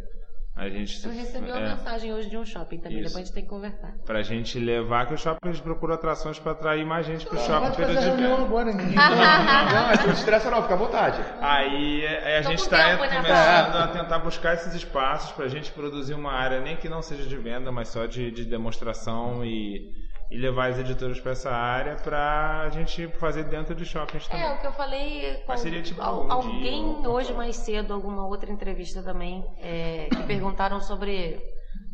A 0.56 0.68
gente, 0.68 1.04
eu 1.04 1.12
recebi 1.12 1.50
uma 1.50 1.58
é, 1.58 1.68
mensagem 1.70 2.14
hoje 2.14 2.30
de 2.30 2.36
um 2.36 2.44
shopping 2.44 2.78
também, 2.78 3.00
isso. 3.00 3.08
depois 3.08 3.16
a 3.16 3.26
gente 3.26 3.34
tem 3.34 3.42
que 3.42 3.48
conversar. 3.48 3.92
Pra 4.06 4.22
gente 4.22 4.56
levar, 4.60 5.06
que 5.06 5.14
os 5.14 5.20
shoppings 5.20 5.60
procuram 5.60 5.94
atrações 5.94 6.38
pra 6.38 6.52
atrair 6.52 6.86
mais 6.86 7.04
gente 7.04 7.26
pro 7.26 7.36
shopping. 7.38 7.72
Pode 7.72 7.94
fazer 7.94 7.98
reunião 7.98 8.44
agora, 8.44 8.72
ninguém 8.72 8.94
Não, 8.94 9.90
é 9.90 10.06
não 10.06 10.12
estressa 10.12 10.52
não, 10.52 10.62
fica 10.62 10.74
à 10.74 10.76
vontade. 10.76 11.20
Aí 11.40 12.06
a 12.06 12.42
Tô 12.42 12.50
gente 12.50 12.68
tá 12.68 12.84
tempo, 12.84 13.02
né, 13.02 13.16
começando 13.16 13.76
a 13.76 13.88
tentar 13.88 14.18
buscar 14.20 14.54
esses 14.54 14.72
espaços 14.74 15.32
pra 15.32 15.48
gente 15.48 15.72
produzir 15.72 16.14
uma 16.14 16.32
área, 16.32 16.60
nem 16.60 16.76
que 16.76 16.88
não 16.88 17.02
seja 17.02 17.24
de 17.26 17.36
venda, 17.36 17.72
mas 17.72 17.88
só 17.88 18.06
de, 18.06 18.30
de 18.30 18.44
demonstração 18.44 19.44
e 19.44 20.03
e 20.30 20.38
levar 20.38 20.70
as 20.70 20.78
editoras 20.78 21.20
para 21.20 21.32
essa 21.32 21.50
área 21.50 21.96
para 21.96 22.62
a 22.62 22.70
gente 22.70 23.08
fazer 23.18 23.44
dentro 23.44 23.74
de 23.74 23.84
shoppings 23.84 24.26
também. 24.26 24.44
É, 24.44 24.54
o 24.54 24.60
que 24.60 24.66
eu 24.66 24.72
falei 24.72 25.42
com 25.46 25.56
seria, 25.56 25.82
tipo, 25.82 26.00
al 26.00 26.30
alguém 26.30 27.00
dia, 27.00 27.08
hoje 27.08 27.32
mais 27.32 27.56
cedo, 27.56 27.92
alguma 27.92 28.26
outra 28.26 28.50
entrevista 28.50 29.02
também, 29.02 29.44
é, 29.58 30.08
que 30.10 30.22
perguntaram 30.24 30.80
sobre 30.80 31.40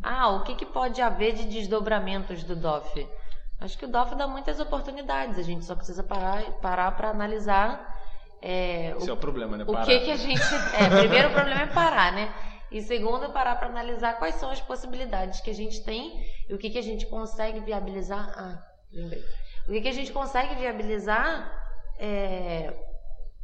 ah, 0.01 0.29
o 0.29 0.43
que, 0.43 0.55
que 0.55 0.65
pode 0.65 1.01
haver 1.01 1.33
de 1.33 1.45
desdobramentos 1.45 2.43
do 2.43 2.55
DOF. 2.55 3.07
Acho 3.59 3.77
que 3.77 3.85
o 3.85 3.91
DOF 3.91 4.15
dá 4.15 4.27
muitas 4.27 4.59
oportunidades, 4.59 5.37
a 5.37 5.43
gente 5.43 5.65
só 5.65 5.75
precisa 5.75 6.03
parar 6.03 6.43
para 6.61 6.91
parar 6.91 7.09
analisar 7.09 8.01
é, 8.41 8.95
Esse 8.97 9.07
o, 9.07 9.11
é 9.11 9.13
o 9.13 9.17
problema, 9.17 9.55
né? 9.55 9.65
Parar. 9.65 9.83
O 9.83 9.85
que, 9.85 9.99
que 9.99 10.11
a 10.11 10.17
gente. 10.17 10.41
É, 10.73 10.89
primeiro 10.99 11.29
o 11.29 11.31
problema 11.31 11.61
é 11.61 11.67
parar, 11.67 12.11
né? 12.11 12.33
E 12.71 12.81
segundo, 12.81 13.33
parar 13.33 13.55
para 13.55 13.67
analisar 13.67 14.17
quais 14.17 14.35
são 14.35 14.49
as 14.49 14.61
possibilidades 14.61 15.41
que 15.41 15.49
a 15.49 15.53
gente 15.53 15.83
tem 15.83 16.25
e 16.49 16.53
o 16.53 16.57
que, 16.57 16.69
que 16.69 16.77
a 16.77 16.83
gente 16.83 17.05
consegue 17.05 17.59
viabilizar. 17.59 18.33
Ah, 18.37 18.63
lembrei. 18.93 19.21
O 19.67 19.71
que, 19.73 19.81
que 19.81 19.89
a 19.89 19.93
gente 19.93 20.11
consegue 20.11 20.55
viabilizar 20.55 21.51
é, 21.99 22.73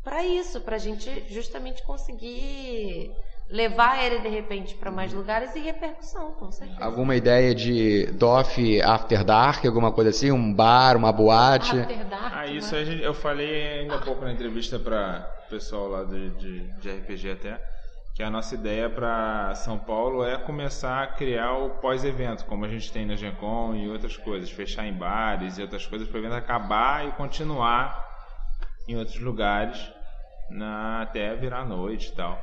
para 0.01 0.23
isso, 0.23 0.61
para 0.61 0.77
a 0.77 0.79
gente 0.79 1.25
justamente 1.29 1.83
conseguir 1.83 3.11
levar 3.49 4.03
ele 4.03 4.19
de 4.19 4.29
repente 4.29 4.75
para 4.75 4.91
mais 4.91 5.11
lugares 5.11 5.53
e 5.55 5.59
repercussão, 5.59 6.31
com 6.33 6.49
certeza. 6.49 6.83
Alguma 6.83 7.15
ideia 7.15 7.53
de 7.53 8.07
DOF 8.13 8.81
After 8.81 9.23
Dark, 9.25 9.65
alguma 9.65 9.91
coisa 9.91 10.09
assim? 10.09 10.31
Um 10.31 10.53
bar, 10.53 10.95
uma 10.95 11.11
boate? 11.11 11.77
After 11.77 12.05
Dark. 12.05 12.33
Ah, 12.33 12.47
isso 12.47 12.73
né? 12.75 12.99
eu 13.01 13.13
falei 13.13 13.79
ainda 13.79 13.95
há 13.95 14.01
pouco 14.01 14.23
na 14.23 14.31
entrevista 14.31 14.79
para 14.79 15.29
o 15.45 15.49
pessoal 15.49 15.89
lá 15.89 16.03
de, 16.05 16.29
de, 16.31 16.59
de 16.79 16.89
RPG 16.89 17.31
até 17.31 17.76
que 18.17 18.23
a 18.23 18.32
nossa 18.32 18.56
ideia 18.56 18.89
para 18.89 19.53
São 19.53 19.77
Paulo 19.77 20.25
é 20.25 20.39
começar 20.39 21.03
a 21.03 21.08
criar 21.08 21.53
o 21.53 21.69
pós-evento, 21.75 22.45
como 22.45 22.65
a 22.65 22.67
gente 22.67 22.91
tem 22.91 23.06
na 23.06 23.15
Gencom 23.15 23.75
e 23.75 23.88
outras 23.88 24.17
coisas, 24.17 24.49
fechar 24.49 24.88
em 24.88 24.93
bares 24.93 25.60
e 25.60 25.62
outras 25.62 25.86
coisas 25.86 26.08
para 26.08 26.17
o 26.17 26.21
evento 26.21 26.34
acabar 26.34 27.08
e 27.08 27.12
continuar 27.12 28.03
em 28.88 28.97
outros 28.97 29.19
lugares 29.19 29.93
na, 30.49 31.03
até 31.03 31.36
virar 31.36 31.63
noite 31.63 32.10
e 32.10 32.15
tal. 32.15 32.41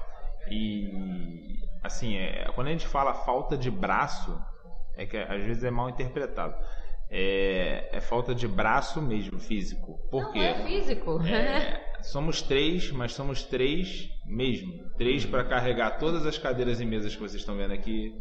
E 0.49 1.59
assim, 1.83 2.19
é, 2.19 2.45
quando 2.55 2.69
a 2.69 2.71
gente 2.71 2.87
fala 2.87 3.13
falta 3.13 3.57
de 3.57 3.69
braço, 3.69 4.41
é 4.97 5.05
que 5.05 5.17
às 5.17 5.43
vezes 5.43 5.65
é 5.65 5.73
mal 5.73 5.91
interpretado. 5.91 6.55
É, 7.11 7.89
é 7.91 8.01
falta 8.01 8.33
de 8.33 8.47
braço 8.47 9.03
mesmo, 9.03 9.41
físico. 9.41 9.99
Por 10.09 10.31
quê? 10.31 10.39
Não 10.39 10.47
é 10.47 10.67
físico. 10.67 11.21
É, 11.27 11.94
somos 12.05 12.43
três, 12.43 12.91
mas 12.91 13.13
somos 13.13 13.43
três 13.43 14.09
mesmo. 14.27 14.73
Três 14.97 15.25
para 15.25 15.45
carregar 15.45 15.99
todas 15.99 16.27
as 16.27 16.39
cadeiras 16.39 16.81
e 16.81 16.85
mesas 16.85 17.15
que 17.15 17.21
vocês 17.21 17.41
estão 17.41 17.57
vendo 17.57 17.73
aqui. 17.73 18.13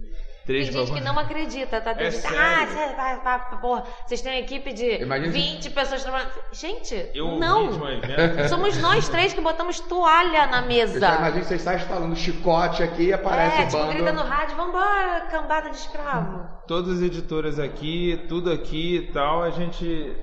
Três 0.45 0.67
Tem 0.67 0.77
gente 0.77 0.91
pra... 0.91 0.99
que 0.99 1.05
não 1.05 1.17
acredita, 1.17 1.79
tá? 1.79 1.95
Tem 1.95 2.07
é 2.07 2.11
gente, 2.11 2.27
ah, 2.27 2.65
você 2.65 2.95
vai, 2.95 3.19
vai, 3.21 3.59
porra, 3.61 3.83
vocês 4.05 4.21
têm 4.21 4.33
uma 4.33 4.39
equipe 4.39 4.73
de 4.73 5.01
Imagina 5.01 5.31
20 5.31 5.69
pessoas 5.69 6.03
trabalhando. 6.03 6.31
Gente, 6.51 7.11
eu 7.13 7.39
não. 7.39 7.69
Somos 8.49 8.77
nós 8.77 9.07
três 9.07 9.33
que 9.33 9.39
botamos 9.39 9.79
toalha 9.79 10.47
na 10.47 10.61
mesa. 10.61 10.97
Imagina 10.97 11.39
que 11.39 11.45
você 11.45 11.55
está 11.55 11.75
instalando 11.75 12.13
chicote 12.17 12.83
aqui 12.83 13.03
e 13.03 13.13
aparece 13.13 13.61
é, 13.61 13.67
o 13.67 13.71
bando. 13.71 13.93
grita 13.93 14.11
no 14.11 14.23
rádio, 14.23 14.57
vambora, 14.57 15.21
cambada 15.31 15.69
de 15.69 15.77
escravo. 15.77 16.45
Todas 16.67 16.97
as 16.97 17.03
editoras 17.03 17.57
aqui, 17.57 18.21
tudo 18.27 18.51
aqui 18.51 18.97
e 18.97 19.11
tal, 19.13 19.43
a 19.43 19.49
gente 19.49 20.13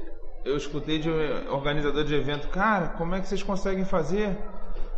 eu 0.44 0.57
escutei 0.57 0.98
de 0.98 1.11
um 1.11 1.53
organizador 1.53 2.05
de 2.05 2.14
evento, 2.14 2.48
cara, 2.48 2.88
como 2.88 3.14
é 3.14 3.20
que 3.20 3.29
vocês 3.29 3.42
conseguem 3.42 3.85
fazer? 3.85 4.37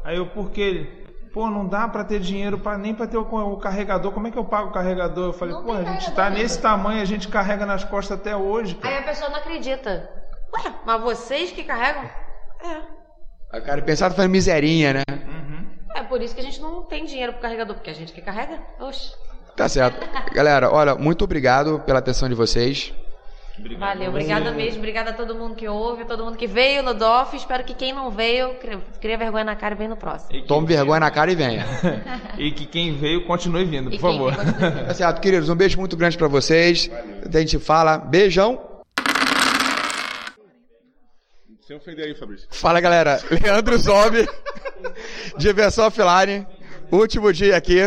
Aí 0.04 0.16
eu, 0.16 0.26
por 0.26 0.50
quê? 0.50 1.02
pô, 1.32 1.48
não 1.48 1.66
dá 1.66 1.88
pra 1.88 2.04
ter 2.04 2.20
dinheiro 2.20 2.58
pra, 2.58 2.76
nem 2.76 2.94
pra 2.94 3.06
ter 3.06 3.16
o, 3.16 3.22
o 3.22 3.56
carregador. 3.56 4.12
Como 4.12 4.28
é 4.28 4.30
que 4.30 4.38
eu 4.38 4.44
pago 4.44 4.68
o 4.68 4.72
carregador? 4.72 5.26
Eu 5.26 5.32
falei, 5.32 5.54
Não 5.54 5.64
pô, 5.64 5.72
a 5.72 5.82
gente 5.82 6.12
tá 6.12 6.28
né? 6.28 6.38
nesse 6.38 6.60
tamanho, 6.60 7.00
a 7.00 7.06
gente 7.06 7.28
carrega 7.28 7.64
nas 7.64 7.82
costas 7.84 8.18
até 8.18 8.36
hoje, 8.36 8.74
cara. 8.74 8.94
Aí 8.94 9.02
a 9.02 9.06
pessoa 9.06 9.30
não 9.30 9.38
acredita. 9.38 10.08
Ué, 10.54 10.74
mas 10.84 11.02
vocês 11.02 11.50
que 11.50 11.64
carregam? 11.64 12.04
É. 12.62 13.58
O 13.58 13.62
cara 13.62 13.82
pensava 13.82 14.14
fazendo 14.14 14.30
miserinha, 14.30 14.94
né? 14.94 15.02
É 15.94 16.02
por 16.02 16.22
isso 16.22 16.34
que 16.34 16.40
a 16.40 16.44
gente 16.44 16.60
não 16.60 16.82
tem 16.84 17.04
dinheiro 17.04 17.32
pro 17.32 17.42
carregador, 17.42 17.74
porque 17.74 17.90
a 17.90 17.94
gente 17.94 18.12
que 18.12 18.22
carrega. 18.22 18.62
Oxe. 18.80 19.14
Tá 19.56 19.68
certo. 19.68 20.00
Galera, 20.32 20.70
olha, 20.72 20.94
muito 20.94 21.24
obrigado 21.24 21.80
pela 21.80 21.98
atenção 21.98 22.28
de 22.28 22.34
vocês. 22.34 22.94
Valeu, 23.78 24.08
obrigada 24.08 24.50
mesmo, 24.50 24.78
obrigada 24.78 25.10
a 25.10 25.12
todo 25.12 25.34
mundo 25.34 25.54
que 25.54 25.68
ouve, 25.68 26.04
todo 26.06 26.24
mundo 26.24 26.38
que 26.38 26.46
veio 26.46 26.82
no 26.82 26.94
DOF. 26.94 27.36
Espero 27.36 27.62
que 27.64 27.74
quem 27.74 27.92
não 27.92 28.10
veio, 28.10 28.54
cria, 29.00 29.18
vergonha 29.18 29.44
na 29.44 29.54
cara 29.54 29.74
e 29.74 29.78
vem 29.78 29.88
no 29.88 29.96
próximo. 29.96 30.40
Tome 30.46 30.66
vergonha 30.66 31.00
na 31.00 31.10
cara 31.10 31.30
e 31.30 31.34
venha. 31.34 31.64
E 32.38 32.50
que 32.50 32.64
quem 32.64 32.96
veio 32.96 33.26
continue 33.26 33.64
vindo, 33.66 33.90
por 33.90 33.96
E 33.96 33.98
favor. 33.98 34.34
vindo. 34.34 34.86
Tá 34.86 34.94
certo, 34.94 35.20
queridos. 35.20 35.48
Um 35.50 35.54
beijo 35.54 35.78
muito 35.78 35.96
grande 35.96 36.16
pra 36.16 36.28
vocês. 36.28 36.90
A 37.32 37.38
gente 37.38 37.58
fala. 37.58 37.98
Beijão. 37.98 38.58
Sem 41.66 41.76
ofender 41.76 42.06
aí, 42.06 42.14
Fabrício. 42.14 42.48
Fala, 42.50 42.80
galera. 42.80 43.20
Leandro 43.30 43.76
Zombie, 43.78 44.26
Diversão 45.38 45.86
Offline. 45.86 46.46
Último 46.90 47.32
dia 47.32 47.56
aqui. 47.56 47.80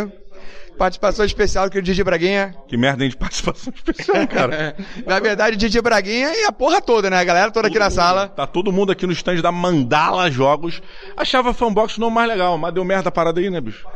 Participação 0.77 1.25
especial 1.25 1.65
do 1.65 1.71
querido 1.71 1.85
Didi 1.85 2.03
Braguinha. 2.03 2.53
Que 2.67 2.75
merda, 2.75 3.03
hein, 3.03 3.09
de 3.09 3.15
participação 3.15 3.73
especial, 3.73 4.27
cara. 4.27 4.75
Na 5.05 5.19
verdade, 5.19 5.55
Didi 5.55 5.81
Braguinha 5.81 6.33
e 6.33 6.43
a 6.45 6.51
porra 6.51 6.81
toda, 6.81 7.09
né? 7.09 7.17
A 7.17 7.23
galera 7.23 7.49
toda 7.51 7.67
aqui 7.67 7.79
na 7.79 7.89
sala. 7.89 8.27
Tá 8.27 8.45
todo 8.45 8.71
mundo 8.71 8.91
aqui 8.91 9.07
no 9.07 9.13
stand 9.13 9.41
da 9.41 9.51
Mandala 9.51 10.29
Jogos. 10.29 10.81
Achava 11.15 11.53
Fanbox 11.53 11.97
o 11.97 12.01
nome 12.01 12.15
mais 12.15 12.27
legal, 12.27 12.57
mas 12.57 12.73
deu 12.73 12.83
merda 12.83 13.09
a 13.09 13.11
parada 13.11 13.39
aí, 13.39 13.49
né, 13.49 13.61
bicho? 13.61 13.85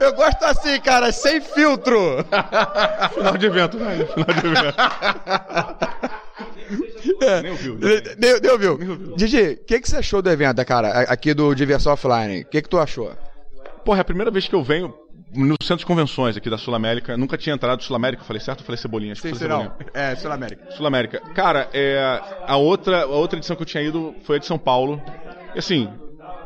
Eu 0.00 0.14
gosto 0.14 0.42
assim, 0.44 0.80
cara, 0.80 1.12
sem 1.12 1.40
filtro. 1.40 2.24
Final 3.14 3.36
de 3.36 3.46
evento, 3.46 3.78
né? 3.78 4.06
Final 4.06 4.34
de 4.34 4.46
evento. 4.46 4.76
Nem 7.42 7.50
ouviu. 7.50 7.76
Deu, 8.16 8.40
deu, 8.40 8.58
viu? 8.58 8.78
Didi, 9.16 9.58
o 9.60 9.64
que, 9.64 9.80
que 9.80 9.90
você 9.90 9.98
achou 9.98 10.22
do 10.22 10.30
evento, 10.30 10.64
cara? 10.64 11.02
Aqui 11.02 11.34
do 11.34 11.54
Diversão 11.54 11.92
Offline. 11.92 12.42
O 12.42 12.44
que, 12.46 12.62
que 12.62 12.68
tu 12.68 12.78
achou? 12.78 13.12
Porra, 13.84 13.98
é 13.98 14.00
a 14.00 14.04
primeira 14.04 14.30
vez 14.30 14.46
que 14.46 14.54
eu 14.54 14.62
venho 14.62 14.94
no 15.34 15.54
centro 15.62 15.78
de 15.78 15.86
convenções 15.86 16.36
aqui 16.36 16.50
da 16.50 16.58
Sul 16.58 16.74
América. 16.74 17.16
Nunca 17.16 17.38
tinha 17.38 17.54
entrado 17.54 17.82
Sul 17.82 17.96
América. 17.96 18.24
Falei 18.24 18.40
certo 18.40 18.60
ou 18.60 18.66
falei 18.66 18.78
Cebolinha? 18.78 19.12
Acho 19.12 19.22
que 19.22 19.28
falei 19.28 19.48
Cebolinha. 19.48 19.76
É, 19.94 20.14
Sul 20.16 20.32
América. 20.32 20.70
Sul 20.72 20.86
América. 20.86 21.20
Cara, 21.34 21.68
é, 21.72 22.20
a, 22.46 22.56
outra, 22.56 23.02
a 23.02 23.06
outra 23.06 23.38
edição 23.38 23.56
que 23.56 23.62
eu 23.62 23.66
tinha 23.66 23.82
ido 23.82 24.14
foi 24.22 24.36
a 24.36 24.38
de 24.38 24.46
São 24.46 24.58
Paulo. 24.58 25.00
E 25.54 25.58
assim, 25.58 25.88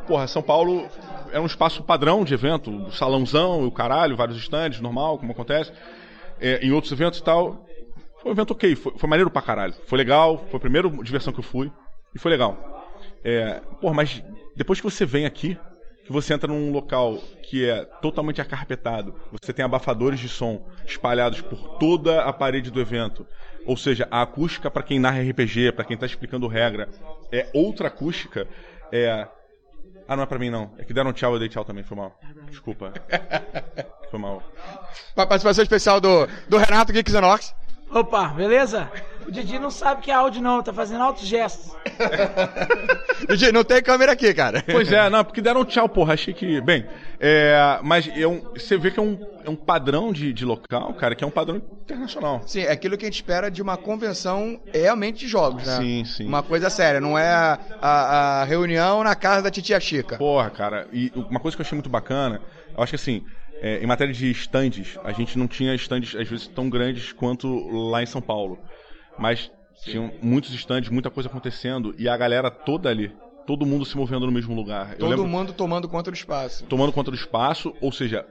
porra, 0.07 0.27
São 0.27 0.42
Paulo 0.42 0.87
é 1.33 1.40
um 1.40 1.47
espaço 1.47 1.83
padrão 1.83 2.25
de 2.25 2.35
evento, 2.35 2.90
salãozão 2.92 3.64
e 3.64 3.66
o 3.66 3.73
caralho, 3.73 4.16
vários 4.16 4.37
estandes, 4.37 4.81
normal, 4.81 5.18
como 5.18 5.33
acontece. 5.33 5.73
É, 6.40 6.64
em 6.64 6.73
outros 6.73 6.92
eventos 6.92 7.18
e 7.18 7.25
tal. 7.25 7.66
Foi 8.20 8.31
um 8.31 8.35
evento 8.35 8.53
ok, 8.53 8.77
foi, 8.77 8.92
foi 8.97 9.09
maneiro 9.09 9.31
pra 9.31 9.42
caralho. 9.42 9.75
Foi 9.87 9.99
legal, 9.99 10.44
foi 10.51 10.59
a 10.59 10.61
primeira 10.61 10.88
diversão 11.03 11.33
que 11.33 11.40
eu 11.40 11.44
fui. 11.44 11.73
E 12.14 12.18
foi 12.18 12.31
legal. 12.31 12.57
É, 13.25 13.61
porra, 13.81 13.94
mas 13.94 14.23
depois 14.55 14.81
que 14.81 14.88
você 14.88 15.05
vem 15.05 15.27
aqui, 15.27 15.59
que 16.05 16.12
você 16.12 16.35
entra 16.35 16.49
num 16.49 16.71
local 16.71 17.19
que 17.43 17.69
é 17.69 17.85
totalmente 18.03 18.40
acarpetado, 18.40 19.14
você 19.33 19.53
tem 19.53 19.64
abafadores 19.64 20.21
de 20.21 20.29
som 20.29 20.67
espalhados 20.87 21.40
por 21.40 21.79
toda 21.79 22.23
a 22.23 22.33
parede 22.33 22.71
do 22.71 22.81
evento. 22.81 23.27
Ou 23.67 23.77
seja, 23.77 24.07
a 24.11 24.23
acústica 24.23 24.71
para 24.71 24.83
quem 24.83 24.99
narra 24.99 25.23
RPG, 25.23 25.73
para 25.73 25.85
quem 25.85 25.97
tá 25.97 26.05
explicando 26.05 26.47
regra, 26.47 26.88
é 27.33 27.49
outra 27.55 27.88
acústica. 27.88 28.47
É 28.93 29.27
Ah, 30.07 30.14
não 30.14 30.25
é 30.25 30.27
pra 30.27 30.38
mim 30.38 30.51
não. 30.51 30.71
É 30.77 30.85
que 30.85 30.93
deram 30.93 31.12
tchau, 31.14 31.33
eu 31.33 31.38
dei 31.38 31.49
tchau 31.49 31.64
também, 31.64 31.83
foi 31.83 31.97
mal. 31.97 32.19
Desculpa. 32.51 32.93
Foi 34.11 34.21
mal. 34.21 34.43
A 35.17 35.27
participação 35.27 35.62
especial 35.62 36.01
do, 36.01 36.27
do 36.49 36.59
Renato 36.59 36.93
Geek 36.93 37.11
Xenox. 37.11 37.55
Opa, 37.90 38.29
beleza? 38.29 38.90
O 39.27 39.31
Didi 39.33 39.59
não 39.59 39.71
sabe 39.71 40.03
que 40.03 40.11
é 40.11 40.15
áudio 40.15 40.43
não, 40.43 40.63
tá 40.63 40.73
fazendo 40.73 41.03
altos 41.03 41.27
gestos. 41.27 41.75
Didi, 43.29 43.53
não 43.53 43.65
tem 43.65 43.83
câmera 43.83 44.13
aqui, 44.13 44.33
cara. 44.35 44.63
Pois 44.71 44.91
é, 44.93 45.09
não, 45.09 45.25
porque 45.25 45.41
deram 45.41 45.65
tchau, 45.65 45.89
porra. 45.89 46.15
Achei 46.15 46.35
que. 46.35 46.61
Bem, 46.61 46.87
é, 47.21 47.79
mas 47.83 48.09
é 48.15 48.27
um, 48.27 48.41
você 48.55 48.77
vê 48.77 48.91
que 48.91 48.99
é 48.99 49.03
um, 49.03 49.19
é 49.45 49.51
um 49.51 49.57
padrão 49.57 50.13
de, 50.13 50.33
de 50.33 50.45
local, 50.45 50.93
cara, 50.95 51.15
que 51.15 51.25
é 51.25 51.27
um 51.27 51.31
padrão 51.31 51.57
internacional. 51.57 52.43
Sim, 52.47 52.61
é 52.63 52.73
aquilo 52.73 52.97
que 52.97 53.05
a 53.05 53.09
gente 53.09 53.15
espera 53.17 53.51
de 53.51 53.63
uma 53.63 53.77
convenção 53.77 54.61
realmente 54.73 55.21
de 55.21 55.29
jogos, 55.29 55.67
né? 55.67 55.77
Sim, 55.77 56.05
sim. 56.05 56.27
Uma 56.27 56.43
coisa 56.43 56.69
séria, 56.71 57.01
não 57.01 57.19
é 57.19 57.29
a, 57.31 57.59
a- 57.81 58.41
a 58.43 58.45
reunião 58.45 59.03
na 59.03 59.15
casa 59.15 59.43
da 59.43 59.51
titia 59.51 59.81
Chica. 59.81 60.17
Porra, 60.17 60.51
cara, 60.51 60.87
e 60.93 61.11
uma 61.15 61.41
coisa 61.41 61.57
que 61.57 61.63
eu 61.63 61.65
achei 61.65 61.77
muito 61.77 61.91
bacana, 61.91 62.41
eu 62.77 62.83
acho 62.83 62.91
que 62.91 62.97
assim, 62.97 63.23
é, 63.63 63.79
em 63.83 63.87
matéria 63.87 64.13
de 64.13 64.31
estandes, 64.31 64.99
a 65.05 65.13
gente 65.13 65.39
não 65.39 65.47
tinha 65.47 65.75
estandes, 65.75 66.15
às 66.15 66.29
vezes, 66.29 66.47
tão 66.49 66.69
grandes 66.69 67.13
quanto 67.13 67.49
lá 67.91 68.03
em 68.03 68.07
São 68.07 68.21
Paulo. 68.21 68.59
Mas 69.18 69.50
tinham 69.83 70.12
muitos 70.22 70.53
estandes, 70.55 70.90
muita 70.90 71.11
coisa 71.11 71.29
acontecendo, 71.29 71.94
e 71.98 72.09
a 72.09 72.16
galera 72.16 72.50
toda 72.50 72.88
ali, 72.88 73.12
todo 73.46 73.66
mundo 73.66 73.85
se 73.85 73.96
movendo 73.96 74.27
no 74.27 74.33
mesmo 74.33 74.55
lugar. 74.55 74.94
Todo 74.96 75.11
lembro- 75.11 75.27
mundo 75.27 75.53
tomando 75.53 75.88
conta 75.88 76.11
do 76.11 76.14
espaço. 76.16 76.64
tomando 76.66 76.92
conta 76.92 77.11
do 77.11 77.16
espaço, 77.16 77.74
ou 77.81 77.92
seja, 77.92 78.24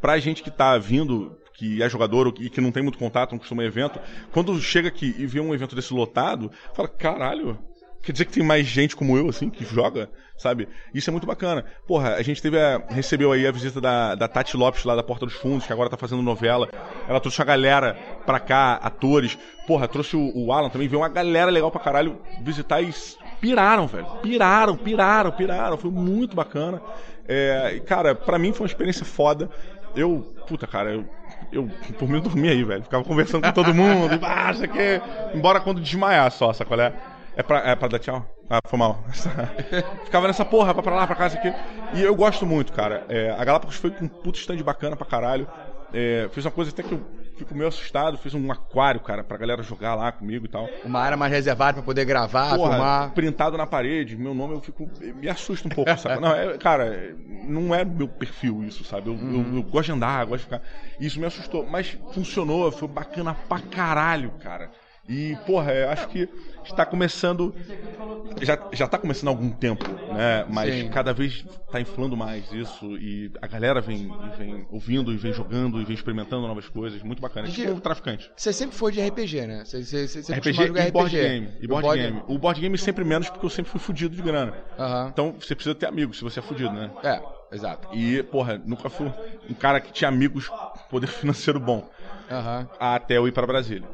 pra 0.00 0.18
gente 0.18 0.42
que 0.42 0.50
tá 0.50 0.76
vindo, 0.78 1.38
que 1.54 1.82
é 1.82 1.88
jogador 1.88 2.32
e 2.40 2.48
que 2.50 2.60
não 2.60 2.70
tem 2.72 2.82
muito 2.82 2.98
contato, 2.98 3.32
não 3.32 3.38
costuma 3.38 3.64
evento, 3.64 4.00
quando 4.32 4.58
chega 4.60 4.88
aqui 4.88 5.14
e 5.18 5.26
vê 5.26 5.40
um 5.40 5.54
evento 5.54 5.74
desse 5.76 5.92
lotado, 5.92 6.50
fala, 6.74 6.88
caralho, 6.88 7.58
quer 8.02 8.12
dizer 8.12 8.24
que 8.24 8.32
tem 8.32 8.42
mais 8.42 8.66
gente 8.66 8.96
como 8.96 9.16
eu, 9.16 9.28
assim, 9.28 9.50
que 9.50 9.64
joga, 9.64 10.08
sabe? 10.36 10.68
Isso 10.94 11.10
é 11.10 11.12
muito 11.12 11.26
bacana. 11.26 11.64
Porra, 11.86 12.14
a 12.14 12.22
gente 12.22 12.40
teve 12.40 12.58
a, 12.58 12.82
recebeu 12.88 13.32
aí 13.32 13.46
a 13.46 13.52
visita 13.52 13.80
da, 13.80 14.14
da 14.14 14.28
Tati 14.28 14.56
Lopes 14.56 14.84
lá 14.84 14.94
da 14.94 15.02
Porta 15.02 15.26
dos 15.26 15.34
Fundos, 15.34 15.66
que 15.66 15.72
agora 15.72 15.90
tá 15.90 15.96
fazendo 15.96 16.22
novela. 16.22 16.68
Ela 17.08 17.20
trouxe 17.20 17.40
uma 17.40 17.44
galera 17.44 17.94
pra 18.24 18.40
cá, 18.40 18.74
atores. 18.74 19.38
Porra, 19.66 19.88
trouxe 19.88 20.16
o, 20.16 20.32
o 20.34 20.52
Alan 20.52 20.70
também, 20.70 20.88
veio 20.88 21.00
uma 21.00 21.08
galera 21.08 21.50
legal 21.50 21.70
pra 21.70 21.80
caralho 21.80 22.18
visitar 22.42 22.80
e 22.80 22.92
piraram, 23.40 23.86
velho. 23.86 24.06
Piraram, 24.22 24.76
piraram, 24.76 25.32
piraram. 25.32 25.76
Foi 25.76 25.90
muito 25.90 26.34
bacana. 26.34 26.80
É, 27.26 27.80
cara, 27.86 28.14
pra 28.14 28.38
mim 28.38 28.52
foi 28.52 28.64
uma 28.64 28.70
experiência 28.70 29.04
foda. 29.04 29.50
Eu, 29.94 30.34
puta, 30.46 30.66
cara, 30.66 30.92
eu, 30.92 31.04
eu 31.52 31.68
por 31.98 32.08
mim 32.08 32.16
eu 32.16 32.22
dormia 32.22 32.52
aí, 32.52 32.64
velho. 32.64 32.82
Ficava 32.82 33.04
conversando 33.04 33.42
com 33.44 33.52
todo 33.52 33.74
mundo, 33.74 34.14
e, 34.14 34.20
ah, 34.24 34.50
aqui. 34.50 35.36
Embora 35.36 35.60
quando 35.60 35.80
desmaiar 35.80 36.30
só, 36.30 36.52
qual 36.64 36.80
é? 37.38 37.42
Pra, 37.42 37.58
é 37.60 37.74
pra 37.76 37.88
dar 37.88 37.98
tchau? 37.98 38.26
Ah, 38.50 38.60
foi 38.66 38.78
mal. 38.78 39.02
Ficava 40.04 40.26
nessa 40.26 40.44
porra, 40.44 40.72
pra, 40.74 40.82
pra 40.82 40.94
lá, 40.94 41.06
pra 41.06 41.26
isso 41.26 41.36
aqui. 41.38 41.52
E 41.94 42.02
eu 42.02 42.14
gosto 42.14 42.44
muito, 42.46 42.72
cara. 42.72 43.04
É, 43.08 43.30
a 43.30 43.44
Galápagos 43.44 43.76
foi 43.76 43.90
com 43.90 44.04
um 44.04 44.08
puto 44.08 44.38
stand 44.38 44.56
bacana 44.62 44.96
pra 44.96 45.06
caralho. 45.06 45.46
É, 45.92 46.28
fiz 46.32 46.44
uma 46.44 46.50
coisa 46.50 46.70
até 46.70 46.82
que 46.82 46.92
eu 46.92 47.00
fico 47.36 47.54
meio 47.54 47.68
assustado. 47.68 48.18
Fiz 48.18 48.34
um 48.34 48.50
aquário, 48.52 49.00
cara, 49.00 49.22
pra 49.24 49.36
galera 49.38 49.62
jogar 49.62 49.94
lá 49.94 50.10
comigo 50.12 50.44
e 50.44 50.48
tal. 50.48 50.68
Uma 50.84 51.00
área 51.00 51.16
mais 51.16 51.32
reservada 51.32 51.74
pra 51.74 51.82
poder 51.82 52.04
gravar, 52.04 52.56
Porra, 52.56 52.70
filmar. 52.72 53.10
printado 53.12 53.56
na 53.56 53.66
parede, 53.66 54.16
meu 54.16 54.34
nome 54.34 54.54
eu 54.54 54.60
fico. 54.60 54.88
Me 55.16 55.28
assusta 55.28 55.66
um 55.66 55.70
pouco, 55.70 55.96
sabe? 55.98 56.20
Não, 56.20 56.34
é, 56.34 56.58
cara, 56.58 57.14
não 57.44 57.74
é 57.74 57.84
meu 57.84 58.08
perfil 58.08 58.64
isso, 58.64 58.84
sabe? 58.84 59.08
Eu, 59.08 59.14
eu- 59.16 59.56
eu 59.56 59.62
gosto 59.62 59.86
de 59.86 59.92
andar, 59.92 60.24
gosto 60.26 60.38
de 60.40 60.44
ficar. 60.44 60.62
Isso 61.00 61.18
me 61.20 61.26
assustou, 61.26 61.66
mas 61.66 61.96
funcionou, 62.12 62.70
foi 62.72 62.88
bacana 62.88 63.34
pra 63.48 63.60
caralho, 63.60 64.32
cara. 64.42 64.70
E, 65.08 65.36
porra, 65.46 65.72
eu 65.72 65.88
acho 65.90 66.06
que 66.08 66.28
está 66.64 66.84
começando. 66.84 67.54
Já, 68.42 68.58
já 68.72 68.86
tá 68.86 68.98
começando 68.98 69.28
há 69.28 69.30
algum 69.30 69.48
tempo, 69.50 69.88
né? 70.12 70.44
Mas 70.50 70.74
Sim. 70.74 70.88
cada 70.90 71.12
vez 71.14 71.44
tá 71.72 71.80
inflando 71.80 72.14
mais 72.16 72.52
isso. 72.52 72.96
E 72.98 73.32
a 73.40 73.46
galera 73.46 73.80
vem, 73.80 74.12
vem 74.36 74.66
ouvindo, 74.70 75.10
e 75.12 75.16
vem 75.16 75.32
jogando, 75.32 75.80
e 75.80 75.84
vem 75.84 75.94
experimentando 75.94 76.46
novas 76.46 76.68
coisas. 76.68 77.02
Muito 77.02 77.20
bacana. 77.22 77.48
É 77.48 77.50
tipo 77.50 77.70
um 77.72 77.80
traficante. 77.80 78.30
Você 78.36 78.52
sempre 78.52 78.76
foi 78.76 78.92
de 78.92 79.00
RPG, 79.00 79.46
né? 79.46 79.64
Você, 79.64 79.82
você, 79.82 80.06
você 80.22 80.32
RPG 80.34 80.62
e 80.86 80.90
board 80.90 81.10
game. 81.16 81.48
E 81.60 81.64
O 81.64 81.68
board 81.68 81.82
board- 81.86 82.02
game. 82.02 82.22
O 82.28 82.38
board 82.38 82.60
game 82.60 82.76
sempre 82.78 83.04
menos 83.04 83.30
porque 83.30 83.46
eu 83.46 83.50
sempre 83.50 83.70
fui 83.70 83.80
fudido 83.80 84.14
de 84.14 84.22
grana. 84.22 84.52
Então 85.08 85.34
você 85.40 85.54
precisa 85.54 85.74
ter 85.74 85.86
amigos 85.86 86.18
se 86.18 86.22
você 86.24 86.38
é 86.38 86.42
fudido, 86.42 86.72
né? 86.72 86.90
É, 87.02 87.20
exato. 87.50 87.88
E, 87.94 88.22
porra, 88.24 88.60
nunca 88.62 88.90
fui 88.90 89.10
um 89.48 89.54
cara 89.54 89.80
que 89.80 89.90
tinha 89.90 90.08
amigos 90.08 90.50
poder 90.90 91.06
financeiro 91.08 91.58
bom. 91.58 91.88
Aham. 92.30 92.68
Até 92.78 93.16
eu 93.16 93.26
ir 93.26 93.32
pra 93.32 93.46
Brasília. 93.46 93.88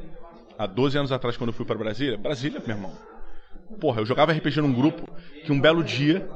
Há 0.58 0.66
12 0.66 0.98
anos 0.98 1.12
atrás, 1.12 1.36
quando 1.36 1.48
eu 1.48 1.54
fui 1.54 1.64
pra 1.64 1.76
Brasília, 1.76 2.16
Brasília, 2.16 2.62
meu 2.64 2.76
irmão. 2.76 2.92
Porra, 3.80 4.00
eu 4.00 4.06
jogava 4.06 4.32
RPG 4.32 4.60
num 4.60 4.72
grupo 4.72 5.08
que 5.44 5.50
um 5.50 5.60
belo 5.60 5.82
dia, 5.82 6.28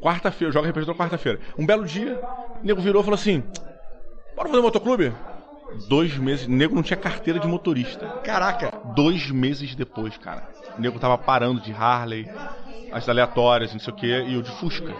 quarta-feira, 0.00 0.48
eu 0.48 0.52
jogo 0.52 0.68
RPG 0.68 0.86
toda 0.86 0.98
quarta-feira. 0.98 1.38
Um 1.56 1.64
belo 1.64 1.84
dia, 1.84 2.20
o 2.60 2.66
nego 2.66 2.80
virou 2.80 3.02
e 3.02 3.04
falou 3.04 3.18
assim: 3.18 3.42
Bora 4.34 4.48
fazer 4.48 4.62
motoclube? 4.62 5.12
Dois 5.88 6.16
meses, 6.16 6.46
o 6.46 6.50
nego 6.50 6.74
não 6.74 6.82
tinha 6.82 6.96
carteira 6.96 7.38
de 7.38 7.46
motorista. 7.46 8.06
Caraca. 8.24 8.72
Dois 8.94 9.30
meses 9.30 9.74
depois, 9.74 10.16
cara, 10.18 10.48
o 10.76 10.80
nego 10.80 10.98
tava 10.98 11.16
parando 11.16 11.60
de 11.60 11.72
Harley, 11.72 12.28
as 12.92 13.08
aleatórias, 13.08 13.72
não 13.72 13.80
sei 13.80 13.92
o 13.92 13.96
que, 13.96 14.06
e 14.06 14.34
eu 14.34 14.42
de 14.42 14.50
Fusca. 14.52 14.92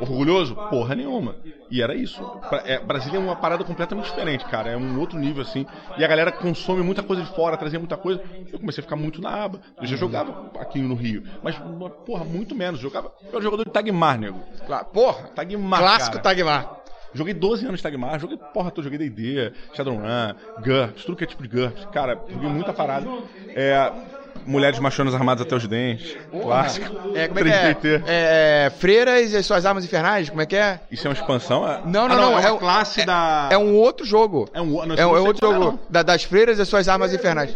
Orgulhoso? 0.00 0.54
Porra 0.54 0.94
nenhuma. 0.94 1.36
E 1.70 1.82
era 1.82 1.94
isso. 1.94 2.22
É, 2.64 2.78
Brasília 2.78 3.18
é 3.18 3.20
uma 3.20 3.36
parada 3.36 3.64
completamente 3.64 4.06
diferente, 4.06 4.44
cara. 4.46 4.70
É 4.70 4.76
um 4.76 4.98
outro 4.98 5.18
nível, 5.18 5.42
assim. 5.42 5.66
E 5.96 6.04
a 6.04 6.08
galera 6.08 6.32
consome 6.32 6.82
muita 6.82 7.02
coisa 7.02 7.22
de 7.22 7.34
fora, 7.34 7.56
trazia 7.56 7.78
muita 7.78 7.96
coisa. 7.96 8.22
Eu 8.52 8.58
comecei 8.58 8.80
a 8.80 8.84
ficar 8.84 8.96
muito 8.96 9.20
na 9.20 9.44
aba. 9.44 9.60
Eu 9.80 9.86
já 9.86 9.96
jogava 9.96 10.50
aqui 10.58 10.80
no 10.80 10.94
Rio. 10.94 11.22
Mas, 11.42 11.56
porra, 12.06 12.24
muito 12.24 12.54
menos. 12.54 12.80
Jogava. 12.80 13.12
Eu 13.22 13.32
era 13.32 13.42
jogador 13.42 13.64
de 13.64 13.70
Tagmar, 13.70 14.18
nego. 14.18 14.40
Claro. 14.66 14.86
Porra, 14.86 15.28
Tagmar. 15.34 15.80
clássico 15.80 16.16
cara. 16.16 16.22
Tagmar. 16.22 16.78
Joguei 17.14 17.32
12 17.32 17.64
anos 17.64 17.78
de 17.78 17.82
Tagmar, 17.82 18.20
joguei, 18.20 18.36
porra, 18.52 18.70
tô, 18.70 18.82
joguei 18.82 18.98
D&D, 18.98 19.52
Shadowrun, 19.72 20.34
GURPS, 20.62 21.04
tudo 21.04 21.16
que 21.16 21.24
é 21.24 21.26
tipo 21.26 21.42
de 21.42 21.48
GURPS. 21.48 21.86
Cara, 21.86 22.20
joguei 22.30 22.50
muita 22.50 22.72
parada. 22.72 23.06
É, 23.48 23.90
mulheres 24.46 24.78
machonas 24.78 25.14
armadas 25.14 25.46
até 25.46 25.54
os 25.54 25.66
dentes, 25.66 26.16
clássico. 26.42 26.86
É, 27.14 27.28
como 27.28 27.40
é 27.40 27.42
que 27.42 27.48
é? 27.50 27.74
3DT. 27.74 28.02
É, 28.06 28.64
é, 28.66 28.70
Freiras 28.70 29.32
e 29.32 29.36
as 29.36 29.46
suas 29.46 29.64
armas 29.66 29.84
infernais, 29.84 30.28
como 30.28 30.40
é 30.42 30.46
que 30.46 30.56
é? 30.56 30.80
Isso 30.90 31.06
é 31.06 31.10
uma 31.10 31.14
expansão? 31.14 31.68
É... 31.68 31.80
Não, 31.84 32.08
não, 32.08 32.14
Ah, 32.14 32.16
não, 32.16 32.32
É 32.32 32.40
uma 32.40 32.48
é 32.48 32.52
um- 32.52 32.58
classe 32.58 33.04
da... 33.04 33.48
É 33.52 33.58
um 33.58 33.74
outro 33.74 34.04
jogo. 34.06 34.48
É 34.52 34.60
um, 34.60 34.66
não, 34.86 34.94
É, 34.96 35.06
um- 35.06 35.16
é 35.16 35.18
isso 35.18 35.26
outro 35.26 35.50
não 35.52 35.62
jogo. 35.62 35.78
é, 35.88 35.92
Da- 35.92 36.02
das 36.02 36.22
freiras 36.24 36.58
e 36.58 36.62
as 36.62 36.68
suas 36.68 36.88
armas 36.88 37.12
infernais. 37.12 37.54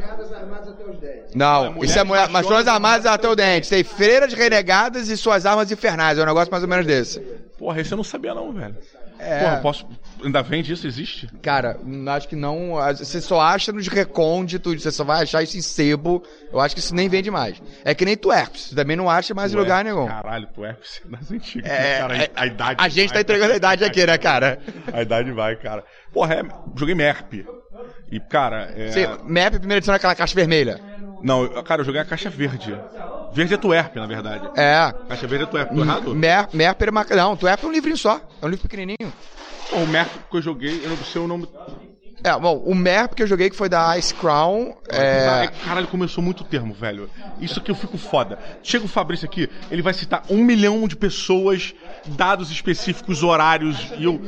Não, 1.34 1.64
Mulheres 1.72 1.90
isso 1.90 1.98
é 1.98 2.04
mulher, 2.04 2.28
machonas 2.28 2.68
armadas 2.68 3.06
até 3.06 3.28
o 3.28 3.34
dente. 3.34 3.68
Tem 3.68 3.82
freiras 3.82 4.32
renegadas 4.34 5.08
e 5.08 5.16
suas 5.16 5.46
armas 5.46 5.70
infernais. 5.72 6.18
É 6.18 6.22
um 6.22 6.26
negócio 6.26 6.50
mais 6.50 6.62
ou 6.62 6.68
menos 6.68 6.84
desse. 6.86 7.18
não. 7.20 7.42
Porra, 7.58 7.80
esse 7.80 7.92
eu 7.92 7.96
não 7.96 8.04
sabia 8.04 8.34
não, 8.34 8.52
velho. 8.52 8.76
É. 9.22 9.40
Porra, 9.40 9.56
posso... 9.58 9.86
Ainda 10.24 10.42
vende 10.42 10.72
isso? 10.72 10.86
Existe? 10.86 11.28
Cara, 11.40 11.78
acho 12.14 12.28
que 12.28 12.36
não. 12.36 12.74
Você 12.96 13.20
só 13.20 13.40
acha 13.40 13.72
nos 13.72 13.88
recônditos, 13.88 14.82
você 14.82 14.90
só 14.90 15.04
vai 15.04 15.22
achar 15.22 15.42
isso 15.42 15.56
em 15.56 15.60
sebo. 15.60 16.22
Eu 16.52 16.60
acho 16.60 16.74
que 16.74 16.80
isso 16.80 16.94
nem 16.94 17.08
vende 17.08 17.30
mais. 17.30 17.60
É 17.84 17.94
que 17.94 18.04
nem 18.04 18.16
Twerps. 18.16 18.68
Você 18.68 18.74
também 18.74 18.96
não 18.96 19.08
acha 19.08 19.34
mais 19.34 19.52
em 19.52 19.56
lugar 19.56 19.84
nenhum. 19.84 20.06
Caralho, 20.06 20.48
tu 20.54 20.64
é 20.64 20.76
das 21.06 21.30
antigas. 21.30 21.70
É, 21.70 21.98
cara, 21.98 22.16
é, 22.16 22.30
a, 22.34 22.42
a 22.42 22.46
idade 22.46 22.76
A 22.78 22.88
gente 22.88 23.08
tá 23.08 23.14
vai. 23.14 23.22
entregando 23.22 23.52
a 23.52 23.56
idade 23.56 23.84
aqui, 23.84 24.06
né, 24.06 24.18
cara? 24.18 24.58
A 24.92 25.02
idade 25.02 25.32
vai, 25.32 25.56
cara. 25.56 25.84
Porra, 26.12 26.34
é, 26.34 26.42
joguei 26.76 26.94
MERP. 26.94 27.46
E, 28.10 28.20
cara, 28.20 28.72
é... 28.76 28.88
Sim, 28.92 29.06
Map, 29.24 29.54
primeira 29.54 29.78
edição 29.78 29.92
naquela 29.92 30.14
caixa 30.14 30.34
vermelha. 30.34 30.78
Não, 31.22 31.62
cara, 31.62 31.80
eu 31.82 31.84
joguei 31.84 32.00
a 32.00 32.04
caixa 32.04 32.28
verde. 32.28 32.76
Verde 33.32 33.54
é 33.54 33.56
Tuerp, 33.56 33.96
na 33.96 34.06
verdade. 34.06 34.48
É. 34.56 34.92
Caixa 35.08 35.26
verde 35.26 35.44
é 35.44 35.46
Tuerp, 35.46 35.70
tô 35.70 35.80
errado? 35.80 36.14
Mer, 36.14 36.48
Merp 36.52 36.82
era 36.82 36.90
uma. 36.90 37.04
Não, 37.04 37.36
Twerp 37.36 37.62
é 37.62 37.66
um 37.66 37.72
livrinho 37.72 37.96
só. 37.96 38.20
É 38.40 38.46
um 38.46 38.48
livro 38.48 38.68
pequenininho. 38.68 39.12
Pô, 39.70 39.76
o 39.76 39.86
Merp 39.86 40.10
que 40.30 40.36
eu 40.36 40.42
joguei, 40.42 40.84
eu 40.84 40.90
não 40.90 40.96
sei 40.98 41.22
o 41.22 41.26
nome. 41.28 41.48
É, 42.24 42.38
bom, 42.38 42.58
o 42.58 42.74
Merp 42.74 43.14
que 43.14 43.22
eu 43.22 43.26
joguei 43.26 43.50
que 43.50 43.56
foi 43.56 43.68
da 43.68 43.96
Ice 43.98 44.14
Crown. 44.14 44.76
É. 44.88 45.48
Caralho, 45.64 45.88
começou 45.88 46.22
muito 46.22 46.44
termo, 46.44 46.72
velho. 46.72 47.10
Isso 47.40 47.58
aqui 47.58 47.70
eu 47.70 47.74
fico 47.74 47.98
foda. 47.98 48.38
Chega 48.62 48.84
o 48.84 48.88
Fabrício 48.88 49.26
aqui, 49.26 49.48
ele 49.70 49.82
vai 49.82 49.92
citar 49.92 50.22
um 50.28 50.38
milhão 50.38 50.86
de 50.86 50.94
pessoas, 50.94 51.74
dados 52.06 52.50
específicos, 52.50 53.22
horários, 53.22 53.92
e 53.98 54.04
eu. 54.04 54.20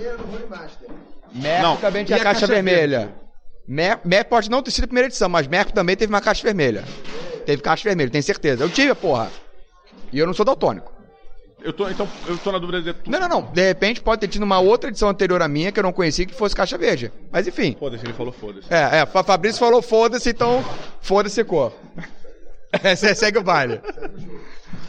Merp 1.33 1.63
Não, 1.63 1.77
também 1.77 2.03
e 2.03 2.07
tinha 2.07 2.19
a 2.19 2.23
caixa, 2.23 2.41
caixa 2.41 2.53
vermelha. 2.53 2.99
Merp, 2.99 3.24
Merp 3.67 4.29
pode 4.29 4.51
não 4.51 4.63
ter 4.63 4.71
sido 4.71 4.85
a 4.85 4.89
primeira 4.89 5.09
edição, 5.09 5.29
mas 5.29 5.47
Merp 5.47 5.71
também 5.71 5.97
teve 5.97 6.13
uma 6.13 6.21
caixa 6.21 6.43
vermelha. 6.43 6.85
Teve 7.47 7.63
caixa 7.63 7.85
vermelha, 7.85 8.11
tenho 8.11 8.23
certeza. 8.25 8.63
Eu 8.65 8.69
tive, 8.71 8.95
porra. 8.95 9.31
E 10.13 10.19
eu 10.19 10.27
não 10.27 10.35
sou 10.35 10.45
daltônico. 10.45 10.93
Eu 11.63 11.73
tô, 11.73 11.89
então, 11.89 12.07
eu 12.27 12.37
tô 12.37 12.53
na 12.53 12.59
dúvida 12.59 12.83
de. 12.93 13.11
Não, 13.11 13.19
não, 13.19 13.29
não. 13.29 13.43
De 13.53 13.63
repente 13.67 14.03
pode 14.03 14.21
ter 14.21 14.29
tido 14.29 14.43
uma 14.43 14.59
outra 14.61 14.91
edição 14.91 15.09
anterior 15.09 15.41
à 15.41 15.49
minha 15.49 15.73
que 15.73 15.79
eu 15.79 15.83
não 15.83 15.95
conhecia 15.95 16.27
que 16.27 16.35
fosse 16.35 16.55
caixa 16.55 16.77
verde. 16.77 17.11
Mas 17.33 17.47
enfim. 17.49 17.75
Foda-se, 17.79 18.05
ele 18.05 18.13
falou 18.13 18.33
foda-se. 18.35 18.67
É, 18.73 18.99
é, 19.01 19.07
Fa- 19.07 19.25
Fabrício 19.25 19.59
falou 19.61 19.81
foda-se, 19.81 20.29
então 20.29 20.63
foda-se 21.01 21.43
cor. 21.43 21.73
Você 22.83 23.15
segue 23.15 23.39
o 23.39 23.43
baile. 23.43 23.81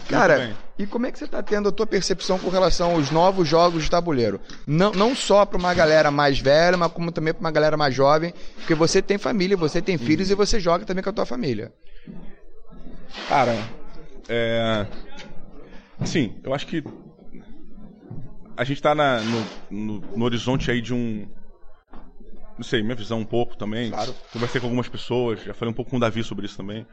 Cara, 0.10 0.56
e 0.78 0.86
como 0.86 1.06
é 1.08 1.12
que 1.12 1.18
você 1.18 1.28
tá 1.28 1.42
tendo 1.42 1.70
a 1.70 1.72
tua 1.72 1.88
percepção 1.88 2.38
com 2.38 2.50
relação 2.50 2.92
aos 2.92 3.10
novos 3.10 3.48
jogos 3.48 3.84
de 3.84 3.90
tabuleiro? 3.90 4.40
Não, 4.68 4.92
não 4.92 5.16
só 5.16 5.46
pra 5.46 5.58
uma 5.58 5.74
galera 5.74 6.12
mais 6.12 6.40
velha, 6.40 6.78
mas 6.78 6.92
como 6.92 7.12
também 7.12 7.34
pra 7.34 7.40
uma 7.42 7.52
galera 7.52 7.76
mais 7.76 7.94
jovem, 7.96 8.34
porque 8.58 8.76
você 8.76 9.02
tem 9.02 9.18
família, 9.18 9.58
você 9.58 9.82
tem 9.82 9.98
filhos 9.98 10.30
e 10.30 10.36
você 10.36 10.60
joga 10.60 10.86
também 10.86 11.04
com 11.04 11.10
a 11.10 11.14
tua 11.14 11.26
família. 11.26 11.72
Cara, 13.28 13.58
é. 14.30 14.86
Assim, 16.00 16.36
eu 16.44 16.54
acho 16.54 16.68
que. 16.68 16.84
A 18.58 18.64
gente 18.64 18.82
tá 18.82 18.94
na- 18.96 19.20
no, 19.22 19.46
no- 19.70 20.04
no 20.16 20.26
horizonte 20.26 20.70
aí 20.72 20.82
de 20.82 20.94
um. 20.94 21.28
Não 22.58 22.64
sei, 22.64 22.82
minha 22.82 22.96
visão 22.96 23.20
um 23.20 23.26
pouco 23.26 23.58
também. 23.58 23.90
Claro. 23.92 24.16
Conversei 24.32 24.62
com 24.62 24.68
algumas 24.68 24.88
pessoas, 24.88 25.44
já 25.44 25.54
falei 25.54 25.72
um 25.72 25.76
pouco 25.76 25.92
com 25.92 25.98
o 25.98 26.00
Davi 26.00 26.24
sobre 26.24 26.46
isso 26.46 26.56
também. 26.56 26.86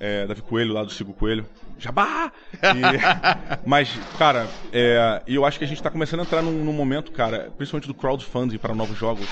É, 0.00 0.26
Davi 0.26 0.42
Coelho, 0.42 0.72
lá 0.74 0.82
do 0.82 0.90
Sigo 0.90 1.12
Coelho. 1.12 1.46
Jabá! 1.78 2.32
E- 2.54 3.58
mas, 3.64 3.90
cara, 4.18 4.48
é, 4.72 5.22
eu 5.26 5.44
acho 5.44 5.58
que 5.58 5.64
a 5.64 5.68
gente 5.68 5.80
tá 5.82 5.88
começando 5.90 6.20
a 6.20 6.22
entrar 6.24 6.42
num, 6.42 6.64
num 6.64 6.72
momento, 6.72 7.12
cara, 7.12 7.52
principalmente 7.56 7.86
do 7.86 7.94
crowdfunding 7.94 8.58
para 8.58 8.74
novos 8.74 8.98
jogos, 8.98 9.26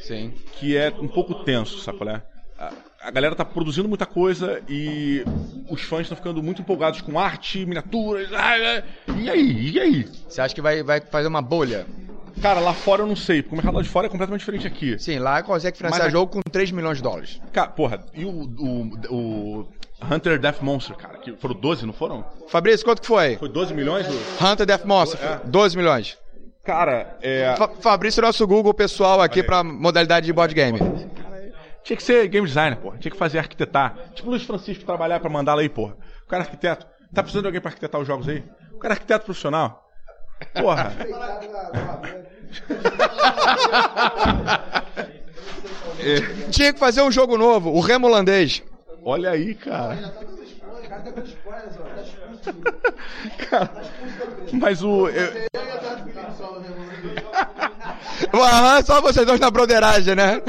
Sim. 0.00 0.32
que 0.58 0.74
é 0.76 0.90
um 0.98 1.08
pouco 1.08 1.34
tenso, 1.44 1.78
sabe 1.80 1.98
qual 1.98 2.08
é? 2.10 2.22
A, 2.58 2.72
a 3.02 3.10
galera 3.10 3.36
tá 3.36 3.44
produzindo 3.44 3.86
muita 3.88 4.06
coisa 4.06 4.62
e 4.66 5.22
os 5.68 5.82
fãs 5.82 6.02
estão 6.02 6.16
ficando 6.16 6.42
muito 6.42 6.62
empolgados 6.62 7.02
com 7.02 7.18
arte, 7.18 7.66
miniaturas. 7.66 8.30
E 9.16 9.28
aí? 9.30 9.70
E 9.72 9.78
aí? 9.78 10.08
Você 10.26 10.40
acha 10.40 10.54
que 10.54 10.62
vai, 10.62 10.82
vai 10.82 11.00
fazer 11.02 11.28
uma 11.28 11.42
bolha? 11.42 11.86
Cara, 12.40 12.60
lá 12.60 12.72
fora 12.72 13.02
eu 13.02 13.06
não 13.06 13.16
sei, 13.16 13.42
porque 13.42 13.54
o 13.54 13.56
mercado 13.56 13.74
lá 13.76 13.82
de 13.82 13.88
fora 13.88 14.06
é 14.06 14.10
completamente 14.10 14.40
diferente 14.40 14.66
aqui. 14.66 14.98
Sim, 14.98 15.18
lá 15.18 15.42
consegue 15.42 15.76
financiar 15.76 16.00
Mas 16.02 16.08
a- 16.08 16.10
jogo 16.12 16.32
com 16.32 16.40
3 16.42 16.70
milhões 16.70 16.98
de 16.98 17.02
dólares. 17.02 17.40
Cara, 17.52 17.68
porra, 17.68 18.04
e 18.14 18.24
o, 18.24 18.30
o, 18.30 18.90
o 19.10 19.68
Hunter 20.10 20.38
Death 20.38 20.60
Monster, 20.62 20.96
cara, 20.96 21.18
que 21.18 21.32
foram 21.36 21.54
12, 21.54 21.84
não 21.86 21.92
foram? 21.92 22.24
Fabrício, 22.48 22.84
quanto 22.84 23.00
que 23.02 23.06
foi? 23.08 23.36
Foi 23.36 23.48
12 23.48 23.74
milhões? 23.74 24.06
Hunter 24.40 24.64
Death 24.66 24.84
Monster, 24.84 25.20
É. 25.22 25.40
12 25.44 25.76
milhões. 25.76 26.16
Cara, 26.64 27.16
é. 27.22 27.54
Fa- 27.56 27.68
Fabrício, 27.80 28.22
nosso 28.22 28.46
Google 28.46 28.74
pessoal 28.74 29.20
aqui 29.22 29.42
pra 29.42 29.64
modalidade 29.64 30.26
de 30.26 30.32
board 30.32 30.54
game. 30.54 30.78
Tinha 31.82 31.96
que 31.96 32.02
ser 32.02 32.28
game 32.28 32.46
designer, 32.46 32.76
porra. 32.76 32.98
Tinha 32.98 33.10
que 33.10 33.16
fazer 33.16 33.38
arquitetar. 33.38 33.96
Tipo 34.14 34.28
o 34.28 34.30
Luiz 34.32 34.42
Francisco 34.44 34.84
trabalhar 34.84 35.18
pra 35.20 35.30
mandar 35.30 35.54
lá 35.54 35.62
aí, 35.62 35.68
porra. 35.70 35.96
O 36.24 36.28
cara 36.28 36.42
é 36.42 36.46
arquiteto. 36.46 36.86
Tá 37.14 37.22
precisando 37.22 37.44
de 37.44 37.48
alguém 37.48 37.60
pra 37.62 37.70
arquitetar 37.70 37.98
os 37.98 38.06
jogos 38.06 38.28
aí? 38.28 38.44
O 38.74 38.78
cara 38.78 38.92
é 38.92 38.96
arquiteto 38.96 39.24
profissional. 39.24 39.87
Porra. 40.54 40.92
Tinha 46.50 46.72
que 46.72 46.78
fazer 46.78 47.02
um 47.02 47.10
jogo 47.10 47.36
novo, 47.36 47.70
o 47.70 47.80
Remo 47.80 48.06
Holandês. 48.06 48.62
Olha 49.04 49.30
aí, 49.30 49.54
cara. 49.54 49.96
Cara, 53.50 53.70
Mas 54.52 54.82
o. 54.82 55.08
eu- 55.08 55.48
só 58.84 59.00
vocês 59.00 59.26
dois 59.26 59.40
na 59.40 59.50
broderagem, 59.50 60.14
né? 60.14 60.40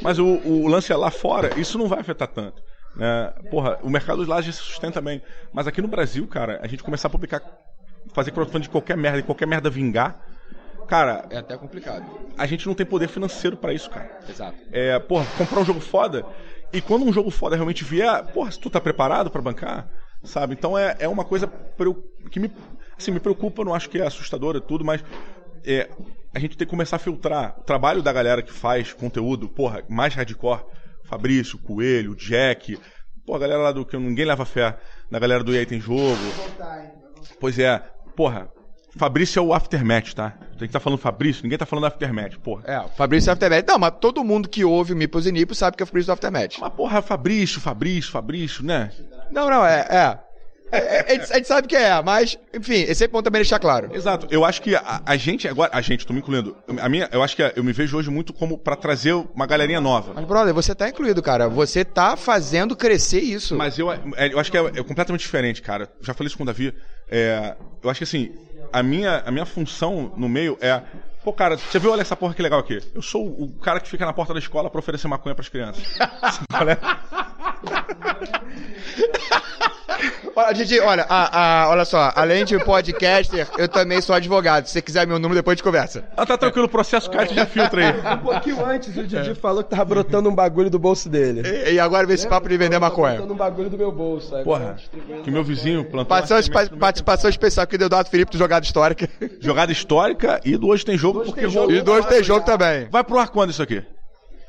mas 0.00 0.18
o, 0.18 0.24
o 0.26 0.66
lance 0.68 0.92
é 0.92 0.96
lá 0.96 1.10
fora, 1.10 1.58
isso 1.58 1.78
não 1.78 1.88
vai 1.88 2.00
afetar 2.00 2.28
tanto. 2.28 2.62
Né? 2.96 3.32
Porra, 3.50 3.78
o 3.82 3.90
mercado 3.90 4.24
lá 4.26 4.40
já 4.40 4.52
se 4.52 4.58
sustenta 4.58 5.00
bem. 5.00 5.22
Mas 5.52 5.66
aqui 5.66 5.80
no 5.82 5.88
Brasil, 5.88 6.26
cara, 6.26 6.60
a 6.62 6.66
gente 6.66 6.82
começar 6.82 7.08
a 7.08 7.10
publicar, 7.10 7.42
fazer 8.18 8.32
crowdfunding 8.32 8.64
de 8.64 8.68
qualquer 8.70 8.96
merda 8.96 9.20
e 9.20 9.22
qualquer 9.22 9.46
merda 9.46 9.70
vingar, 9.70 10.20
cara, 10.88 11.24
É 11.30 11.38
até 11.38 11.56
complicado. 11.56 12.04
a 12.36 12.46
gente 12.46 12.66
não 12.66 12.74
tem 12.74 12.84
poder 12.84 13.06
financeiro 13.08 13.56
pra 13.56 13.72
isso, 13.72 13.88
cara. 13.88 14.10
Exato. 14.28 14.58
É, 14.72 14.98
porra, 14.98 15.24
comprar 15.38 15.60
um 15.60 15.64
jogo 15.64 15.78
foda. 15.80 16.26
E 16.72 16.80
quando 16.80 17.04
um 17.06 17.12
jogo 17.12 17.30
foda 17.30 17.54
realmente 17.54 17.84
vier, 17.84 18.24
porra, 18.32 18.50
se 18.50 18.58
tu 18.58 18.68
tá 18.68 18.80
preparado 18.80 19.30
pra 19.30 19.40
bancar, 19.40 19.88
sabe? 20.24 20.54
Então 20.54 20.76
é, 20.76 20.96
é 20.98 21.06
uma 21.08 21.24
coisa 21.24 21.46
que 22.30 22.40
me, 22.40 22.52
assim, 22.98 23.12
me 23.12 23.20
preocupa, 23.20 23.64
não 23.64 23.72
acho 23.72 23.88
que 23.88 24.00
é 24.00 24.06
assustadora 24.06 24.58
e 24.58 24.60
tudo, 24.60 24.84
mas 24.84 25.02
é, 25.64 25.88
a 26.34 26.38
gente 26.40 26.56
tem 26.56 26.66
que 26.66 26.70
começar 26.70 26.96
a 26.96 26.98
filtrar 26.98 27.54
o 27.58 27.62
trabalho 27.62 28.02
da 28.02 28.12
galera 28.12 28.42
que 28.42 28.52
faz 28.52 28.92
conteúdo, 28.92 29.48
porra, 29.48 29.84
mais 29.88 30.12
hardcore. 30.14 30.62
Fabrício, 31.04 31.56
Coelho, 31.58 32.14
Jack, 32.16 32.78
pô, 33.24 33.34
a 33.34 33.38
galera 33.38 33.62
lá 33.62 33.72
do 33.72 33.86
que 33.86 33.96
ninguém 33.96 34.26
leva 34.26 34.44
fé, 34.44 34.76
da 35.10 35.18
galera 35.18 35.42
do 35.42 35.54
EA 35.54 35.64
tem 35.64 35.80
jogo. 35.80 36.18
Pois 37.40 37.58
é, 37.58 37.82
porra, 38.18 38.48
Fabrício 38.96 39.38
é 39.38 39.42
o 39.42 39.54
Aftermath, 39.54 40.12
tá? 40.12 40.30
Tem 40.30 40.58
que 40.58 40.64
estar 40.64 40.80
falando 40.80 40.98
Fabrício, 40.98 41.44
ninguém 41.44 41.56
tá 41.56 41.64
falando 41.64 41.84
Aftermath, 41.84 42.36
porra. 42.42 42.64
É, 42.66 42.80
o 42.80 42.88
Fabrício 42.88 43.32
Aftermath. 43.32 43.64
Não, 43.68 43.78
mas 43.78 43.92
todo 44.00 44.24
mundo 44.24 44.48
que 44.48 44.64
ouve 44.64 44.92
o 44.92 44.96
Mipos 44.96 45.24
e 45.24 45.30
Nipos 45.30 45.56
sabe 45.56 45.76
que 45.76 45.82
é 45.82 45.84
o 45.84 45.86
Fabrício 45.86 46.08
do 46.08 46.14
Aftermath. 46.14 46.58
Mas 46.58 46.72
porra, 46.72 47.00
Fabrício, 47.00 47.60
Fabrício, 47.60 48.10
Fabrício, 48.10 48.64
né? 48.64 48.90
Não, 49.30 49.48
não, 49.48 49.64
é. 49.64 49.86
é. 49.88 50.18
É, 50.70 51.14
é, 51.14 51.20
a, 51.20 51.36
gente, 51.36 51.46
sabe 51.46 51.68
que 51.68 51.76
é, 51.76 52.02
mas, 52.02 52.38
enfim, 52.54 52.82
esse 52.82 53.04
é 53.04 53.08
ponto 53.08 53.24
também 53.24 53.40
deixar 53.40 53.58
claro. 53.58 53.90
Exato. 53.94 54.26
Eu 54.30 54.44
acho 54.44 54.60
que 54.60 54.74
a, 54.74 55.02
a 55.04 55.16
gente 55.16 55.48
agora, 55.48 55.70
a 55.72 55.80
gente, 55.80 56.06
tô 56.06 56.12
me 56.12 56.20
incluindo. 56.20 56.56
A 56.80 56.88
minha, 56.88 57.08
eu 57.12 57.22
acho 57.22 57.34
que 57.34 57.42
eu 57.56 57.64
me 57.64 57.72
vejo 57.72 57.96
hoje 57.96 58.10
muito 58.10 58.32
como 58.32 58.58
pra 58.58 58.76
trazer 58.76 59.12
uma 59.12 59.46
galerinha 59.46 59.80
nova. 59.80 60.12
Mas, 60.14 60.24
brother, 60.24 60.52
você 60.52 60.74
tá 60.74 60.88
incluído, 60.88 61.22
cara. 61.22 61.48
Você 61.48 61.84
tá 61.84 62.16
fazendo 62.16 62.76
crescer 62.76 63.20
isso. 63.20 63.56
Mas 63.56 63.78
eu, 63.78 63.90
é, 63.90 64.00
eu 64.32 64.38
acho 64.38 64.50
que 64.50 64.58
é, 64.58 64.60
é 64.60 64.82
completamente 64.82 65.20
diferente, 65.20 65.62
cara. 65.62 65.88
Já 66.00 66.14
falei 66.14 66.28
isso 66.28 66.36
com 66.36 66.42
o 66.42 66.46
Davi. 66.46 66.74
É, 67.10 67.56
eu 67.82 67.88
acho 67.88 67.98
que 67.98 68.04
assim, 68.04 68.32
a 68.72 68.82
minha, 68.82 69.22
a 69.24 69.30
minha 69.30 69.46
função 69.46 70.12
no 70.16 70.28
meio 70.28 70.58
é. 70.60 70.82
Pô, 71.24 71.32
cara, 71.32 71.58
você 71.58 71.78
viu, 71.78 71.90
olha 71.90 72.00
essa 72.00 72.16
porra 72.16 72.32
que 72.32 72.40
legal 72.40 72.60
aqui. 72.60 72.80
Eu 72.94 73.02
sou 73.02 73.26
o 73.26 73.52
cara 73.60 73.80
que 73.80 73.88
fica 73.88 74.06
na 74.06 74.12
porta 74.12 74.32
da 74.32 74.38
escola 74.38 74.70
pra 74.70 74.78
oferecer 74.78 75.08
maconha 75.08 75.34
pras 75.34 75.48
crianças. 75.48 75.82
É? 77.64 79.18
Olha, 80.36 80.54
Didi, 80.54 80.78
olha, 80.78 81.04
a- 81.08 81.64
a- 81.64 81.68
olha 81.70 81.84
só, 81.84 82.12
além 82.14 82.44
de 82.44 82.56
podcaster, 82.62 83.48
eu 83.58 83.66
também 83.68 84.00
sou 84.00 84.14
advogado. 84.14 84.66
Se 84.66 84.72
você 84.72 84.82
quiser 84.82 85.04
meu 85.06 85.18
número, 85.18 85.34
depois 85.40 85.54
a 85.54 85.56
gente 85.56 85.64
conversa. 85.64 86.04
Ah, 86.16 86.24
tá 86.24 86.38
tranquilo, 86.38 86.66
o 86.66 86.68
processo 86.68 87.10
cai, 87.10 87.26
tu 87.26 87.34
já 87.34 87.44
filtra 87.44 87.88
aí. 87.88 88.14
Um 88.14 88.18
pouquinho 88.18 88.64
antes, 88.64 88.96
o 88.96 89.02
Didi 89.04 89.34
falou 89.34 89.64
que 89.64 89.70
tava 89.70 89.84
brotando 89.86 90.28
um 90.28 90.34
bagulho 90.34 90.70
do 90.70 90.78
bolso 90.78 91.08
dele. 91.08 91.42
E, 91.44 91.72
e 91.72 91.80
agora 91.80 92.06
vem 92.06 92.14
esse 92.14 92.28
papo 92.28 92.48
de 92.48 92.56
vender 92.56 92.76
Tá 92.76 92.80
maconha. 92.80 93.14
brotando 93.14 93.34
um 93.34 93.36
bagulho 93.36 93.70
do 93.70 93.76
meu 93.78 93.90
bolso. 93.90 94.36
agora 94.36 94.44
Porra, 94.44 94.76
que 95.24 95.30
meu 95.30 95.42
vizinho 95.42 95.82
plantou 95.84 96.06
Participação, 96.06 96.78
participação 96.78 97.30
especial 97.30 97.64
aqui 97.64 97.76
do 97.76 97.84
Eduardo 97.86 98.08
Felipe 98.08 98.30
do 98.30 98.38
Jogada 98.38 98.64
Histórica. 98.64 99.08
Jogada 99.40 99.72
histórica 99.72 100.40
e 100.44 100.56
do 100.56 100.68
Hoje 100.68 100.84
Tem 100.84 100.96
Jogo, 100.96 101.24
porque 101.24 101.40
Tem 101.40 101.50
Jogo. 101.50 101.72
E 101.72 101.80
dois 101.80 102.06
tem 102.06 102.22
jogo 102.22 102.44
também. 102.46 102.86
Vai 102.90 103.02
pro 103.02 103.18
ar 103.18 103.28
quando 103.28 103.50
isso 103.50 103.62
aqui? 103.62 103.82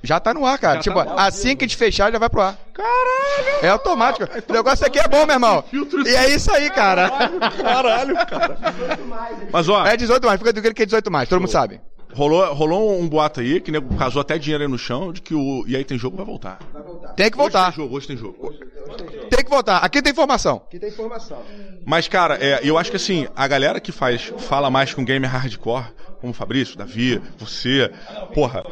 Já 0.02 0.20
tá 0.20 0.34
no 0.34 0.46
ar, 0.46 0.58
cara. 0.58 0.76
Já 0.76 0.82
tipo, 0.82 1.04
tá 1.04 1.28
assim 1.28 1.56
que 1.56 1.66
a 1.66 1.68
gente 1.68 1.78
fechar, 1.78 2.12
já 2.12 2.18
vai 2.20 2.30
pro 2.30 2.42
ar. 2.42 2.58
Caralho! 2.74 3.64
É 3.66 3.70
automático. 3.70 4.26
O 4.48 4.54
negócio 4.54 4.86
aqui 4.86 5.00
é 5.00 5.08
bom, 5.08 5.26
meu 5.26 5.36
irmão. 5.36 5.64
E 6.06 6.16
é 6.16 6.30
isso 6.30 6.52
aí, 6.52 6.70
cara. 6.70 7.10
Caralho, 7.62 8.16
cara. 8.16 8.58
Mas 9.52 9.68
ó, 9.68 9.86
É 9.86 9.98
18 9.98 10.26
mais, 10.26 10.40
fica 10.40 10.54
tranquilo 10.54 10.76
que 10.76 10.84
é 10.84 10.86
18 10.86 11.12
mais, 11.12 11.28
todo 11.28 11.40
mundo 11.42 11.50
sabe. 11.52 11.82
rolou, 12.14 12.54
rolou 12.54 13.00
um 13.00 13.08
boato 13.08 13.42
aí, 13.42 13.60
que 13.60 13.72
nego 13.72 13.94
casou 13.96 14.22
até 14.22 14.38
dinheiro 14.38 14.64
aí 14.64 14.70
no 14.70 14.78
chão, 14.78 15.12
de 15.12 15.22
que 15.22 15.34
o 15.36 15.64
E 15.68 15.76
aí 15.76 15.84
Tem 15.84 15.98
Jogo 15.98 16.16
vai 16.16 16.26
voltar. 16.26 16.60
Tem 17.16 17.30
que 17.30 17.38
voltar. 17.38 17.68
Hoje 17.68 17.76
tem 17.76 17.84
jogo, 17.86 17.98
hoje 17.98 18.08
tem 18.08 18.18
jogo. 18.18 18.54
Tem 19.30 19.44
que 19.44 19.50
voltar. 19.50 19.78
Aqui 19.78 20.02
tem 20.02 20.12
informação. 20.12 20.64
Aqui 20.68 20.80
tem 20.80 20.90
informação. 20.90 21.42
Mas, 21.86 22.08
cara, 22.08 22.38
é, 22.42 22.62
eu 22.64 22.78
acho 22.78 22.90
que 22.90 22.96
assim, 22.96 23.28
a 23.36 23.48
galera 23.48 23.80
que 23.80 23.92
faz, 23.92 24.32
fala 24.38 24.70
mais 24.70 24.94
com 24.94 25.04
gamer 25.04 25.30
hardcore, 25.30 25.86
como 26.22 26.32
o 26.32 26.34
Fabrício, 26.34 26.78
Davi, 26.78 27.22
você, 27.38 27.92
porra, 28.34 28.64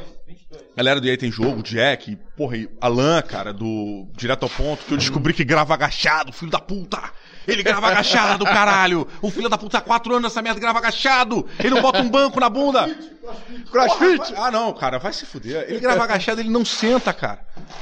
galera 0.76 1.00
do 1.00 1.08
EA 1.08 1.18
tem 1.18 1.32
jogo, 1.32 1.64
Jack, 1.64 2.16
porra, 2.36 2.58
e 2.58 2.70
Alan, 2.80 3.22
cara, 3.22 3.54
do 3.54 4.08
Direto 4.16 4.44
ao 4.44 4.50
Ponto, 4.50 4.86
que 4.86 4.94
eu 4.94 4.98
descobri 4.98 5.34
que 5.34 5.44
grava 5.44 5.74
agachado, 5.74 6.32
filho 6.32 6.52
da 6.52 6.60
puta! 6.60 7.02
Ele 7.48 7.64
grava 7.64 7.88
agachado, 7.88 8.44
caralho! 8.46 9.08
O 9.22 9.32
filho 9.32 9.48
da 9.48 9.58
puta 9.58 9.78
há 9.78 9.82
quatro 9.82 10.12
anos 10.12 10.24
nessa 10.24 10.42
merda 10.42 10.60
grava 10.60 10.80
agachado! 10.80 11.48
Ele 11.60 11.70
não 11.70 11.82
bota 11.82 12.02
um 12.02 12.10
banco 12.10 12.40
na 12.40 12.50
bunda! 12.50 12.90
Crossfit! 13.72 14.34
Ah, 14.36 14.52
não, 14.52 14.74
cara, 14.74 15.00
vai 15.00 15.14
se 15.14 15.26
fuder. 15.26 15.66
Ele 15.68 15.80
grava 15.80 16.04
agachado, 16.04 16.42
ele 16.42 16.50
não 16.50 16.64
senta, 16.64 17.14
cara. 17.14 17.40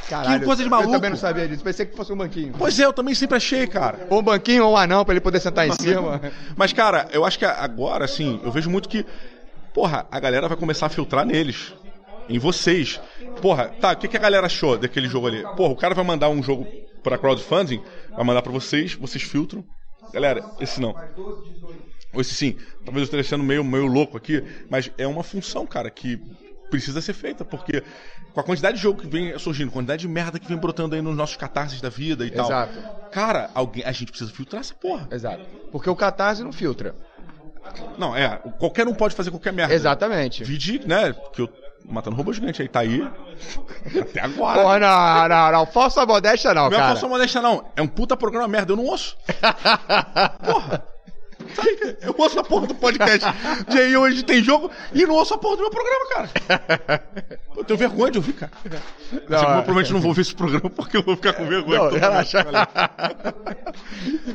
Caralho, 0.09 0.39
que 0.39 0.45
coisa 0.45 0.63
de 0.63 0.69
maluco. 0.69 0.89
Eu 0.89 0.93
também 0.93 1.09
não 1.09 1.17
sabia 1.17 1.47
disso. 1.47 1.63
Pensei 1.63 1.86
que 1.86 1.95
fosse 1.95 2.11
um 2.11 2.17
banquinho. 2.17 2.53
Pois 2.57 2.80
é, 2.80 2.86
eu 2.86 2.93
também 2.93 3.13
sempre 3.13 3.38
achei, 3.38 3.67
cara. 3.67 4.07
Ou 4.09 4.19
um 4.19 4.23
banquinho 4.23 4.65
ou 4.65 4.73
um 4.73 4.78
anão 4.78 5.03
pra 5.03 5.13
ele 5.13 5.21
poder 5.21 5.39
sentar 5.39 5.67
em 5.67 5.71
cima. 5.71 6.21
Mas, 6.55 6.73
cara, 6.73 7.07
eu 7.11 7.26
acho 7.26 7.38
que 7.38 7.45
agora, 7.45 8.05
assim, 8.05 8.39
eu 8.43 8.51
vejo 8.51 8.69
muito 8.69 8.89
que, 8.89 9.05
porra, 9.73 10.07
a 10.11 10.19
galera 10.19 10.47
vai 10.47 10.57
começar 10.57 10.88
a 10.88 10.89
filtrar 10.89 11.26
neles. 11.26 11.73
Em 12.28 12.39
vocês. 12.39 12.99
Porra, 13.41 13.69
tá, 13.69 13.91
o 13.91 13.97
que, 13.97 14.07
que 14.07 14.17
a 14.17 14.19
galera 14.19 14.45
achou 14.45 14.78
daquele 14.78 15.07
jogo 15.07 15.28
ali? 15.28 15.43
Porra, 15.55 15.73
o 15.73 15.76
cara 15.76 15.93
vai 15.93 16.03
mandar 16.03 16.30
um 16.30 16.41
jogo 16.41 16.65
pra 17.03 17.17
crowdfunding, 17.17 17.82
vai 18.09 18.26
mandar 18.26 18.41
pra 18.41 18.51
vocês, 18.51 18.93
vocês 18.95 19.23
filtram. 19.23 19.63
Galera, 20.11 20.43
esse 20.59 20.82
não. 20.82 20.95
Ou 22.13 22.21
esse 22.21 22.34
sim. 22.34 22.57
Talvez 22.84 22.97
eu 22.97 23.03
esteja 23.03 23.23
sendo 23.23 23.43
meio, 23.43 23.63
meio 23.63 23.86
louco 23.86 24.17
aqui, 24.17 24.43
mas 24.69 24.91
é 24.97 25.05
uma 25.05 25.23
função, 25.23 25.67
cara, 25.67 25.89
que 25.89 26.19
precisa 26.69 27.01
ser 27.01 27.13
feita, 27.13 27.45
porque 27.45 27.84
com 28.34 28.39
a 28.39 28.43
quantidade 28.43 28.78
de 28.78 28.84
jogo 28.84 29.01
que 29.01 29.07
vem 29.07 29.38
surgindo, 29.38 29.71
quantidade 29.71 30.01
de 30.01 30.07
merda 30.07 30.39
que 30.39 30.47
vem 30.47 30.57
brotando 30.57 30.95
aí 30.95 31.01
nos 31.01 31.15
nossos 31.15 31.38
catarses 31.38 31.80
da 31.80 31.89
vida 31.89 32.26
e 32.26 32.32
tal. 32.32 32.45
Exato. 32.45 33.09
Cara, 33.11 33.49
alguém, 33.53 33.84
a 33.84 33.91
gente 33.91 34.11
precisa 34.11 34.32
filtrar 34.32 34.61
essa 34.61 34.73
porra. 34.73 35.07
Exato. 35.11 35.45
Porque 35.71 35.89
o 35.89 35.95
catarse 35.95 36.43
não 36.43 36.51
filtra. 36.51 36.95
Não, 37.97 38.15
é, 38.15 38.38
qualquer 38.59 38.88
um 38.88 38.93
pode 38.93 39.15
fazer 39.15 39.32
qualquer 39.32 39.53
merda. 39.53 39.73
Exatamente. 39.73 40.43
Vide, 40.43 40.86
né, 40.86 41.13
que 41.34 41.41
eu 41.41 41.49
matando 41.89 42.15
robô 42.15 42.33
gigante 42.33 42.61
aí, 42.61 42.67
tá 42.67 42.79
aí. 42.81 43.01
Até 44.01 44.21
agora. 44.21 44.61
Porra, 44.61 44.79
não, 44.79 45.27
não, 45.29 45.51
não. 45.51 45.65
Falsa 45.65 46.05
modéstia 46.05 46.53
não, 46.53 46.69
não 46.69 46.77
é 46.77 46.79
cara. 46.79 46.88
falsa 46.88 47.07
modéstia, 47.07 47.41
não. 47.41 47.65
É 47.75 47.81
um 47.81 47.88
puta 47.88 48.17
programa 48.17 48.47
merda, 48.47 48.73
eu 48.73 48.77
não 48.77 48.86
ouço. 48.86 49.17
Porra. 50.45 50.94
Eu 52.01 52.16
ouço 52.18 52.39
a 52.39 52.43
porra 52.43 52.68
do 52.68 52.76
podcast. 52.76 53.26
De 53.68 53.80
aí 53.80 53.95
hoje 53.95 54.24
tem 54.24 54.43
jogo 54.43 54.70
e 54.93 55.06
não 55.06 55.16
ouço 55.16 55.34
a 55.34 55.38
porra 55.38 55.58
do 55.58 55.62
meu 55.64 55.72
programa, 55.72 56.06
cara. 56.10 57.03
Eu 57.56 57.64
tenho 57.64 57.80
vergonha 57.80 58.12
de 58.12 58.18
ouvir, 58.18 58.34
cara. 58.34 58.51
Assim, 58.66 59.26
Não, 59.30 59.38
eu 59.38 59.43
é. 59.43 59.45
provavelmente 59.53 59.93
não 59.93 60.01
vou 60.01 60.14
ver 60.14 60.22
esse 60.22 60.36
programa 60.36 60.70
porque 60.70 60.97
eu 60.97 61.03
vou 61.03 61.16
ficar 61.16 61.34
com 61.34 61.45
vergonha. 61.45 61.80
Não, 61.80 61.89
relaxa. 61.89 62.45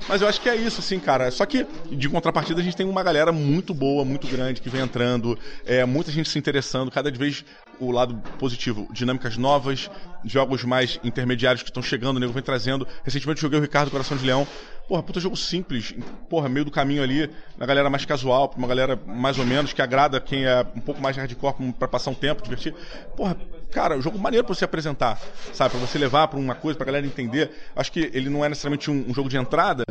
Mas 0.09 0.23
eu 0.23 0.29
acho 0.29 0.41
que 0.41 0.49
é 0.49 0.57
isso, 0.57 0.81
assim, 0.81 0.99
cara. 0.99 1.31
Só 1.31 1.45
que, 1.45 1.67
de 1.91 2.09
contrapartida, 2.09 2.61
a 2.61 2.65
gente 2.65 2.77
tem 2.77 2.87
uma 2.87 3.03
galera 3.03 3.33
muito 3.33 3.75
boa, 3.75 4.05
muito 4.05 4.27
grande, 4.27 4.61
que 4.61 4.69
vem 4.71 4.81
entrando, 4.81 5.39
é, 5.67 5.85
muita 5.85 6.11
gente 6.11 6.29
se 6.29 6.39
interessando, 6.39 6.91
cada 6.91 7.11
vez 7.11 7.45
o 7.81 7.91
lado 7.91 8.15
positivo, 8.39 8.87
dinâmicas 8.93 9.37
novas, 9.37 9.91
jogos 10.25 10.63
mais 10.65 11.01
intermediários 11.03 11.63
que 11.63 11.71
estão 11.71 11.83
chegando, 11.83 12.19
o 12.19 12.21
nego 12.21 12.33
vem 12.33 12.43
trazendo. 12.43 12.87
Recentemente 13.03 13.41
joguei 13.41 13.59
o 13.59 13.63
Ricardo 13.63 13.91
Coração 13.91 14.17
de 14.17 14.25
Leão. 14.25 14.47
Porra, 14.87 15.03
puta 15.03 15.21
jogo 15.21 15.37
simples, 15.37 15.95
porra, 16.29 16.49
meio 16.49 16.65
do 16.65 16.71
caminho 16.71 17.03
ali, 17.03 17.31
na 17.57 17.65
galera 17.65 17.89
mais 17.89 18.05
casual, 18.05 18.49
pra 18.49 18.59
uma 18.59 18.67
galera 18.67 19.01
mais 19.07 19.39
ou 19.39 19.47
menos, 19.47 19.73
que 19.73 19.81
agrada 19.81 20.21
quem 20.21 20.45
é 20.45 20.67
um 20.75 20.81
pouco 20.81 21.01
mais 21.01 21.17
hardcore 21.17 21.73
pra 21.79 21.87
passar 21.87 22.11
um 22.11 22.15
tempo, 22.15 22.43
divertir. 22.43 22.75
Porra, 23.17 23.37
cara, 23.71 24.01
jogo 24.01 24.19
maneiro 24.19 24.45
pra 24.45 24.53
você 24.53 24.65
apresentar, 24.65 25.21
sabe? 25.53 25.71
Pra 25.71 25.81
você 25.81 25.97
levar 25.97 26.27
pra 26.27 26.41
uma 26.41 26.57
coisa, 26.57 26.77
pra 26.77 26.85
galera 26.85 27.07
entender. 27.07 27.53
Acho 27.77 27.93
que 27.93 28.11
ele 28.13 28.29
não 28.29 28.45
é 28.45 28.49
necessariamente 28.49 28.91
um, 28.91 29.09
um 29.09 29.15
jogo 29.15 29.29
de 29.29 29.37
entrada, 29.37 29.85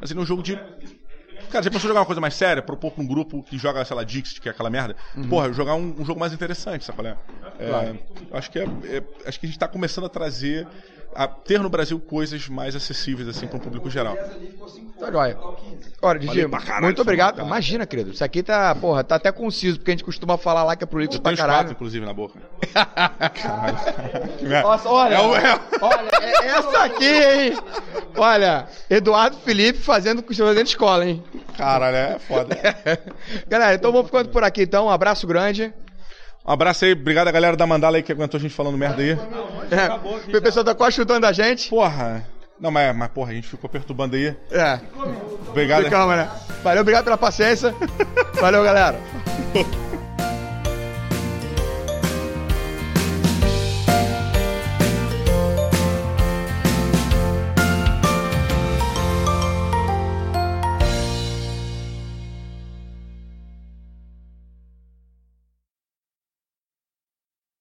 mas 0.00 0.10
ele 0.10 0.18
é 0.18 0.22
um 0.22 0.26
jogo 0.26 0.42
de. 0.42 0.58
Cara, 1.52 1.62
já 1.62 1.70
pensou 1.70 1.86
jogar 1.88 2.00
uma 2.00 2.06
coisa 2.06 2.20
mais 2.20 2.32
séria, 2.32 2.62
propor 2.62 2.92
pra 2.92 3.04
um 3.04 3.06
grupo 3.06 3.42
que 3.42 3.58
joga, 3.58 3.84
sei 3.84 3.94
lá, 3.94 4.02
Dixit, 4.02 4.40
que 4.40 4.48
é 4.48 4.52
aquela 4.52 4.70
merda? 4.70 4.96
Porra, 5.28 5.52
jogar 5.52 5.74
um, 5.74 5.94
um 6.00 6.04
jogo 6.04 6.18
mais 6.18 6.32
interessante, 6.32 6.82
sabe 6.82 6.96
qual 6.96 7.06
é? 7.08 7.16
É, 7.58 7.94
Acho 8.32 8.50
que 8.50 8.58
é, 8.58 8.62
é- 8.84 9.02
acho 9.26 9.38
que 9.38 9.44
a 9.44 9.48
gente 9.48 9.58
tá 9.58 9.68
começando 9.68 10.04
a 10.06 10.08
trazer. 10.08 10.66
A 11.14 11.26
ter 11.28 11.60
no 11.60 11.68
Brasil 11.68 12.00
coisas 12.00 12.48
mais 12.48 12.74
acessíveis, 12.74 13.28
assim, 13.28 13.46
para 13.46 13.56
um 13.56 13.60
público 13.60 13.90
geral. 13.90 14.16
Tá 14.98 15.10
joia. 15.10 15.36
Olha, 16.00 16.18
Didi, 16.18 16.48
caralho, 16.48 16.82
muito 16.84 16.96
foi 16.96 17.02
obrigado. 17.02 17.36
muito 17.36 17.46
Imagina, 17.48 17.84
querido. 17.86 18.10
Isso 18.12 18.24
aqui 18.24 18.42
tá, 18.42 18.74
porra, 18.74 19.04
tá 19.04 19.16
até 19.16 19.30
conciso, 19.30 19.78
porque 19.78 19.90
a 19.90 19.94
gente 19.94 20.04
costuma 20.04 20.38
falar 20.38 20.64
lá 20.64 20.74
que 20.76 20.84
é 20.84 20.86
prolixo 20.86 21.20
pra 21.20 21.32
os 21.32 21.38
quatro, 21.38 21.52
caralho. 21.54 21.70
inclusive, 21.72 22.06
na 22.06 22.12
boca. 22.14 22.38
Caralho. 23.34 24.62
Nossa, 24.62 24.88
olha, 24.88 25.14
É 25.14 25.20
o- 25.20 25.34
é 25.36 25.54
o- 25.54 25.60
olha, 25.82 26.08
é 26.22 26.46
essa 26.46 26.84
aqui, 26.84 27.04
hein? 27.06 27.58
Olha, 28.16 28.66
Eduardo 28.88 29.36
Felipe 29.38 29.78
fazendo, 29.80 30.22
fazendo 30.34 30.66
escola, 30.66 31.04
hein? 31.06 31.22
Caralho, 31.56 31.96
é 31.96 32.18
foda. 32.18 32.56
Galera, 33.48 33.74
então 33.74 33.92
vamos 33.92 34.06
ficando 34.06 34.28
por 34.30 34.42
aqui, 34.44 34.62
então. 34.62 34.86
Um 34.86 34.90
abraço 34.90 35.26
grande. 35.26 35.72
Um 36.44 36.52
abraço 36.52 36.84
aí, 36.84 36.92
obrigado 36.92 37.28
a 37.28 37.32
galera 37.32 37.56
da 37.56 37.66
Mandala 37.66 37.96
aí 37.96 38.02
que 38.02 38.10
aguentou 38.10 38.38
a 38.38 38.40
gente 38.40 38.54
falando 38.54 38.76
merda 38.76 39.00
aí. 39.00 39.10
É, 39.70 40.36
o 40.36 40.42
pessoal 40.42 40.64
tá 40.64 40.74
quase 40.74 40.96
chutando 40.96 41.24
a 41.26 41.32
gente. 41.32 41.70
Porra. 41.70 42.26
Não, 42.60 42.70
mas, 42.70 42.94
mas 42.94 43.08
porra, 43.10 43.30
a 43.30 43.34
gente 43.34 43.48
ficou 43.48 43.68
perturbando 43.70 44.16
aí. 44.16 44.36
É, 44.50 44.80
Obrigado. 45.48 45.88
calma, 45.88 46.16
né? 46.16 46.30
Valeu, 46.62 46.82
obrigado 46.82 47.04
pela 47.04 47.18
paciência. 47.18 47.74
Valeu, 48.40 48.62
galera. 48.62 48.98